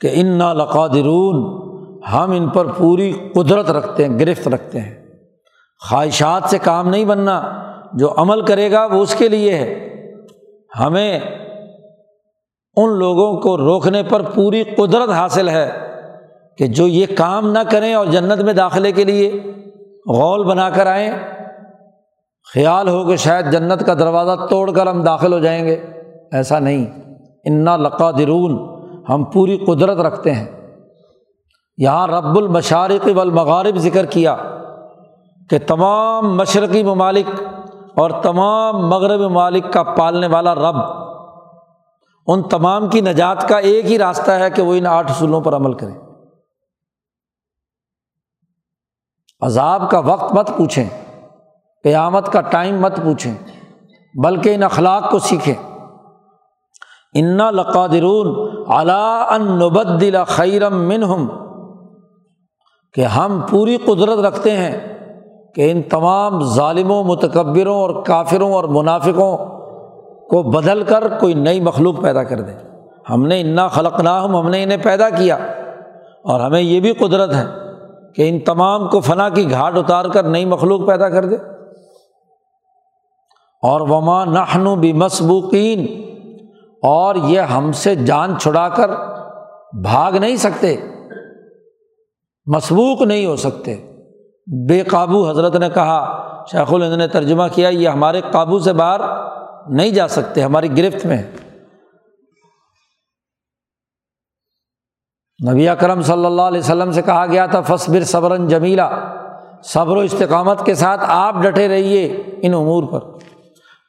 کہ 0.00 0.10
ان 0.12 0.38
لقادرون۔ 0.38 1.65
ہم 2.12 2.30
ان 2.30 2.48
پر 2.48 2.66
پوری 2.66 3.12
قدرت 3.34 3.70
رکھتے 3.70 4.08
ہیں، 4.08 4.18
گرفت 4.18 4.48
رکھتے 4.48 4.80
ہیں۔ 4.80 5.06
خواہشات 5.88 6.50
سے 6.50 6.58
کام 6.58 6.88
نہیں 6.88 7.04
بننا، 7.04 7.42
جو 7.92 8.14
عمل 8.16 8.40
کرے 8.40 8.72
گا 8.72 8.86
وہ 8.86 9.02
اس 9.02 9.14
کے 9.14 9.28
لیے 9.28 9.54
ہے۔ 9.54 9.88
ہمیں 10.80 11.20
ان 12.76 12.98
لوگوں 12.98 13.40
کو 13.40 13.56
روکنے 13.56 14.02
پر 14.02 14.22
پوری 14.22 14.62
قدرت 14.62 15.10
حاصل 15.10 15.48
ہے 15.48 15.70
کہ 16.58 16.66
جو 16.66 16.86
یہ 16.86 17.06
کام 17.16 17.52
نہ 17.52 17.58
کریں 17.70 17.94
اور 17.94 18.06
جنت 18.06 18.42
میں 18.42 18.52
داخلے 18.52 18.92
کے 18.92 19.04
لیے 19.04 19.40
غول 20.08 20.44
بنا 20.44 20.70
کر 20.70 20.86
آئیں، 20.86 21.10
خیال 22.54 22.88
ہو 22.88 23.08
کہ 23.08 23.16
شاید 23.16 23.52
جنت 23.52 23.86
کا 23.86 23.94
دروازہ 23.94 24.46
توڑ 24.50 24.70
کر 24.70 24.86
ہم 24.86 25.02
داخل 25.02 25.32
ہو 25.32 25.38
جائیں 25.38 25.66
گے۔ 25.66 25.76
ایسا 26.32 26.58
نہیں۔ 26.58 26.86
انا 27.44 27.76
لقادرون۔ 27.76 28.76
ہم 29.08 29.24
پوری 29.24 29.58
قدرت 29.66 29.98
رکھتے 29.98 30.32
ہیں۔ 30.32 30.65
یہاں 31.78 32.06
رب 32.06 32.36
المشارق 32.36 33.08
والمغارب 33.16 33.76
ذکر 33.76 34.06
کیا 34.06 34.36
کہ 35.50 35.58
تمام 35.66 36.36
مشرقی 36.36 36.82
ممالک 36.82 37.28
اور 37.96 38.10
تمام 38.22 38.88
مغرب 38.88 39.20
ممالک 39.20 39.72
کا 39.72 39.82
پالنے 39.82 40.26
والا 40.26 40.54
رب، 40.54 40.76
ان 42.26 42.42
تمام 42.42 42.88
کی 42.90 43.00
نجات 43.00 43.48
کا 43.48 43.58
ایک 43.58 43.84
ہی 43.84 43.98
راستہ 43.98 44.30
ہے 44.30 44.50
کہ 44.50 44.62
وہ 44.62 44.74
ان 44.74 44.86
آٹھ 44.86 45.10
اصولوں 45.10 45.40
پر 45.40 45.56
عمل 45.56 45.72
کرے 45.72 45.92
عذاب 49.42 49.90
کا 49.90 49.98
وقت 49.98 50.34
مت 50.34 50.50
پوچھیں، 50.56 50.88
قیامت 51.84 52.32
کا 52.32 52.40
ٹائم 52.40 52.80
مت 52.80 52.96
پوچھیں، 52.96 53.34
بلکہ 54.14 54.54
ان 54.54 54.62
اخلاق 54.62 55.10
کو 55.10 55.18
سیکھیں۔ 55.18 55.54
انا 57.14 57.50
لقادرون 57.50 58.28
علا 58.72 59.36
نبدل 59.38 60.16
خیرم 60.26 60.76
منہم 60.88 61.28
کہ 62.96 63.00
ہم 63.00 63.40
پوری 63.50 63.76
قدرت 63.76 64.18
رکھتے 64.18 64.50
ہیں 64.50 64.98
کہ 65.54 65.70
ان 65.70 65.82
تمام 65.82 66.40
ظالموں، 66.40 67.04
متکبروں 67.04 67.80
اور 67.80 68.02
کافروں 68.04 68.52
اور 68.52 68.64
منافقوں 68.64 69.36
کو 70.28 70.42
بدل 70.42 70.82
کر 70.82 71.18
کوئی 71.20 71.34
نئی 71.34 71.60
مخلوق 71.60 72.02
پیدا 72.02 72.22
کر 72.22 72.40
دیں 72.40 72.54
ہم 73.10 73.26
نے 73.26 73.40
انا 73.40 73.68
خلق 73.68 74.00
نہ 74.00 74.08
ہم 74.08 74.48
نے 74.48 74.62
انہیں 74.62 74.78
پیدا 74.82 75.10
کیا۔ 75.10 75.34
اور 76.24 76.40
ہمیں 76.40 76.60
یہ 76.60 76.80
بھی 76.80 76.92
قدرت 76.92 77.34
ہے 77.34 77.44
کہ 78.14 78.28
ان 78.28 78.38
تمام 78.38 78.88
کو 78.88 79.00
فنا 79.00 79.28
کی 79.28 79.50
گھاٹ 79.50 79.76
اتار 79.76 80.04
کر 80.04 80.22
نئی 80.22 80.44
مخلوق 80.44 80.86
پیدا 80.86 81.08
کر 81.08 81.24
دے۔ 81.24 81.34
اور 83.62 83.80
وما 83.80 84.24
نہنو 84.24 84.76
بھی 84.76 84.92
مسبوقین 84.92 86.02
اور 86.82 87.14
یہ 87.14 87.40
ہم 87.40 87.72
سے 87.72 87.94
جان 87.94 88.38
چھڑا 88.38 88.68
کر 88.68 88.90
بھاگ 89.82 90.12
نہیں 90.12 90.36
سکتے۔ 90.36 90.76
مسبوق 92.46 93.02
نہیں 93.02 93.26
ہو 93.26 93.36
سکتے۔ 93.36 93.76
بے 94.68 94.82
قابو 94.82 95.30
حضرت 95.30 95.56
نے 95.56 95.68
کہا، 95.68 96.26
شیخ 96.50 96.74
الہند 96.74 96.92
نے 96.92 97.08
ترجمہ 97.08 97.42
کیا، 97.52 97.68
یہ 97.68 97.88
ہمارے 97.88 98.20
قابو 98.32 98.58
سے 98.58 98.72
باہر 98.72 99.00
نہیں 99.68 99.90
جا 99.90 100.08
سکتے، 100.08 100.42
ہماری 100.42 100.78
گرفت 100.78 101.06
میں۔ 101.06 101.22
نبی 105.50 105.68
اکرم 105.68 106.02
صلی 106.02 106.26
اللہ 106.26 106.42
علیہ 106.42 106.60
وسلم 106.60 106.92
سے 106.92 107.02
کہا 107.02 107.26
گیا 107.26 107.46
تھا 107.46 107.60
فصبر 107.60 108.04
صبرن 108.04 108.48
جمیلا۔ 108.48 108.90
صبر 109.64 109.96
و 109.96 110.00
استقامت 110.00 110.66
کے 110.66 110.74
ساتھ 110.74 111.00
آپ 111.06 111.34
ڈٹے 111.34 111.68
رہیے 111.68 112.22
ان 112.42 112.54
امور 112.54 112.82
پر۔ 112.82 112.98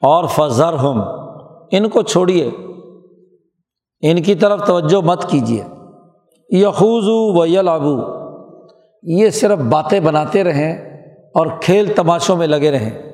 اور 0.01 0.25
فضر 0.27 0.73
ہم 0.73 1.01
ان 1.71 1.89
کو 1.89 2.01
چھوڑیے۔ 2.01 2.51
ان 4.01 4.21
کی 4.23 4.35
طرف 4.35 4.65
توجہ 4.65 5.05
مت 5.05 5.29
کیجیے۔ 5.29 5.63
یخوضو 6.49 7.39
و 7.39 7.45
یلابو 7.45 8.16
یہ 9.03 9.29
صرف 9.29 9.59
باتیں 9.59 9.99
بناتے 9.99 10.43
رہیں 10.43 11.03
اور 11.33 11.47
کھیل 11.61 11.93
تماشوں 11.95 12.37
میں 12.37 12.47
لگے 12.47 12.71
رہیں۔ 12.71 13.13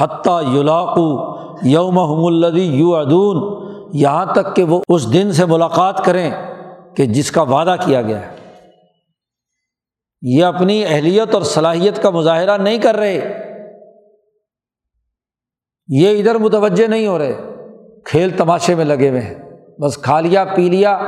حتیٰ 0.00 0.54
یولاقو 0.54 1.38
یوم 1.62 1.98
الدی 1.98 2.62
یو 2.62 2.96
ادون 2.96 3.68
یہاں 3.92 4.26
تک 4.34 4.56
کہ 4.56 4.64
وہ 4.64 4.80
اس 4.88 5.12
دن 5.12 5.32
سے 5.32 5.44
ملاقات 5.44 6.04
کریں 6.04 6.30
کہ 6.96 7.06
جس 7.06 7.30
کا 7.30 7.42
وعدہ 7.42 7.76
کیا 7.84 8.02
گیا 8.02 8.30
ہے۔ 8.30 8.36
یہ 10.22 10.44
اپنی 10.44 10.84
اہلیت 10.84 11.34
اور 11.34 11.42
صلاحیت 11.42 12.02
کا 12.02 12.10
مظاہرہ 12.10 12.58
نہیں 12.58 12.78
کر 12.78 12.96
رہے۔ 12.96 13.34
یہ 15.88 16.18
ادھر 16.18 16.34
متوجہ 16.34 16.86
نہیں 16.86 17.06
ہو 17.06 17.18
رہے۔ 17.18 17.34
کھیل 18.04 18.30
تماشے 18.36 18.74
میں 18.74 18.84
لگے 18.84 19.10
ہوئے 19.10 19.20
ہیں۔ 19.20 19.34
بس 19.80 19.98
کھا 19.98 20.20
لیا، 20.20 20.44
پی 20.44 20.68
لیا۔ 20.68 20.98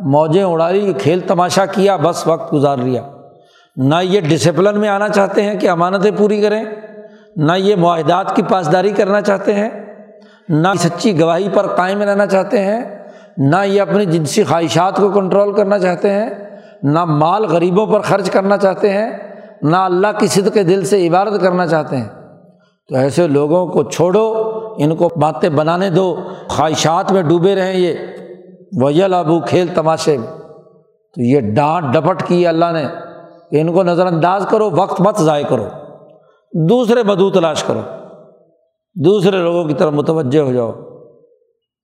موجیں 0.00 0.42
اڑا 0.42 0.70
لی 0.70 0.92
کھیل 0.92 1.20
تماشا 1.20 1.66
کیا، 1.66 1.96
بس 1.96 2.26
وقت 2.26 2.52
گزار 2.52 2.76
لیا۔ 2.76 3.02
نہ 3.76 3.94
یہ 4.02 4.20
ڈسپلن 4.20 4.80
میں 4.80 4.88
آنا 4.88 5.08
چاہتے 5.08 5.42
ہیں 5.42 5.54
کہ 5.54 5.70
امانتیں 5.70 6.10
پوری 6.16 6.40
کریں، 6.40 6.64
نہ 7.36 7.52
یہ 7.56 7.76
معاہدات 7.76 8.36
کی 8.36 8.42
پاسداری 8.42 8.90
کرنا 8.90 9.20
چاہتے 9.20 9.54
ہیں، 9.54 9.70
نہ 10.48 10.68
سچی 10.78 11.20
گواہی 11.20 11.48
پر 11.54 11.66
قائم 11.66 12.02
رہنا 12.02 12.26
چاہتے 12.26 12.64
ہیں، 12.64 12.84
نہ 13.36 13.56
یہ 13.64 13.80
اپنی 13.80 14.04
جنسی 14.04 14.44
خواہشات 14.44 14.96
کو 14.96 15.10
کنٹرول 15.10 15.52
کرنا 15.52 15.78
چاہتے 15.78 16.10
ہیں، 16.10 16.30
نہ 16.82 17.04
مال 17.04 17.44
غریبوں 17.44 17.86
پر 17.86 18.00
خرچ 18.00 18.30
کرنا 18.30 18.56
چاہتے 18.56 18.92
ہیں، 18.92 19.10
نہ 19.62 19.76
اللہ 19.76 20.06
کی 20.18 20.26
صد 20.26 20.54
کے 20.54 20.62
دل 20.62 20.84
سے 20.84 21.08
عبادت 21.08 21.40
کرنا 21.40 21.66
چاہتے 21.66 21.96
ہیں۔ 21.96 22.08
تو 22.88 22.96
ایسے 22.96 23.26
لوگوں 23.26 23.66
کو 23.66 23.82
چھوڑو، 23.82 24.32
ان 24.78 24.96
کو 24.96 25.08
باتیں 25.16 25.48
بنانے 25.48 25.90
دو، 25.90 26.16
خواہشات 26.48 27.12
میں 27.12 27.22
ڈوبے 27.22 27.54
رہیں 27.54 27.74
یہ۔ 27.74 27.94
ویل 28.82 29.14
ابو 29.14 29.40
کھیل 29.40 29.74
تماشے۔ 29.74 30.18
میں 30.18 30.26
تو 31.14 31.22
یہ 31.22 31.40
ڈانٹ 31.40 31.94
ڈپٹ 31.94 32.22
کی 32.26 32.46
اللہ 32.46 32.64
نے۔ 32.72 32.84
کہ 33.50 33.60
ان 33.60 33.72
کو 33.72 33.82
نظر 33.82 34.06
انداز 34.06 34.46
کرو، 34.50 34.70
وقت 34.70 35.00
مت 35.00 35.16
ضائع 35.16 35.46
کرو۔ 35.48 35.66
دوسرے 36.68 37.02
بدو 37.02 37.30
تلاش 37.30 37.64
کرو۔ 37.64 37.80
دوسرے 39.04 39.36
لوگوں 39.36 39.64
کی 39.64 39.74
طرف 39.74 39.92
متوجہ 39.92 40.40
ہو 40.40 40.52
جاؤ۔ 40.52 40.72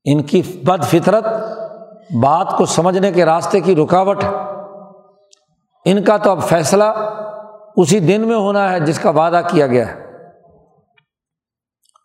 ان 0.05 0.23
کی 0.23 0.43
بد 0.65 0.85
فطرت، 0.85 1.25
بات 2.23 2.55
کو 2.59 2.67
سمجھنے 2.67 3.13
کے 3.13 3.25
راستے 3.25 3.61
کی 3.61 3.77
رکاوٹ۔ 3.77 4.25
ہے 4.25 4.31
ان 5.85 6.05
کا 6.05 6.17
تو 6.17 6.31
اب 6.31 6.43
فیصلہ 6.43 6.85
اسی 7.77 8.01
دن 8.01 8.29
میں 8.29 8.37
ہونا 8.37 8.73
ہے 8.73 8.81
جس 8.81 8.99
کا 8.99 9.11
وعدہ 9.11 9.41
کیا 9.51 9.67
گیا 9.67 9.87
ہے۔ 9.89 10.07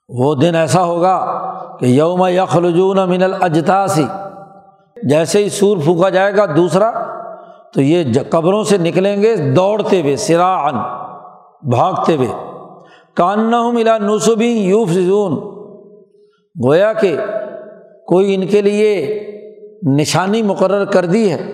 وہ 0.09 0.35
دن 0.35 0.55
ایسا 0.55 0.83
ہوگا 0.83 1.43
کہ 1.79 1.85
یوم 1.85 2.25
یخلجون 2.25 3.09
من 3.09 3.23
الجتاسی 3.23 4.05
جیسے 5.09 5.43
ہی 5.43 5.49
سور 5.49 5.77
پھونکا 5.77 6.09
جائے 6.09 6.35
گا 6.35 6.45
دوسرا، 6.45 6.91
تو 7.73 7.81
یہ 7.81 8.03
قبروں 8.29 8.63
سے 8.63 8.77
نکلیں 8.77 9.21
گے 9.21 9.35
دوڑتے 9.35 10.01
ہوئے 10.01 10.15
سراعن 10.15 10.75
بھاگتے 11.69 12.15
ہوئے۔ 12.15 12.27
کان 13.15 13.51
ملا 13.73 13.97
نوسبی 13.97 14.51
یوف 14.51 14.89
زون 14.89 15.33
گویا 16.65 16.93
کہ 16.93 17.17
کوئی 18.07 18.35
ان 18.35 18.47
کے 18.47 18.61
لیے 18.61 19.19
نشانی 19.99 20.41
مقرر 20.41 20.85
کر 20.85 21.05
دی 21.05 21.31
ہے 21.31 21.51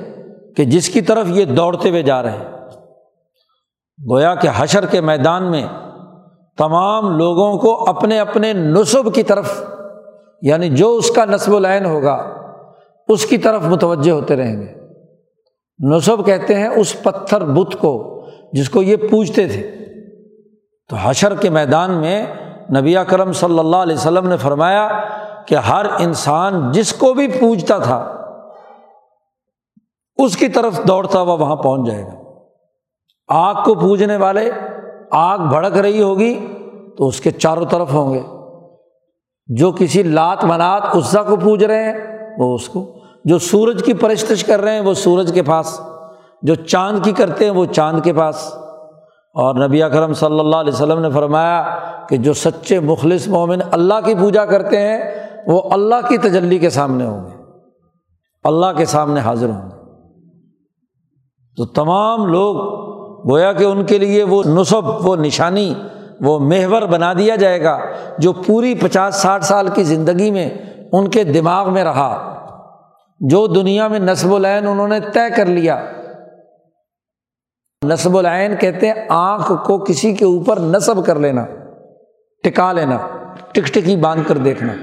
کہ 0.56 0.66
جس 0.66 0.90
کی 0.90 1.02
طرف 1.02 1.26
یہ 1.30 1.46
دوڑتے 1.46 1.90
ہوئے 1.90 2.02
جا 2.02 2.24
رہے 2.24 2.32
ہیں۔ 2.32 2.46
گویا 4.12 4.36
کہ 4.36 4.50
حشر 4.56 4.86
کے 4.86 5.02
میدان 5.02 5.52
میں 5.52 5.68
تمام 6.58 7.18
لوگوں 7.18 7.58
کو 7.58 7.90
اپنے 7.90 8.20
اپنے 8.20 8.54
نصب 8.54 9.14
کی 9.14 9.24
طرف 9.24 9.64
یعنی 10.42 10.70
جو 10.70 10.96
اس 10.96 11.12
کا 11.12 11.26
نصب 11.26 11.56
العین 11.56 11.86
ہوگا 11.86 12.34
اس 13.08 13.26
کی 13.26 13.38
طرف 13.38 13.62
متوجہ 13.64 14.12
ہوتے 14.12 14.36
رہیں 14.36 14.62
گے۔ 14.62 14.74
نصب 15.80 16.26
کہتے 16.26 16.56
ہیں 16.56 16.68
اس 16.68 17.04
پتھر 17.04 17.46
بت 17.46 17.76
کو 17.80 18.24
جس 18.54 18.70
کو 18.70 18.82
یہ 18.82 18.96
پوجتے 18.96 19.48
تھے۔ 19.48 19.72
تو 20.90 20.96
حشر 21.02 21.36
کے 21.36 21.50
میدان 21.50 21.92
میں 21.92 22.26
نبی 22.80 22.96
کرم 23.08 23.32
صلی 23.32 23.60
اللہ 23.60 23.76
علیہ 23.76 23.96
وسلم 23.96 24.28
نے 24.28 24.38
فرمایا 24.38 24.90
کہ 25.46 25.56
ہر 25.56 25.86
انسان 26.00 26.72
جس 26.72 26.94
کو 26.94 27.14
بھی 27.14 27.28
پوجتا 27.28 27.78
تھا، 27.78 28.14
اس 30.18 30.38
کی 30.38 30.48
طرف 30.48 30.88
دوڑتا 30.88 31.22
ہوا 31.22 31.34
وہاں 31.34 31.56
پہنچ 31.56 31.88
جائے 31.88 32.04
گا۔ 32.04 32.12
آگ 33.28 33.56
کو 33.66 33.76
پوجنے 33.76 34.18
والے، 34.18 34.52
آگ 35.12 35.38
بھڑک 35.38 35.78
رہی 35.78 36.02
ہوگی 36.02 36.48
تو 36.98 37.08
اس 37.08 37.22
کے 37.22 37.32
چاروں 37.32 37.66
طرف 37.66 37.94
ہوں 37.94 38.14
گے۔ 38.14 38.22
جو 39.48 39.72
کسی 39.72 40.04
لات 40.04 40.44
منات، 40.44 40.82
عزا 40.96 41.24
کو 41.24 41.36
پوج 41.36 41.64
رہے 41.64 41.84
ہیں، 41.84 42.28
وہ 42.38 42.56
اس 42.56 42.70
کو 42.70 42.97
جو 43.28 43.40
سورج 43.40 43.84
کی 43.84 43.94
پرستش 43.94 44.44
کر 44.44 44.62
رہے 44.62 44.72
ہیں 44.72 44.82
وہ 44.82 44.94
سورج 44.94 45.32
کے 45.34 45.44
پاس، 45.44 45.82
جو 46.42 46.56
چاند 46.56 47.04
کی 47.04 47.12
کرتے 47.12 47.46
ہیں 47.46 47.52
وہ 47.52 47.66
چاند 47.66 48.02
کے 48.04 48.14
پاس۔ 48.14 48.54
اور 49.34 49.68
نبی 49.68 49.84
اکرم 49.84 50.14
صلی 50.14 50.40
اللہ 50.40 50.56
علیہ 50.56 50.74
وسلم 50.74 51.00
نے 51.00 51.10
فرمایا 51.10 51.80
کہ 52.10 52.18
جو 52.18 52.34
سچے 52.34 52.80
مخلص 52.80 53.28
مومن 53.28 53.60
اللہ 53.72 53.94
کی 54.06 54.16
پوجا 54.16 54.46
کرتے 54.46 54.78
ہیں، 54.78 55.00
وہ 55.48 55.62
اللہ 55.72 56.08
کی 56.10 56.18
تجلی 56.18 56.60
کے 56.60 56.70
سامنے 56.70 57.06
ہوں 57.06 57.26
گے۔ 57.26 57.44
اللہ 58.44 58.66
کے 58.78 58.86
سامنے 58.86 59.20
حاضر 59.20 59.50
ہوں 59.50 59.70
گے۔ 59.70 59.76
تو 61.58 61.66
تمام 61.66 62.26
لوگ 62.26 62.56
گویا 63.32 63.54
کہ 63.54 63.64
ان 63.64 63.86
کے 63.86 63.98
لیے 63.98 64.24
وہ 64.24 64.44
نصب، 64.46 65.08
وہ 65.08 65.16
نشانی، 65.16 65.74
وہ 66.22 66.40
مہور 66.40 66.82
بنا 66.82 67.14
دیا 67.14 67.36
جائے 67.36 67.64
گا 67.64 67.80
جو 68.18 68.34
پوری 68.34 68.76
پچاس، 68.76 69.16
ساٹھ 69.16 69.46
سال 69.46 69.68
کی 69.68 69.84
زندگی 69.84 70.32
میں 70.32 70.50
ان 70.92 71.08
کے 71.08 71.24
دماغ 71.24 71.74
میں 71.74 71.84
رہا۔ 71.84 72.37
جو 73.20 73.48
دنیا 73.48 73.88
میں 73.88 74.00
نصب 74.00 74.36
العین 74.36 74.68
انہوں 74.68 74.88
نے 74.88 75.00
طے 75.00 75.36
کر 75.36 75.46
لیا۔ 75.46 75.86
نصب 77.86 78.18
العین 78.18 78.56
کہتے 78.56 78.88
ہیں 78.88 79.06
آنکھ 79.10 79.52
کو 79.66 79.78
کسی 79.78 80.16
کے 80.16 80.26
اوپر 80.26 80.60
نصب 80.60 81.06
کر 81.06 81.20
لینا، 81.20 81.46
ٹکا 82.44 82.72
لینا، 82.72 82.98
ٹک 83.52 83.66
ٹکی 83.74 83.96
باندھ 83.96 84.28
کر 84.28 84.38
دیکھنا۔ 84.38 84.74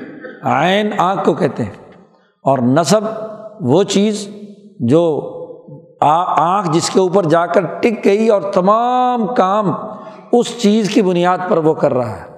عین 0.43 0.91
آنکھ 0.99 1.25
کو 1.25 1.35
کہتے 1.35 1.65
ہیں۔ 1.65 1.73
اور 2.43 2.59
نصب 2.59 3.01
وہ 3.61 3.83
چیز 3.83 4.29
جو 4.81 5.31
آنکھ 6.01 6.71
جس 6.73 6.91
کے 6.91 7.01
اوپر 7.01 7.23
جا 7.23 7.47
کر 7.47 7.65
ٹک 7.67 8.05
گئی 8.05 8.29
اور 8.29 8.43
تمام 8.43 9.35
کام 9.35 9.73
اس 10.33 10.63
چیز 10.63 10.91
کی 10.91 11.03
بنیاد 11.03 11.39
پر 11.49 11.59
وہ 11.59 11.75
کر 11.75 11.95
رہا 11.95 12.17
ہے۔ 12.17 12.35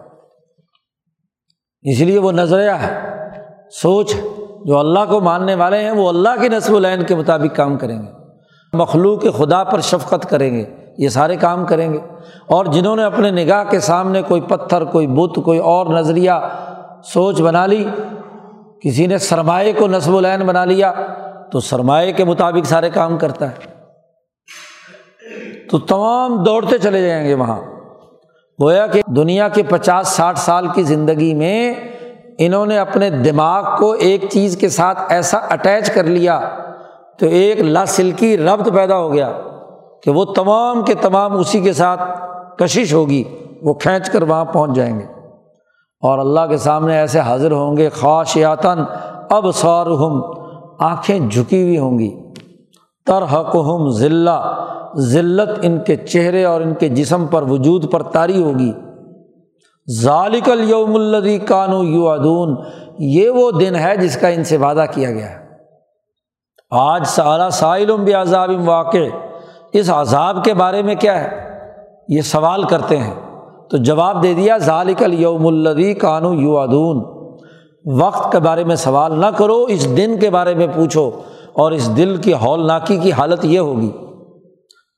اس 1.83 2.01
لیے 2.01 2.19
وہ 2.19 2.33
نظریہ 2.33 2.71
ہے۔ 2.71 3.01
سوچ 3.71 4.15
ہے۔ 4.15 4.26
جو 4.67 4.79
اللہ 4.79 4.99
کو 5.09 5.21
ماننے 5.21 5.55
والے 5.55 5.79
ہیں، 5.79 5.91
وہ 5.91 6.09
اللہ 6.09 6.29
کی 6.41 6.49
نصب 6.49 6.77
العین 6.77 7.03
کے 7.03 7.15
مطابق 7.15 7.57
کام 7.57 7.77
کریں 7.77 8.03
گے۔ 8.03 8.13
مخلوق 8.73 9.25
خدا 9.39 9.65
پر 9.65 9.81
شفقت 9.81 10.31
کریں 10.31 10.55
گے، 10.55 10.65
یہ 10.99 11.09
سارے 11.09 11.37
کام 11.37 11.65
کریں 11.65 11.93
گے۔ 11.93 11.99
اور 12.47 12.65
جنہوں 12.65 12.97
نے 12.97 13.05
اپنے 13.05 13.31
نگاہ 13.31 13.65
کے 13.65 13.81
سامنے 13.81 14.23
کوئی 14.23 14.41
پتھر، 14.41 14.85
کوئی 14.85 15.07
بت، 15.07 15.39
کوئی 15.45 15.59
اور 15.59 15.87
نظریہ 15.87 16.31
سوچ 17.05 17.41
بنا 17.41 17.67
لی، 17.67 17.85
کسی 18.83 19.07
نے 19.07 19.19
سرمایہ 19.19 19.73
کو 19.79 19.87
نصب 19.87 20.17
العین 20.17 20.47
بنا 20.47 20.65
لیا، 20.65 20.93
تو 21.53 21.61
سرمایہ 21.61 22.13
کے 22.13 22.25
مطابق 22.25 22.67
سارے 22.67 22.91
کام 22.91 23.19
کرتا 23.19 23.51
ہے۔ 23.51 23.57
تو 25.71 25.79
تمام 25.79 26.43
دوڑتے 26.43 26.79
چلے 26.79 27.09
جائیں 27.09 27.29
گے 27.29 27.35
وہاں۔ 27.35 27.63
گویا 28.63 28.87
کہ 28.87 29.03
دنیا 29.07 29.49
کے 29.49 29.63
پچاس، 29.63 30.09
ساٹھ 30.09 30.39
سال 30.39 30.67
کی 30.75 30.83
زندگی 30.83 31.35
میں 31.35 31.75
انہوں 32.39 32.67
نے 32.67 32.79
اپنے 32.79 33.11
دماغ 33.11 33.65
کو 33.79 33.93
ایک 33.93 34.25
چیز 34.31 34.57
کے 34.57 34.69
ساتھ 34.69 34.99
ایسا 35.09 35.39
اٹیچ 35.39 35.91
کر 35.91 36.05
لیا 36.05 36.41
تو 37.19 37.27
ایک 37.27 37.61
لاسلکی 37.61 38.37
ربط 38.37 38.69
پیدا 38.75 38.99
ہو 38.99 39.13
گیا 39.13 39.33
کہ 40.03 40.11
وہ 40.11 40.25
تمام 40.25 40.83
کے 40.83 40.95
تمام 40.95 41.37
اسی 41.37 41.61
کے 41.61 41.73
ساتھ 41.73 42.03
کشش 42.59 42.95
ہوگی، 42.95 43.25
وہ 43.63 43.75
کھینچ 43.75 44.11
کر 44.11 44.23
وہاں 44.23 44.45
پہنچ 44.45 44.71
جائیں 44.77 44.99
گے۔ 44.99 45.05
اور 46.01 46.19
اللہ 46.19 46.41
کے 46.49 46.57
سامنے 46.57 46.99
ایسے 46.99 47.21
حاضر 47.21 47.53
ہوں 47.53 47.77
گے 47.77 47.89
خواہشیاتاً 47.89 48.79
اب 49.31 49.47
سور 49.55 49.87
ہم 49.87 50.21
آنکھیں 50.79 51.19
جھکی 51.19 51.63
ہوئی 51.63 51.79
ہوں 51.79 51.99
گی۔ 51.99 52.33
ترحق 53.07 53.57
ہم 53.57 53.89
ذلہ، 53.89 54.65
ذلت 54.97 55.59
ان 55.63 55.81
کے 55.81 55.97
چہرے 55.97 56.45
اور 56.45 56.61
ان 56.61 56.75
کے 56.75 56.89
جسم 56.89 57.27
پر 57.27 57.43
وجود 57.43 57.91
پر 57.91 58.03
طاری 58.03 58.43
ہوگی۔ 58.43 58.73
ذالک 59.91 60.49
یوم 60.49 60.95
الدی 60.95 61.39
کانو 61.39 61.85
یو 61.85 62.09
ادون 62.09 62.57
یہ 62.99 63.31
وہ 63.31 63.51
دن 63.51 63.77
ہے 63.77 63.97
جس 63.97 64.17
کا 64.17 64.29
ان 64.29 64.45
سے 64.45 64.57
وعدہ 64.57 64.85
کیا 64.95 65.13
گیا 65.13 65.31
ہے۔ 65.31 65.47
آج 66.71 67.07
سارا 67.07 67.51
سائلم 67.51 68.05
بھی 68.05 68.15
عذاب 68.15 68.51
واقع، 68.65 68.99
اس 69.73 69.91
عذاب 69.91 70.45
کے 70.45 70.55
بارے 70.55 70.83
میں 70.83 70.95
کیا 70.95 71.25
ہے؟ 71.25 71.59
یہ 72.09 72.23
سوال 72.23 72.63
کرتے 72.63 72.97
ہیں۔ 72.97 73.15
تو 73.71 73.77
جواب 73.77 74.23
دے 74.23 74.35
دیا، 74.35 74.59
ذالک 74.59 75.03
یوم 75.09 75.47
الدی 75.47 75.95
کانو 75.95 76.35
یو 76.35 76.59
ادون 76.59 77.17
وقت 78.01 78.33
کے 78.33 78.39
بارے 78.39 78.65
میں 78.65 78.77
سوال 78.77 79.21
نہ 79.21 79.27
کرو، 79.27 79.65
اس 79.69 79.97
دن 79.97 80.19
کے 80.19 80.31
بارے 80.31 80.55
میں 80.55 80.67
پوچھو۔ 80.75 81.11
اور 81.53 81.73
اس 81.73 81.97
دل 81.97 82.17
کی 82.17 82.33
ہولناکی 82.33 82.97
کی 82.97 83.13
حالت 83.13 83.45
یہ 83.45 83.59
ہوگی۔ 83.59 83.91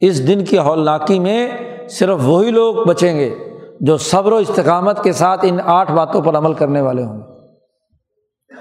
اس 0.01 0.29
دن 0.29 0.45
کی 0.45 0.59
ہولناکی 0.59 1.19
میں 1.19 1.49
صرف 1.91 2.19
وہی 2.23 2.51
لوگ 2.51 2.75
بچیں 2.75 3.19
گے۔ 3.19 3.48
جو 3.81 3.97
صبر 3.97 4.33
و 4.33 4.37
استقامت 4.37 5.03
کے 5.03 5.13
ساتھ 5.13 5.45
ان 5.49 5.59
آٹھ 5.65 5.93
باتوں 5.93 6.23
پر 6.23 6.37
عمل 6.37 6.53
کرنے 6.53 6.81
والے 6.81 7.05
ہوں۔ 7.05 7.21
گے 7.21 7.39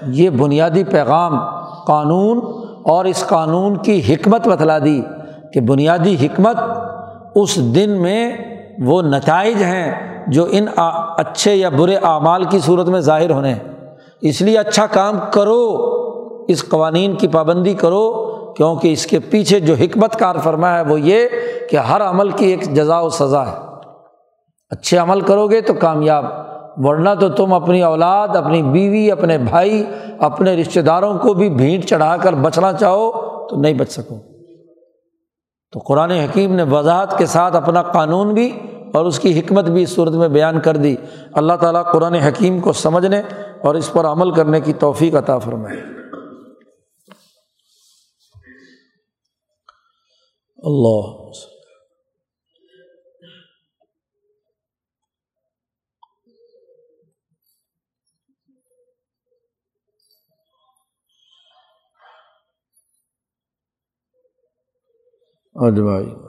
یہ 0.06 0.30
بنیادی 0.30 0.84
پیغام 0.84 1.38
قانون 1.86 2.38
اور 2.84 3.04
اس 3.04 3.24
قانون 3.26 3.76
کی 3.76 4.14
حکمت 4.14 4.48
بتلا 4.48 4.78
دی 4.78 5.02
کہ 5.52 5.60
بنیادی 5.60 6.16
حکمت 6.22 6.56
اس 7.34 7.74
دن 7.74 7.90
میں 7.90 8.36
وہ 8.84 9.02
نتائج 9.02 9.62
ہیں 9.62 10.18
جو 10.26 10.46
ان 10.50 10.66
اچھے 11.16 11.54
یا 11.54 11.68
برے 11.68 11.96
اعمال 11.96 12.44
کی 12.44 12.58
صورت 12.58 12.88
میں 12.88 13.00
ظاہر 13.00 13.30
ہونے 13.30 13.52
ہیں۔ 13.52 13.86
اس 14.20 14.42
لیے 14.42 14.58
اچھا 14.58 14.86
کام 14.86 15.18
کرو، 15.32 15.76
اس 16.48 16.68
قوانین 16.68 17.14
کی 17.14 17.28
پابندی 17.28 17.74
کرو، 17.74 18.12
کیونکہ 18.56 18.92
اس 18.92 19.06
کے 19.06 19.18
پیچھے 19.18 19.60
جو 19.60 19.74
حکمت 19.74 20.18
کار 20.18 20.36
فرما 20.44 20.76
ہے 20.76 20.82
وہ 20.82 21.00
یہ 21.00 21.28
کہ 21.70 21.76
ہر 21.76 22.02
عمل 22.02 22.30
کی 22.30 22.46
ایک 22.46 22.74
جزا 22.74 23.00
و 23.00 23.08
سزا 23.08 23.46
ہے۔ 23.46 23.67
اچھے 24.70 24.98
عمل 24.98 25.20
کرو 25.20 25.48
گے 25.48 25.60
تو 25.60 25.74
کامیاب۔ 25.74 26.24
ورنہ 26.76 27.10
تو 27.20 27.28
تم 27.28 27.52
اپنی 27.52 27.82
اولاد، 27.82 28.28
اپنی 28.28 28.62
بیوی، 28.62 29.10
اپنے 29.10 29.38
بھائی، 29.38 29.84
اپنے 30.18 30.56
رشتے 30.56 30.82
داروں 30.82 31.18
کو 31.18 31.34
بھی 31.34 31.50
بھیڑ 31.50 31.80
چڑھا 31.80 32.16
کر 32.16 32.32
بچنا 32.32 32.72
چاہو 32.72 33.12
تو 33.50 33.60
نہیں 33.60 33.74
بچ 33.74 33.90
سکو۔ 33.90 34.18
تو 35.72 35.78
قرآن 35.78 36.10
حکیم 36.10 36.54
نے 36.54 36.62
وضاحت 36.62 37.18
کے 37.18 37.26
ساتھ 37.26 37.56
اپنا 37.56 37.82
قانون 37.82 38.34
بھی 38.34 38.58
اور 38.94 39.04
اس 39.04 39.18
کی 39.18 39.40
حکمت 39.40 39.64
بھی 39.64 39.82
اس 39.82 39.90
صورت 39.90 40.12
میں 40.12 40.28
بیان 40.28 40.60
کر 40.60 40.76
دی۔ 40.76 40.96
اللہ 41.32 41.52
تعالیٰ 41.52 41.92
قرآن 41.92 42.14
حکیم 42.14 42.60
کو 42.60 42.72
سمجھنے 42.72 43.22
اور 43.62 43.74
اس 43.74 43.92
پر 43.92 44.04
عمل 44.04 44.30
کرنے 44.30 44.60
کی 44.60 44.72
توفیق 44.72 45.14
عطا 45.14 45.38
فرمائے۔ 45.38 45.80
اللہ 50.62 51.30
اجوائی 65.66 66.27